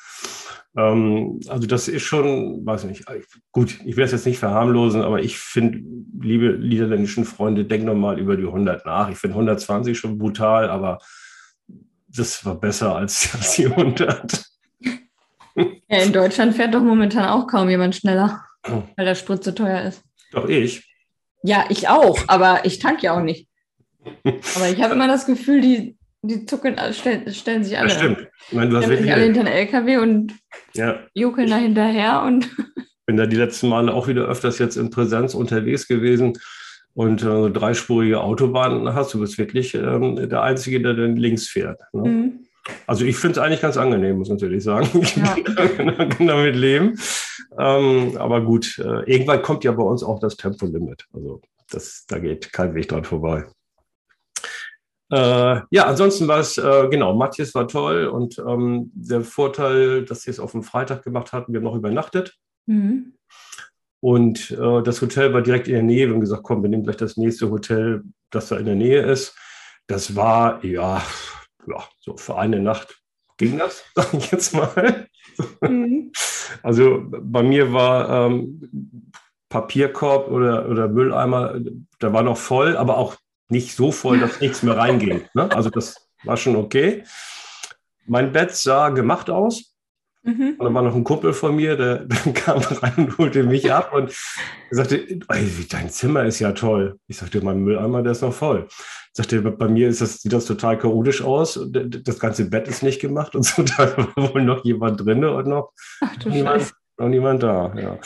Ähm, 0.77 1.41
also 1.49 1.67
das 1.67 1.89
ist 1.89 2.03
schon, 2.03 2.65
weiß 2.67 2.85
nicht, 2.85 3.05
gut, 3.53 3.79
ich 3.85 3.97
will 3.97 4.05
es 4.05 4.13
jetzt 4.13 4.27
nicht 4.27 4.39
verharmlosen, 4.39 5.03
aber 5.03 5.21
ich 5.21 5.39
finde, 5.39 5.81
liebe 6.21 6.59
niederländischen 6.59 7.25
Freunde, 7.25 7.65
denkt 7.65 7.87
nochmal 7.87 8.19
über 8.19 8.37
die 8.37 8.45
100 8.45 8.85
nach. 8.85 9.11
Ich 9.11 9.17
finde 9.17 9.35
120 9.35 9.99
schon 9.99 10.19
brutal, 10.19 10.69
aber 10.69 10.99
das 12.09 12.45
war 12.45 12.61
besser 12.61 12.95
als, 12.95 13.31
als 13.35 13.57
die 13.57 13.67
100. 13.67 14.45
Ja, 15.89 16.03
in 16.03 16.13
Deutschland 16.13 16.55
fährt 16.55 16.75
doch 16.75 16.83
momentan 16.83 17.29
auch 17.29 17.47
kaum 17.47 17.71
jemand 17.71 17.97
schneller, 17.97 18.45
weil 18.63 19.07
der 19.07 19.15
Sprit 19.15 19.43
so 19.43 19.53
teuer 19.53 19.83
ist. 19.83 20.03
Doch 20.33 20.49
ich. 20.49 20.86
Ja, 21.47 21.65
ich 21.69 21.89
auch, 21.89 22.19
aber 22.27 22.65
ich 22.65 22.81
tank 22.81 23.05
ja 23.05 23.17
auch 23.17 23.23
nicht. 23.23 23.49
Aber 24.25 24.69
ich 24.69 24.83
habe 24.83 24.95
immer 24.95 25.07
das 25.07 25.27
Gefühl, 25.27 25.61
die, 25.61 25.97
die 26.23 26.45
zucken, 26.45 26.77
stellen, 26.93 27.33
stellen 27.33 27.63
sich 27.63 27.79
alle. 27.79 27.89
Das 27.89 27.99
stimmt. 27.99 28.29
Ich 28.49 28.53
meine, 28.53 28.71
du 28.71 28.77
hast 28.77 28.89
wirklich 28.89 29.13
alle 29.13 29.23
hinter 29.23 29.45
den 29.45 29.53
LKW 29.53 29.99
und 29.99 30.33
ja. 30.75 30.99
juckeln 31.15 31.49
da 31.49 31.57
hinterher 31.57 32.23
und. 32.23 32.49
Bin 33.07 33.17
da 33.17 33.27
die 33.27 33.37
letzten 33.37 33.69
Male 33.69 33.95
auch 33.95 34.09
wieder 34.09 34.25
öfters 34.25 34.59
jetzt 34.59 34.77
in 34.77 34.91
Präsenz 34.91 35.35
unterwegs 35.35 35.87
gewesen 35.87 36.37
und 36.95 37.23
äh, 37.23 37.51
dreispurige 37.51 38.21
Autobahnen 38.21 38.93
hast. 38.95 39.15
Du 39.15 39.21
bist 39.21 39.39
wirklich 39.39 39.75
ähm, 39.77 40.29
der 40.29 40.43
Einzige, 40.43 40.83
der 40.83 40.95
dann 40.95 41.15
links 41.15 41.47
fährt. 41.47 41.81
Ne? 41.93 42.09
Mhm. 42.09 42.47
Also 42.89 43.05
ich 43.05 43.17
finde 43.17 43.39
es 43.39 43.47
eigentlich 43.47 43.61
ganz 43.61 43.77
angenehm, 43.77 44.19
muss 44.19 44.27
ich 44.27 44.33
natürlich 44.33 44.65
sagen. 44.65 44.89
Ja. 45.15 45.37
Ich 45.47 45.77
kann 45.77 46.27
damit 46.27 46.57
leben. 46.57 46.99
Ähm, 47.59 48.17
aber 48.19 48.43
gut, 48.43 48.79
äh, 48.79 49.03
irgendwann 49.11 49.43
kommt 49.43 49.65
ja 49.65 49.73
bei 49.73 49.83
uns 49.83 50.03
auch 50.03 50.21
das 50.21 50.37
Tempolimit. 50.37 51.07
Also 51.13 51.41
das, 51.71 52.05
da 52.07 52.19
geht 52.19 52.53
kein 52.53 52.75
Weg 52.75 52.89
dran 52.89 53.05
vorbei. 53.05 53.47
Äh, 55.11 55.61
ja, 55.71 55.87
ansonsten 55.87 56.27
war 56.27 56.41
es, 56.41 56.59
äh, 56.59 56.89
genau, 56.91 57.15
Matthias 57.15 57.55
war 57.55 57.69
toll 57.69 58.07
und 58.07 58.39
ähm, 58.39 58.91
der 58.93 59.23
Vorteil, 59.23 60.05
dass 60.05 60.23
sie 60.23 60.31
es 60.31 60.41
auf 60.41 60.53
dem 60.53 60.65
Freitag 60.65 61.05
gemacht 61.05 61.33
hatten, 61.33 61.53
wir 61.53 61.61
haben 61.61 61.65
noch 61.65 61.77
übernachtet. 61.77 62.37
Mhm. 62.67 63.15
Und 64.01 64.51
äh, 64.51 64.83
das 64.83 65.01
Hotel 65.01 65.33
war 65.33 65.43
direkt 65.43 65.69
in 65.69 65.75
der 65.75 65.83
Nähe. 65.83 66.07
Wir 66.07 66.15
haben 66.15 66.21
gesagt, 66.21 66.43
komm, 66.43 66.63
wir 66.63 66.69
nehmen 66.69 66.83
gleich 66.85 66.97
das 66.97 67.17
nächste 67.17 67.51
Hotel, 67.51 68.03
das 68.31 68.49
da 68.49 68.57
in 68.57 68.67
der 68.67 68.75
Nähe 68.75 69.03
ist. 69.03 69.37
Das 69.87 70.17
war, 70.17 70.65
ja, 70.65 71.03
ja, 71.67 71.85
so 72.01 72.17
für 72.17 72.37
eine 72.37 72.61
Nacht 72.61 73.01
ging 73.37 73.59
das, 73.59 73.85
sage 73.95 74.17
ich 74.19 74.31
jetzt 74.31 74.55
mal. 74.55 75.07
Mhm. 75.61 76.13
Also 76.63 77.05
bei 77.07 77.43
mir 77.43 77.73
war 77.73 78.27
ähm, 78.27 79.11
Papierkorb 79.49 80.29
oder, 80.31 80.69
oder 80.69 80.89
Mülleimer, 80.89 81.59
der 82.01 82.13
war 82.13 82.23
noch 82.23 82.39
voll, 82.39 82.77
aber 82.77 82.97
auch 82.99 83.17
nicht 83.49 83.77
so 83.77 83.93
voll, 83.93 84.19
dass 84.19 84.41
nichts 84.41 84.63
mehr 84.63 84.77
reinging. 84.77 85.29
Ne? 85.35 85.51
Also 85.53 85.71
das 85.71 86.09
war 86.25 86.37
schon 86.37 86.57
okay. 86.57 87.05
Mein 88.07 88.33
Bett 88.33 88.55
sah 88.55 88.89
gemacht 88.91 89.31
aus. 89.31 89.76
Mhm. 90.27 90.57
Und 90.59 90.65
dann 90.65 90.75
war 90.75 90.83
noch 90.83 90.95
ein 90.95 91.05
Kumpel 91.05 91.33
von 91.33 91.55
mir, 91.55 91.77
der, 91.77 91.99
der 92.05 92.33
kam 92.33 92.59
rein 92.59 92.95
und 92.97 93.19
holte 93.19 93.45
mich 93.45 93.73
ab 93.73 93.93
und 93.95 94.13
sagte, 94.71 95.01
dein 95.71 95.91
Zimmer 95.91 96.25
ist 96.25 96.41
ja 96.41 96.53
toll. 96.53 96.99
Ich 97.07 97.19
sagte, 97.19 97.41
mein 97.43 97.61
Mülleimer, 97.61 98.03
der 98.03 98.13
ist 98.13 98.23
noch 98.23 98.35
voll. 98.35 98.67
Ich 98.69 99.17
sagte, 99.17 99.41
bei 99.41 99.69
mir 99.69 99.89
ist 99.89 100.01
das, 100.01 100.21
sieht 100.21 100.33
das 100.33 100.45
total 100.45 100.79
chaotisch 100.79 101.23
aus. 101.23 101.59
Das 101.71 102.19
ganze 102.19 102.51
Bett 102.51 102.67
ist 102.67 102.83
nicht 102.83 103.01
gemacht 103.01 103.37
und 103.37 103.45
so, 103.45 103.63
da 103.63 103.97
war 103.97 104.35
wohl 104.35 104.43
noch 104.43 104.65
jemand 104.65 105.05
drin 105.05 105.25
und 105.25 105.47
noch, 105.47 105.73
Ach, 106.01 106.13
niemand, 106.27 106.73
noch 106.99 107.09
niemand 107.09 107.43
da. 107.43 107.73
Ja. 107.77 107.99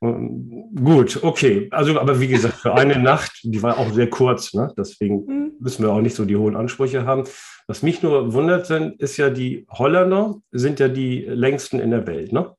Gut, 0.00 1.22
okay. 1.22 1.68
Also, 1.70 2.00
aber 2.00 2.20
wie 2.20 2.28
gesagt, 2.28 2.54
für 2.54 2.74
eine 2.74 2.98
Nacht, 2.98 3.40
die 3.42 3.62
war 3.62 3.76
auch 3.76 3.92
sehr 3.92 4.08
kurz, 4.08 4.54
ne? 4.54 4.72
deswegen 4.76 5.26
mhm. 5.26 5.52
müssen 5.60 5.82
wir 5.82 5.92
auch 5.92 6.00
nicht 6.00 6.14
so 6.16 6.24
die 6.24 6.36
hohen 6.36 6.56
Ansprüche 6.56 7.04
haben. 7.04 7.24
Was 7.66 7.82
mich 7.82 8.02
nur 8.02 8.32
wundert, 8.32 8.66
sind, 8.66 8.98
ist 8.98 9.18
ja, 9.18 9.28
die 9.28 9.66
Holländer 9.70 10.36
sind 10.52 10.80
ja 10.80 10.88
die 10.88 11.20
längsten 11.20 11.80
in 11.80 11.90
der 11.90 12.06
Welt, 12.06 12.32
ne? 12.32 12.54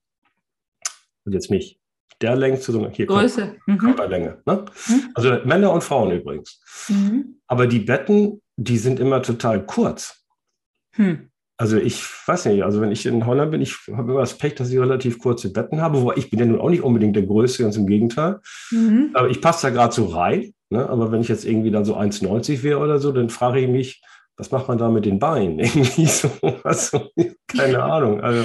Und 1.25 1.33
jetzt 1.33 1.49
nicht 1.49 1.81
der 2.21 2.35
längste, 2.35 2.71
sondern 2.71 2.91
hier 2.91 3.07
Größe. 3.07 3.55
Mhm. 3.65 3.77
Körperlänge. 3.79 4.41
Ne? 4.45 4.65
Mhm. 4.87 5.09
Also 5.15 5.37
Männer 5.43 5.71
und 5.71 5.83
Frauen 5.83 6.11
übrigens. 6.11 6.61
Mhm. 6.87 7.41
Aber 7.47 7.65
die 7.65 7.79
Betten, 7.79 8.41
die 8.55 8.77
sind 8.77 8.99
immer 8.99 9.23
total 9.23 9.65
kurz. 9.65 10.23
Hm. 10.93 11.30
Also 11.61 11.77
ich 11.77 12.03
weiß 12.25 12.45
nicht, 12.45 12.63
also 12.63 12.81
wenn 12.81 12.91
ich 12.91 13.05
in 13.05 13.27
Holland 13.27 13.51
bin, 13.51 13.61
ich 13.61 13.77
habe 13.95 14.13
immer 14.13 14.21
das 14.21 14.35
Pech, 14.35 14.55
dass 14.55 14.71
ich 14.71 14.79
relativ 14.79 15.19
kurze 15.19 15.53
Betten 15.53 15.79
habe, 15.79 16.01
wo 16.01 16.11
ich 16.11 16.31
bin 16.31 16.39
ja 16.39 16.45
nun 16.47 16.59
auch 16.59 16.71
nicht 16.71 16.81
unbedingt 16.81 17.15
der 17.15 17.21
Größte, 17.21 17.61
ganz 17.61 17.77
im 17.77 17.85
Gegenteil. 17.85 18.39
Mhm. 18.71 19.11
Aber 19.13 19.29
ich 19.29 19.41
passe 19.41 19.67
da 19.67 19.69
gerade 19.69 19.93
so 19.93 20.07
rein. 20.07 20.55
Ne? 20.71 20.89
Aber 20.89 21.11
wenn 21.11 21.21
ich 21.21 21.27
jetzt 21.27 21.45
irgendwie 21.45 21.69
dann 21.69 21.85
so 21.85 21.95
1,90 21.95 22.63
wäre 22.63 22.79
oder 22.79 22.97
so, 22.97 23.11
dann 23.11 23.29
frage 23.29 23.59
ich 23.59 23.69
mich, 23.69 24.01
was 24.37 24.49
macht 24.49 24.69
man 24.69 24.79
da 24.79 24.89
mit 24.89 25.05
den 25.05 25.19
Beinen? 25.19 25.59
Irgendwie 25.59 26.07
so, 26.07 26.31
also, 26.63 27.11
keine 27.45 27.83
Ahnung. 27.83 28.21
Also, 28.21 28.43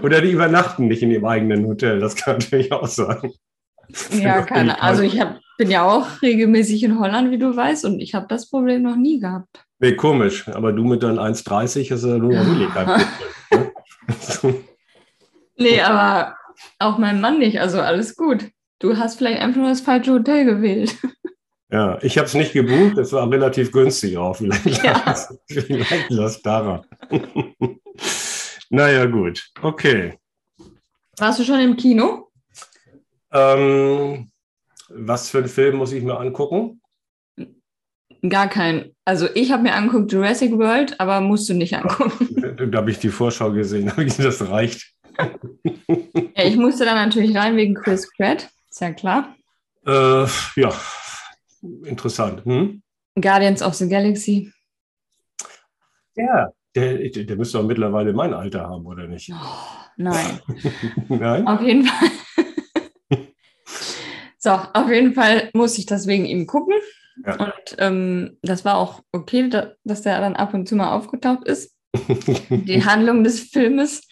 oder 0.00 0.22
die 0.22 0.30
übernachten 0.30 0.88
nicht 0.88 1.02
in 1.02 1.10
ihrem 1.10 1.26
eigenen 1.26 1.66
Hotel, 1.66 2.00
das 2.00 2.16
kann 2.16 2.38
natürlich 2.38 2.72
auch 2.72 2.86
sein. 2.86 3.32
Ja, 4.12 4.40
keine 4.40 4.80
Also 4.80 5.02
ich 5.02 5.20
hab, 5.20 5.40
bin 5.60 5.70
ja 5.70 5.86
auch 5.86 6.22
regelmäßig 6.22 6.82
in 6.84 6.98
Holland, 6.98 7.30
wie 7.30 7.36
du 7.36 7.54
weißt, 7.54 7.84
und 7.84 8.00
ich 8.00 8.14
habe 8.14 8.24
das 8.30 8.48
Problem 8.48 8.80
noch 8.80 8.96
nie 8.96 9.20
gehabt. 9.20 9.62
Nee, 9.78 9.94
komisch. 9.94 10.48
Aber 10.48 10.72
du 10.72 10.84
mit 10.84 11.02
deinen 11.02 11.18
1,30 11.18 11.92
ist 11.92 12.02
ja 12.02 12.16
nur 12.16 12.32
noch 12.32 12.46
Willi 12.46 12.66
kein 12.68 13.04
Problem. 14.40 14.64
nee, 15.58 15.82
aber 15.82 16.34
auch 16.78 16.96
mein 16.96 17.20
Mann 17.20 17.40
nicht. 17.40 17.60
Also 17.60 17.78
alles 17.78 18.16
gut. 18.16 18.48
Du 18.78 18.96
hast 18.96 19.18
vielleicht 19.18 19.42
einfach 19.42 19.60
nur 19.60 19.68
das 19.68 19.82
falsche 19.82 20.12
Hotel 20.12 20.46
gewählt. 20.46 20.96
Ja, 21.72 22.02
ich 22.02 22.18
habe 22.18 22.26
es 22.26 22.34
nicht 22.34 22.52
gebucht. 22.52 22.98
Es 22.98 23.12
war 23.12 23.30
relativ 23.30 23.70
günstig 23.70 24.16
auch. 24.16 24.34
Vielleicht, 24.34 24.82
ja. 24.82 25.14
vielleicht 25.46 26.10
das 26.10 26.42
daran. 26.42 26.84
naja, 28.70 29.06
gut. 29.06 29.52
Okay. 29.62 30.18
Warst 31.16 31.38
du 31.38 31.44
schon 31.44 31.60
im 31.60 31.76
Kino? 31.76 32.28
Ähm, 33.32 34.32
was 34.92 35.30
für 35.30 35.38
einen 35.38 35.48
Film 35.48 35.76
muss 35.76 35.92
ich 35.92 36.02
mir 36.02 36.18
angucken? 36.18 36.80
Gar 38.28 38.48
kein. 38.48 38.94
Also 39.04 39.28
ich 39.34 39.50
habe 39.50 39.62
mir 39.62 39.74
angeguckt 39.74 40.12
Jurassic 40.12 40.52
World, 40.52 41.00
aber 41.00 41.20
musst 41.20 41.48
du 41.48 41.54
nicht 41.54 41.74
angucken. 41.74 42.26
Da 42.70 42.78
habe 42.78 42.90
ich 42.90 42.98
die 42.98 43.08
Vorschau 43.08 43.52
gesehen, 43.52 43.90
das 44.18 44.48
reicht. 44.48 44.92
ja, 46.36 46.44
ich 46.44 46.56
musste 46.56 46.84
da 46.84 46.94
natürlich 46.94 47.34
rein 47.34 47.56
wegen 47.56 47.74
Chris 47.74 48.08
Pratt, 48.16 48.50
ist 48.68 48.80
ja 48.80 48.92
klar. 48.92 49.34
Äh, 49.86 50.26
ja, 50.56 50.72
interessant. 51.84 52.44
Hm? 52.44 52.82
Guardians 53.18 53.62
of 53.62 53.74
the 53.74 53.88
Galaxy. 53.88 54.52
Ja, 56.16 56.50
der, 56.74 57.08
der 57.08 57.36
müsste 57.36 57.58
doch 57.58 57.66
mittlerweile 57.66 58.12
mein 58.12 58.34
Alter 58.34 58.68
haben, 58.68 58.86
oder 58.86 59.06
nicht? 59.06 59.32
Oh, 59.32 59.80
nein. 59.96 60.40
nein. 61.08 61.46
Auf 61.46 61.62
jeden 61.62 61.86
Fall. 61.86 62.10
So, 64.42 64.50
auf 64.50 64.90
jeden 64.90 65.12
Fall 65.12 65.50
muss 65.52 65.78
ich 65.78 65.86
das 65.86 66.06
wegen 66.06 66.24
ihm 66.24 66.46
gucken. 66.46 66.74
Ja. 67.24 67.36
Und 67.36 67.76
ähm, 67.78 68.38
das 68.42 68.64
war 68.64 68.76
auch 68.76 69.02
okay, 69.12 69.48
da, 69.50 69.72
dass 69.84 70.02
der 70.02 70.18
dann 70.20 70.34
ab 70.34 70.54
und 70.54 70.66
zu 70.66 70.74
mal 70.76 70.92
aufgetaucht 70.92 71.46
ist. 71.46 71.76
Die 72.50 72.84
Handlung 72.84 73.22
des 73.22 73.40
Filmes 73.40 74.08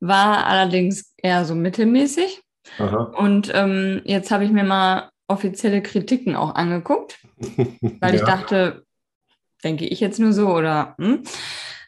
war 0.00 0.46
allerdings 0.46 1.14
eher 1.16 1.44
so 1.44 1.54
mittelmäßig. 1.54 2.42
Aha. 2.78 3.14
Und 3.16 3.52
ähm, 3.54 4.02
jetzt 4.04 4.30
habe 4.32 4.44
ich 4.44 4.50
mir 4.50 4.64
mal 4.64 5.10
offizielle 5.28 5.82
Kritiken 5.82 6.34
auch 6.34 6.54
angeguckt, 6.54 7.18
weil 8.00 8.14
ja. 8.14 8.14
ich 8.14 8.22
dachte, 8.22 8.84
denke 9.62 9.86
ich 9.86 10.00
jetzt 10.00 10.18
nur 10.18 10.32
so 10.32 10.48
oder 10.48 10.96
hm? 10.98 11.22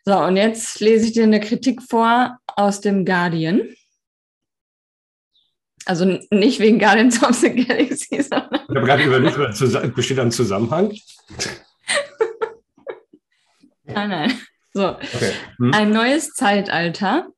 so 0.04 0.16
und 0.18 0.36
jetzt 0.36 0.80
lese 0.80 1.06
ich 1.06 1.12
dir 1.12 1.24
eine 1.24 1.40
Kritik 1.40 1.82
vor 1.82 2.38
aus 2.46 2.80
dem 2.80 3.04
Guardian. 3.04 3.62
Also 5.86 6.18
nicht 6.30 6.60
wegen 6.60 6.78
Guardians 6.78 7.22
of 7.22 7.34
the 7.36 7.50
Galaxy, 7.50 8.22
sondern. 8.22 8.60
Ich 8.68 8.76
habe 8.76 8.86
gerade 8.86 9.02
überlegt, 9.02 9.94
besteht 9.94 10.18
da 10.18 10.22
ein 10.22 10.30
Zusammenhang? 10.30 10.92
nein, 13.84 14.08
nein. 14.08 14.32
So. 14.72 14.90
Okay. 14.90 15.32
Hm. 15.58 15.74
Ein 15.74 15.90
neues 15.90 16.32
Zeitalter 16.32 17.28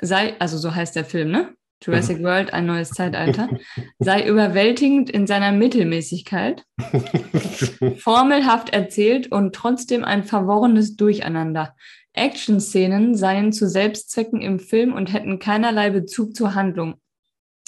sei, 0.00 0.34
also 0.38 0.56
so 0.58 0.74
heißt 0.74 0.96
der 0.96 1.04
Film, 1.04 1.30
ne? 1.30 1.54
Jurassic 1.82 2.18
mhm. 2.18 2.24
World, 2.24 2.52
ein 2.52 2.66
neues 2.66 2.90
Zeitalter, 2.90 3.48
sei 4.00 4.26
überwältigend 4.26 5.10
in 5.10 5.28
seiner 5.28 5.52
Mittelmäßigkeit, 5.52 6.64
formelhaft 7.98 8.70
erzählt 8.70 9.30
und 9.30 9.54
trotzdem 9.54 10.04
ein 10.04 10.24
verworrenes 10.24 10.96
Durcheinander. 10.96 11.76
Action-Szenen 12.14 13.14
seien 13.14 13.52
zu 13.52 13.68
Selbstzwecken 13.68 14.40
im 14.40 14.58
Film 14.58 14.92
und 14.92 15.12
hätten 15.12 15.38
keinerlei 15.38 15.90
Bezug 15.90 16.34
zur 16.34 16.54
Handlung. 16.54 16.96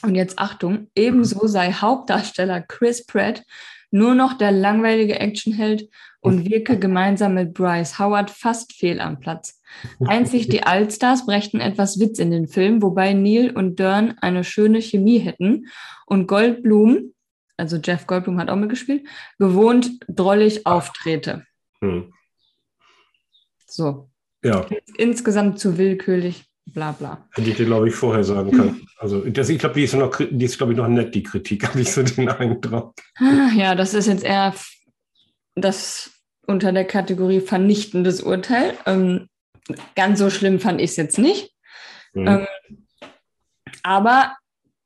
Und 0.03 0.15
jetzt 0.15 0.39
Achtung, 0.39 0.89
ebenso 0.95 1.47
sei 1.47 1.73
Hauptdarsteller 1.73 2.61
Chris 2.63 3.05
Pratt 3.07 3.45
nur 3.91 4.15
noch 4.15 4.35
der 4.35 4.53
langweilige 4.53 5.19
Actionheld 5.19 5.89
und 6.21 6.49
wirke 6.49 6.79
gemeinsam 6.79 7.35
mit 7.35 7.55
Bryce 7.55 7.99
Howard 7.99 8.31
fast 8.31 8.75
fehl 8.75 9.01
am 9.01 9.21
Platz. 9.21 9.61
Einzig 10.07 10.49
die 10.49 10.63
Allstars 10.63 11.27
brächten 11.27 11.61
etwas 11.61 11.99
Witz 11.99 12.19
in 12.19 12.31
den 12.31 12.47
Film, 12.47 12.83
wobei 12.83 13.15
Neil 13.15 13.51
und 13.51 13.79
Dern 13.79 14.17
eine 14.21 14.45
schöne 14.45 14.81
Chemie 14.81 15.19
hätten 15.19 15.67
und 16.07 16.27
Goldblum, 16.27 17.15
also 17.57 17.79
Jeff 17.79 18.07
Goldblum 18.07 18.39
hat 18.39 18.51
auch 18.51 18.57
mitgespielt, 18.57 19.07
gewohnt 19.39 19.91
drollig 20.09 20.67
auftrete. 20.67 21.47
Hm. 21.81 22.13
So. 23.67 24.11
Ja. 24.43 24.67
Insgesamt 24.97 25.59
zu 25.59 25.79
willkürlich 25.79 26.50
bla 26.73 26.93
bla. 26.93 27.27
Hätte 27.33 27.51
ich 27.51 27.57
dir, 27.57 27.66
glaube 27.66 27.89
ich, 27.89 27.95
vorher 27.95 28.25
sagen 28.25 28.51
können. 28.51 28.87
Also 28.99 29.21
das, 29.21 29.49
ich 29.49 29.59
glaube, 29.59 29.75
die 29.75 29.85
ist, 29.85 29.95
noch, 29.95 30.16
die 30.16 30.45
ist, 30.45 30.59
glaube 30.59 30.73
ich, 30.73 30.79
noch 30.79 30.89
nett, 30.89 31.14
die 31.14 31.23
Kritik, 31.23 31.66
habe 31.68 31.81
ich 31.81 31.93
so 31.93 32.03
den 32.03 32.29
Eindruck. 32.29 32.95
Ah, 33.18 33.51
ja, 33.57 33.75
das 33.75 33.95
ist 33.95 34.07
jetzt 34.07 34.25
eher 34.25 34.55
das 35.55 36.11
unter 36.47 36.73
der 36.73 36.85
Kategorie 36.85 37.41
vernichtendes 37.41 38.23
Urteil. 38.23 38.75
Ähm, 38.87 39.29
ganz 39.95 40.18
so 40.18 40.31
schlimm 40.31 40.61
fand 40.61 40.81
ich 40.81 40.91
es 40.91 40.97
jetzt 40.97 41.18
nicht. 41.18 41.55
Mhm. 42.12 42.27
Ähm, 42.27 42.47
aber 43.83 44.35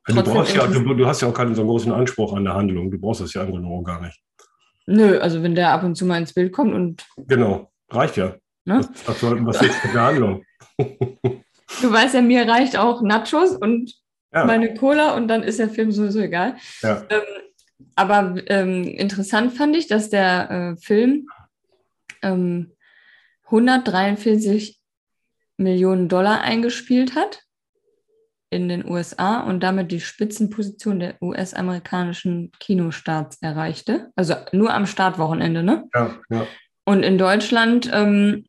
du, 0.06 0.22
brauchst 0.22 0.54
ja, 0.54 0.66
du, 0.66 0.94
du, 0.94 1.06
hast 1.06 1.22
ja 1.22 1.28
auch 1.28 1.34
keinen 1.34 1.54
so 1.54 1.64
großen 1.64 1.92
Anspruch 1.92 2.34
an 2.34 2.44
der 2.44 2.54
Handlung. 2.54 2.90
Du 2.90 2.98
brauchst 2.98 3.20
das 3.20 3.32
ja 3.34 3.42
einfach 3.42 3.58
nur 3.58 3.82
gar 3.82 4.00
nicht. 4.00 4.20
Nö, 4.86 5.18
also 5.18 5.42
wenn 5.42 5.54
der 5.54 5.70
ab 5.70 5.82
und 5.82 5.96
zu 5.96 6.04
mal 6.04 6.18
ins 6.18 6.34
Bild 6.34 6.52
kommt 6.52 6.74
und. 6.74 7.06
Genau, 7.16 7.72
reicht 7.88 8.16
ja. 8.16 8.34
Ne? 8.66 8.80
Was, 9.06 9.22
was, 9.22 9.46
was 9.46 9.62
ist 9.62 9.84
mit 9.84 9.94
der 9.94 10.02
Handlung? 10.02 10.44
Du 11.80 11.92
weißt 11.92 12.14
ja, 12.14 12.22
mir 12.22 12.48
reicht 12.48 12.76
auch 12.76 13.02
Nachos 13.02 13.56
und 13.56 13.94
ja. 14.32 14.44
meine 14.44 14.74
Cola 14.74 15.14
und 15.14 15.28
dann 15.28 15.42
ist 15.42 15.58
der 15.58 15.70
Film 15.70 15.92
sowieso 15.92 16.20
egal. 16.20 16.56
Ja. 16.82 17.04
Ähm, 17.08 17.22
aber 17.96 18.36
ähm, 18.46 18.84
interessant 18.84 19.54
fand 19.54 19.76
ich, 19.76 19.86
dass 19.86 20.10
der 20.10 20.50
äh, 20.50 20.76
Film 20.76 21.28
ähm, 22.22 22.72
143 23.44 24.80
Millionen 25.56 26.08
Dollar 26.08 26.40
eingespielt 26.40 27.14
hat 27.14 27.42
in 28.50 28.68
den 28.68 28.88
USA 28.88 29.40
und 29.40 29.60
damit 29.60 29.90
die 29.90 30.00
Spitzenposition 30.00 31.00
der 31.00 31.20
US-amerikanischen 31.22 32.52
Kinostarts 32.60 33.38
erreichte. 33.42 34.10
Also 34.16 34.34
nur 34.52 34.72
am 34.72 34.86
Startwochenende, 34.86 35.62
ne? 35.62 35.84
Ja, 35.94 36.16
ja. 36.30 36.46
Und 36.84 37.02
in 37.02 37.18
Deutschland 37.18 37.90
ähm, 37.92 38.44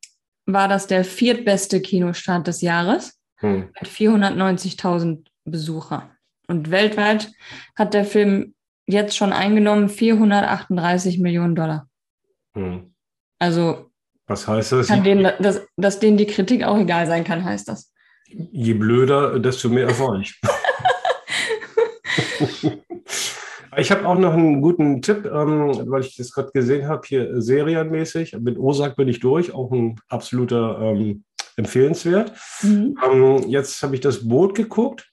war 0.46 0.68
das 0.68 0.88
der 0.88 1.04
viertbeste 1.04 1.82
Kinostart 1.82 2.48
des 2.48 2.62
Jahres 2.62 3.20
hm. 3.38 3.70
mit 3.80 3.90
490.000 3.90 5.26
Besucher. 5.46 6.12
Und 6.48 6.72
weltweit 6.72 7.32
hat 7.76 7.94
der 7.94 8.06
Film 8.06 8.54
jetzt 8.88 9.18
schon 9.18 9.34
eingenommen 9.34 9.90
438 9.90 11.20
Millionen 11.20 11.56
Dollar. 11.56 11.88
Hm. 12.56 12.94
Also 13.40 13.92
was 14.28 14.48
heißt 14.48 14.72
das? 14.72 14.88
Denen, 14.88 15.32
dass, 15.40 15.62
dass 15.78 16.00
denen 16.00 16.18
die 16.18 16.26
Kritik 16.26 16.64
auch 16.64 16.78
egal 16.78 17.06
sein 17.06 17.24
kann, 17.24 17.46
heißt 17.46 17.68
das. 17.68 17.92
Je 18.28 18.74
blöder, 18.74 19.40
desto 19.40 19.70
mehr 19.70 19.88
Erfolg. 19.88 20.26
Ich 23.78 23.92
habe 23.92 24.08
auch 24.08 24.18
noch 24.18 24.34
einen 24.34 24.62
guten 24.62 25.02
Tipp, 25.02 25.26
ähm, 25.26 25.90
weil 25.90 26.02
ich 26.02 26.16
das 26.16 26.32
gerade 26.32 26.52
gesehen 26.52 26.88
habe, 26.88 27.02
hier 27.06 27.42
serienmäßig. 27.42 28.38
Mit 28.40 28.58
Osak 28.58 28.96
bin 28.96 29.08
ich 29.08 29.20
durch, 29.20 29.54
auch 29.54 29.72
ein 29.72 30.00
absoluter 30.08 30.80
ähm, 30.82 31.24
empfehlenswert. 31.58 32.32
Mhm. 32.62 32.98
Ähm, 33.06 33.44
jetzt 33.48 33.82
habe 33.84 33.96
ich 33.96 34.02
das 34.02 34.28
Boot 34.28 34.56
geguckt. 34.56 35.10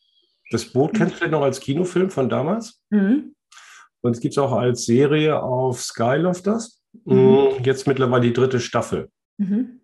Das 0.51 0.67
Boot 0.67 0.93
mhm. 0.93 0.97
kennst 0.97 1.15
du 1.15 1.19
vielleicht 1.19 1.33
noch 1.33 1.43
als 1.43 1.61
Kinofilm 1.61 2.11
von 2.11 2.29
damals. 2.29 2.81
Mhm. 2.91 3.35
Und 4.03 4.13
es 4.13 4.21
gibt 4.21 4.33
es 4.35 4.39
auch 4.39 4.53
als 4.53 4.85
Serie 4.85 5.43
auf 5.43 5.81
Sky 5.81 6.17
läuft 6.17 6.47
das. 6.47 6.83
Mhm. 7.05 7.17
Mm, 7.17 7.65
jetzt 7.65 7.87
mittlerweile 7.87 8.23
die 8.23 8.33
dritte 8.33 8.61
Staffel. 8.61 9.09
Mhm. 9.39 9.81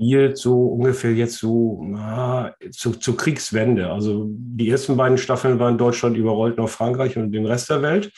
Spielt 0.00 0.38
so 0.38 0.66
ungefähr 0.66 1.12
jetzt 1.12 1.38
so 1.38 1.82
na, 1.84 2.54
zu, 2.70 2.92
zur 2.92 3.16
Kriegswende. 3.16 3.90
Also 3.90 4.26
die 4.28 4.70
ersten 4.70 4.96
beiden 4.96 5.18
Staffeln 5.18 5.58
waren 5.58 5.76
Deutschland 5.76 6.16
überrollt 6.16 6.56
nach 6.56 6.68
Frankreich 6.68 7.16
und 7.16 7.32
den 7.32 7.46
Rest 7.46 7.68
der 7.68 7.82
Welt. 7.82 8.12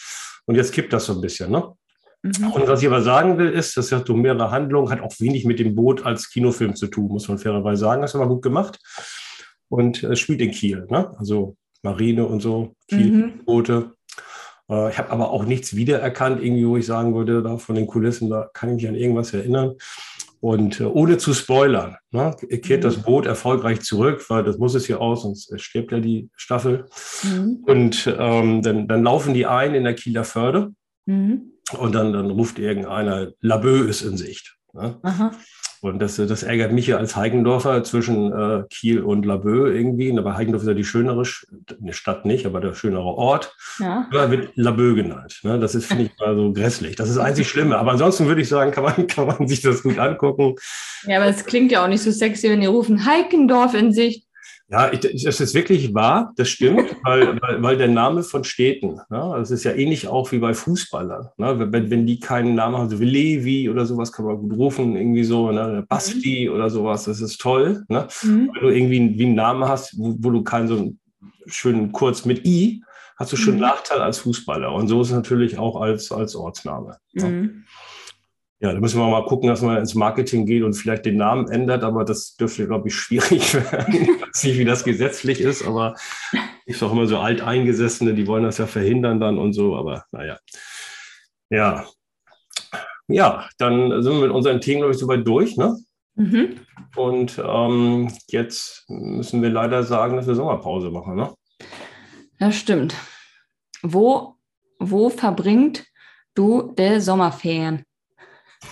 Und 0.44 0.56
jetzt 0.56 0.72
kippt 0.72 0.92
das 0.92 1.06
so 1.06 1.14
ein 1.14 1.22
bisschen. 1.22 1.50
Ne? 1.50 1.72
Mhm. 2.22 2.52
Und 2.52 2.68
was 2.68 2.82
ich 2.82 2.88
aber 2.88 3.00
sagen 3.00 3.38
will, 3.38 3.48
ist, 3.48 3.76
das 3.76 3.92
hat 3.92 4.06
so 4.06 4.14
mehrere 4.14 4.50
Handlungen, 4.50 4.90
hat 4.90 5.00
auch 5.00 5.18
wenig 5.20 5.46
mit 5.46 5.58
dem 5.58 5.74
Boot 5.74 6.04
als 6.04 6.28
Kinofilm 6.30 6.76
zu 6.76 6.88
tun, 6.88 7.08
muss 7.08 7.28
man 7.28 7.38
fairerweise 7.38 7.80
sagen. 7.80 8.02
Das 8.02 8.10
ist 8.10 8.16
aber 8.16 8.28
gut 8.28 8.42
gemacht. 8.42 8.78
Und 9.68 10.02
es 10.02 10.18
spielt 10.18 10.42
in 10.42 10.50
Kiel, 10.50 10.86
ne? 10.90 11.14
also 11.18 11.56
Marine 11.82 12.26
und 12.26 12.40
so, 12.40 12.74
Kiel-Boote. 12.88 13.92
Mhm. 14.68 14.74
Äh, 14.74 14.90
ich 14.90 14.98
habe 14.98 15.10
aber 15.10 15.30
auch 15.30 15.44
nichts 15.44 15.76
wiedererkannt, 15.76 16.42
irgendwie, 16.42 16.66
wo 16.66 16.76
ich 16.76 16.86
sagen 16.86 17.14
würde, 17.14 17.42
da 17.42 17.56
von 17.56 17.74
den 17.74 17.86
Kulissen, 17.86 18.28
da 18.28 18.50
kann 18.52 18.70
ich 18.70 18.76
mich 18.76 18.88
an 18.88 18.94
irgendwas 18.94 19.32
erinnern. 19.32 19.76
Und 20.40 20.80
äh, 20.80 20.84
ohne 20.84 21.18
zu 21.18 21.34
spoilern, 21.34 21.96
ne, 22.12 22.34
kehrt 22.62 22.84
das 22.84 22.96
mhm. 22.96 23.02
Boot 23.02 23.26
erfolgreich 23.26 23.82
zurück, 23.82 24.24
weil 24.28 24.42
das 24.42 24.56
muss 24.56 24.74
es 24.74 24.88
ja 24.88 24.96
aus, 24.96 25.22
sonst 25.22 25.52
stirbt 25.60 25.92
ja 25.92 26.00
die 26.00 26.30
Staffel. 26.34 26.86
Mhm. 27.22 27.58
Und 27.66 28.14
ähm, 28.18 28.62
dann, 28.62 28.88
dann 28.88 29.02
laufen 29.02 29.34
die 29.34 29.46
ein 29.46 29.74
in 29.74 29.84
der 29.84 29.94
Kieler 29.94 30.24
Förde 30.24 30.72
mhm. 31.04 31.52
und 31.78 31.94
dann, 31.94 32.14
dann 32.14 32.30
ruft 32.30 32.58
irgendeiner, 32.58 33.32
Labö 33.40 33.86
ist 33.86 34.00
in 34.00 34.16
Sicht. 34.16 34.56
Ne? 34.72 34.98
Und 35.82 35.98
das, 36.00 36.16
das 36.16 36.42
ärgert 36.42 36.72
mich 36.72 36.88
ja 36.88 36.98
als 36.98 37.16
Heigendorfer 37.16 37.82
zwischen 37.84 38.32
äh, 38.32 38.64
Kiel 38.68 39.00
und 39.02 39.24
Laboe 39.24 39.72
irgendwie. 39.72 40.16
Aber 40.18 40.36
Heigendorf 40.36 40.62
ist 40.62 40.68
ja 40.68 40.74
die 40.74 40.84
schönere 40.84 41.22
eine 41.80 41.92
Stadt 41.94 42.26
nicht, 42.26 42.44
aber 42.44 42.60
der 42.60 42.74
schönere 42.74 43.04
Ort. 43.04 43.56
Ja. 43.78 44.06
Da 44.12 44.30
wird 44.30 44.50
Laboe 44.56 44.94
genannt. 44.94 45.40
Ne? 45.42 45.58
Das 45.58 45.74
ist, 45.74 45.86
finde 45.86 46.04
ich, 46.04 46.10
mal 46.18 46.36
so 46.36 46.52
grässlich. 46.52 46.96
Das 46.96 47.08
ist 47.08 47.16
das 47.16 47.24
einzig 47.24 47.48
Schlimme. 47.48 47.78
Aber 47.78 47.92
ansonsten 47.92 48.26
würde 48.26 48.42
ich 48.42 48.48
sagen, 48.48 48.72
kann 48.72 48.84
man, 48.84 49.06
kann 49.06 49.26
man 49.26 49.48
sich 49.48 49.62
das 49.62 49.82
gut 49.82 49.98
angucken. 49.98 50.56
Ja, 51.06 51.16
aber 51.16 51.26
es 51.26 51.46
klingt 51.46 51.72
ja 51.72 51.82
auch 51.82 51.88
nicht 51.88 52.02
so 52.02 52.10
sexy, 52.10 52.50
wenn 52.50 52.60
die 52.60 52.66
rufen 52.66 53.06
Heikendorf 53.06 53.72
in 53.72 53.92
Sicht. 53.92 54.29
Ja, 54.70 54.92
ich, 54.92 55.00
das 55.00 55.40
ist 55.40 55.54
wirklich 55.54 55.94
wahr, 55.94 56.32
das 56.36 56.48
stimmt, 56.48 56.94
weil, 57.02 57.40
weil, 57.42 57.62
weil 57.62 57.76
der 57.76 57.88
Name 57.88 58.22
von 58.22 58.44
Städten, 58.44 59.00
ne, 59.10 59.34
das 59.36 59.50
ist 59.50 59.64
ja 59.64 59.72
ähnlich 59.72 60.06
auch 60.06 60.30
wie 60.30 60.38
bei 60.38 60.54
Fußballern. 60.54 61.30
Ne, 61.38 61.72
wenn, 61.72 61.90
wenn 61.90 62.06
die 62.06 62.20
keinen 62.20 62.54
Namen 62.54 62.76
haben, 62.76 62.88
so 62.88 63.00
wie 63.00 63.04
Levi 63.04 63.68
oder 63.68 63.84
sowas, 63.84 64.12
kann 64.12 64.26
man 64.26 64.38
gut 64.38 64.56
rufen, 64.56 64.96
irgendwie 64.96 65.24
so, 65.24 65.50
ne, 65.50 65.84
Basti 65.88 66.46
mhm. 66.48 66.54
oder 66.54 66.70
sowas, 66.70 67.04
das 67.04 67.20
ist 67.20 67.40
toll. 67.40 67.84
Ne? 67.88 68.06
Mhm. 68.22 68.50
Wenn 68.54 68.62
du 68.62 68.68
irgendwie 68.68 69.18
wie 69.18 69.26
einen 69.26 69.34
Namen 69.34 69.68
hast, 69.68 69.98
wo, 69.98 70.14
wo 70.18 70.30
du 70.30 70.44
keinen 70.44 70.68
so 70.68 70.76
einen 70.76 71.00
schönen 71.46 71.90
kurz 71.90 72.24
mit 72.24 72.46
I, 72.46 72.84
hast 73.16 73.32
du 73.32 73.36
schon 73.36 73.54
einen 73.54 73.62
mhm. 73.62 73.68
Nachteil 73.68 74.00
als 74.00 74.18
Fußballer. 74.18 74.72
Und 74.72 74.86
so 74.86 75.02
ist 75.02 75.08
es 75.08 75.14
natürlich 75.14 75.58
auch 75.58 75.80
als, 75.80 76.12
als 76.12 76.36
Ortsname. 76.36 76.96
Ne? 77.12 77.64
Ja, 78.62 78.74
da 78.74 78.78
müssen 78.80 79.00
wir 79.00 79.08
mal 79.08 79.24
gucken, 79.24 79.48
dass 79.48 79.62
man 79.62 79.78
ins 79.78 79.94
Marketing 79.94 80.44
geht 80.44 80.62
und 80.62 80.74
vielleicht 80.74 81.06
den 81.06 81.16
Namen 81.16 81.48
ändert, 81.50 81.82
aber 81.82 82.04
das 82.04 82.36
dürfte, 82.36 82.66
glaube 82.66 82.88
ich, 82.88 82.94
schwierig 82.94 83.54
werden. 83.72 83.94
ich 83.94 84.08
weiß 84.08 84.44
nicht, 84.44 84.58
wie 84.58 84.64
das 84.66 84.84
gesetzlich 84.84 85.40
ist, 85.40 85.66
aber 85.66 85.94
ist 86.66 86.82
auch 86.82 86.92
immer 86.92 87.06
so 87.06 87.18
Alteingesessene, 87.18 88.12
die 88.12 88.26
wollen 88.26 88.44
das 88.44 88.58
ja 88.58 88.66
verhindern 88.66 89.18
dann 89.18 89.38
und 89.38 89.54
so, 89.54 89.76
aber 89.76 90.04
naja. 90.12 90.38
Ja. 91.48 91.86
Ja, 93.08 93.48
dann 93.56 94.02
sind 94.02 94.12
wir 94.12 94.20
mit 94.20 94.30
unseren 94.30 94.60
Themen, 94.60 94.80
glaube 94.80 94.92
ich, 94.92 95.00
soweit 95.00 95.26
durch, 95.26 95.56
ne? 95.56 95.76
Mhm. 96.16 96.60
Und 96.96 97.42
ähm, 97.42 98.12
jetzt 98.28 98.84
müssen 98.88 99.40
wir 99.40 99.48
leider 99.48 99.84
sagen, 99.84 100.16
dass 100.16 100.26
wir 100.26 100.34
Sommerpause 100.34 100.90
machen, 100.90 101.16
ne? 101.16 101.32
Ja, 102.38 102.52
stimmt. 102.52 102.94
Wo, 103.82 104.36
wo 104.78 105.08
verbringt 105.08 105.86
du 106.34 106.72
der 106.76 107.00
Sommerferien? 107.00 107.84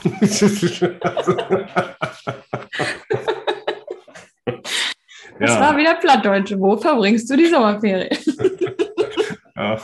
Das 5.39 5.55
ja. 5.55 5.61
war 5.61 5.77
wieder 5.77 5.95
Plattdeutsch. 5.95 6.55
Wo 6.59 6.77
verbringst 6.77 7.31
du 7.31 7.37
die 7.37 7.47
Sommerferien? 7.47 8.17
ja, 9.57 9.79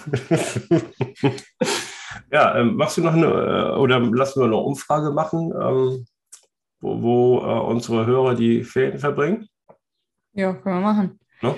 ja 2.32 2.58
ähm, 2.58 2.76
machst 2.76 2.96
du 2.96 3.02
noch 3.02 3.12
eine, 3.12 3.26
äh, 3.26 3.78
oder 3.78 4.00
lassen 4.00 4.40
wir 4.40 4.46
eine 4.46 4.56
Umfrage 4.56 5.12
machen, 5.12 5.52
ähm, 5.52 6.06
wo, 6.80 7.02
wo 7.02 7.38
äh, 7.38 7.70
unsere 7.70 8.04
Hörer 8.04 8.34
die 8.34 8.64
Ferien 8.64 8.98
verbringen? 8.98 9.48
Ja, 10.32 10.54
können 10.54 10.76
wir 10.76 10.92
machen. 10.92 11.20
No? 11.40 11.56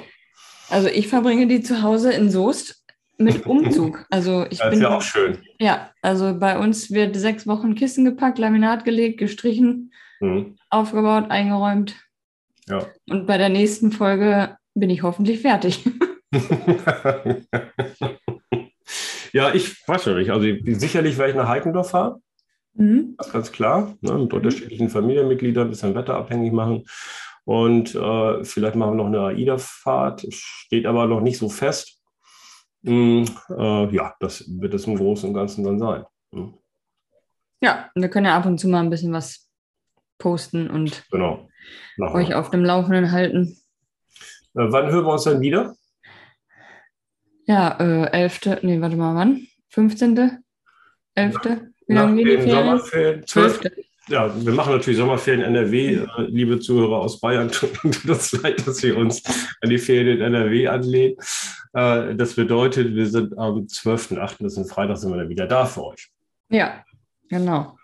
Also 0.68 0.88
ich 0.88 1.08
verbringe 1.08 1.46
die 1.46 1.62
zu 1.62 1.82
Hause 1.82 2.12
in 2.12 2.30
Soest 2.30 2.84
mit 3.18 3.46
Umzug. 3.46 4.04
Also 4.10 4.46
ich 4.50 4.58
das 4.58 4.70
bin 4.70 4.78
ist 4.78 4.82
ja 4.82 4.96
auch 4.96 5.02
schön. 5.02 5.38
Ja, 5.60 5.90
also 6.02 6.38
bei 6.38 6.58
uns 6.58 6.90
wird 6.90 7.16
sechs 7.16 7.46
Wochen 7.46 7.74
Kissen 7.74 8.04
gepackt, 8.04 8.38
Laminat 8.38 8.84
gelegt, 8.84 9.18
gestrichen, 9.18 9.92
mhm. 10.20 10.56
aufgebaut, 10.70 11.30
eingeräumt. 11.30 11.96
Ja. 12.68 12.86
Und 13.08 13.26
bei 13.26 13.38
der 13.38 13.48
nächsten 13.48 13.92
Folge 13.92 14.56
bin 14.74 14.90
ich 14.90 15.02
hoffentlich 15.02 15.40
fertig. 15.40 15.84
ja, 19.32 19.54
ich 19.54 19.88
weiß 19.88 20.04
ja 20.06 20.14
nicht. 20.14 20.30
Also 20.30 20.46
sicherlich 20.64 21.16
werde 21.18 21.30
ich 21.30 21.36
nach 21.36 21.48
Heikendorf 21.48 21.90
fahren. 21.90 22.22
Mhm. 22.74 23.16
Ganz 23.32 23.52
klar. 23.52 23.94
Ne, 24.00 24.12
mit 24.12 24.32
mhm. 24.32 24.38
unterschiedlichen 24.38 24.88
Familienmitgliedern 24.88 25.68
ein 25.68 25.70
bisschen 25.70 25.94
wetterabhängig 25.94 26.52
machen. 26.52 26.84
Und 27.44 27.94
äh, 27.94 28.44
vielleicht 28.44 28.74
machen 28.74 28.96
wir 28.96 29.04
noch 29.04 29.06
eine 29.06 29.20
AIDA-Fahrt. 29.20 30.26
Steht 30.30 30.84
aber 30.84 31.06
noch 31.06 31.20
nicht 31.20 31.38
so 31.38 31.48
fest. 31.48 31.95
Mm, 32.86 33.24
äh, 33.50 33.94
ja, 33.94 34.14
das 34.20 34.44
wird 34.48 34.74
es 34.74 34.86
im 34.86 34.96
Großen 34.96 35.28
und 35.28 35.34
Ganzen 35.34 35.64
dann 35.64 35.78
sein. 35.78 36.04
Hm. 36.32 36.54
Ja, 37.60 37.90
wir 37.94 38.08
können 38.08 38.26
ja 38.26 38.36
ab 38.36 38.46
und 38.46 38.58
zu 38.58 38.68
mal 38.68 38.80
ein 38.80 38.90
bisschen 38.90 39.12
was 39.12 39.50
posten 40.18 40.70
und 40.70 41.04
genau. 41.10 41.48
euch 41.98 42.34
auf 42.34 42.50
dem 42.50 42.64
Laufenden 42.64 43.10
halten. 43.10 43.56
Äh, 44.54 44.70
wann 44.70 44.90
hören 44.90 45.04
wir 45.04 45.12
uns 45.12 45.24
dann 45.24 45.40
wieder? 45.40 45.74
Ja, 47.46 47.76
äh, 47.80 48.10
11. 48.12 48.62
Nee, 48.62 48.80
warte 48.80 48.96
mal, 48.96 49.14
wann? 49.16 49.46
15. 49.70 50.44
11. 51.14 51.34
Wie 51.88 51.94
lange 51.94 52.22
gehen 52.22 52.40
die 52.40 52.48
Ferien? 52.48 53.26
12 53.26 53.60
ja, 54.08 54.32
wir 54.34 54.52
machen 54.52 54.72
natürlich 54.72 54.98
Sommerferien 54.98 55.42
in 55.42 55.54
NRW. 55.54 55.94
Äh, 55.94 56.06
liebe 56.28 56.60
Zuhörer 56.60 56.98
aus 56.98 57.20
Bayern, 57.20 57.48
tut 57.52 57.84
uns 58.08 58.32
leid, 58.32 58.66
dass 58.66 58.82
wir 58.82 58.96
uns 58.96 59.22
an 59.60 59.70
die 59.70 59.78
Ferien 59.78 60.18
in 60.18 60.34
NRW 60.34 60.68
anlehnen. 60.68 61.16
Äh, 61.72 62.14
das 62.14 62.34
bedeutet, 62.34 62.94
wir 62.94 63.06
sind 63.06 63.36
am 63.38 63.66
12.8., 63.66 64.36
das 64.40 64.52
ist 64.52 64.58
ein 64.58 64.64
Freitag, 64.66 64.96
sind 64.98 65.10
wir 65.10 65.18
dann 65.18 65.28
wieder 65.28 65.46
da 65.46 65.66
für 65.66 65.86
euch. 65.86 66.08
Ja, 66.48 66.84
genau. 67.28 67.76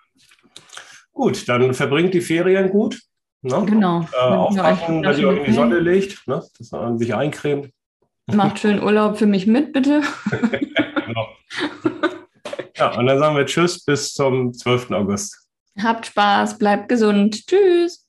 Gut, 1.13 1.49
dann 1.49 1.75
verbringt 1.75 2.15
die 2.15 2.21
Ferien 2.21 2.71
gut. 2.71 3.01
Ne? 3.43 3.65
Genau. 3.67 4.07
Äh, 4.13 4.17
aufpassen, 4.17 5.03
wenn 5.03 5.19
ihr 5.19 5.29
euch 5.29 5.39
in 5.39 5.45
die 5.45 5.53
Sonne 5.53 5.81
legt, 5.81 6.27
ne? 6.29 6.43
dass 6.59 6.71
man 6.71 6.99
sich 6.99 7.15
eincremt. 7.15 7.71
Macht 8.33 8.61
schön 8.61 8.81
Urlaub 8.81 9.19
für 9.19 9.27
mich 9.27 9.49
mit, 9.49 9.73
bitte. 9.73 10.03
genau. 11.07 11.29
Ja, 12.77 12.97
und 12.97 13.07
dann 13.07 13.19
sagen 13.19 13.37
wir 13.37 13.45
Tschüss 13.45 13.85
bis 13.85 14.15
zum 14.15 14.55
12. 14.55 14.93
August. 14.93 15.42
Habt 15.79 16.07
Spaß, 16.07 16.59
bleibt 16.59 16.89
gesund. 16.89 17.47
Tschüss. 17.47 18.02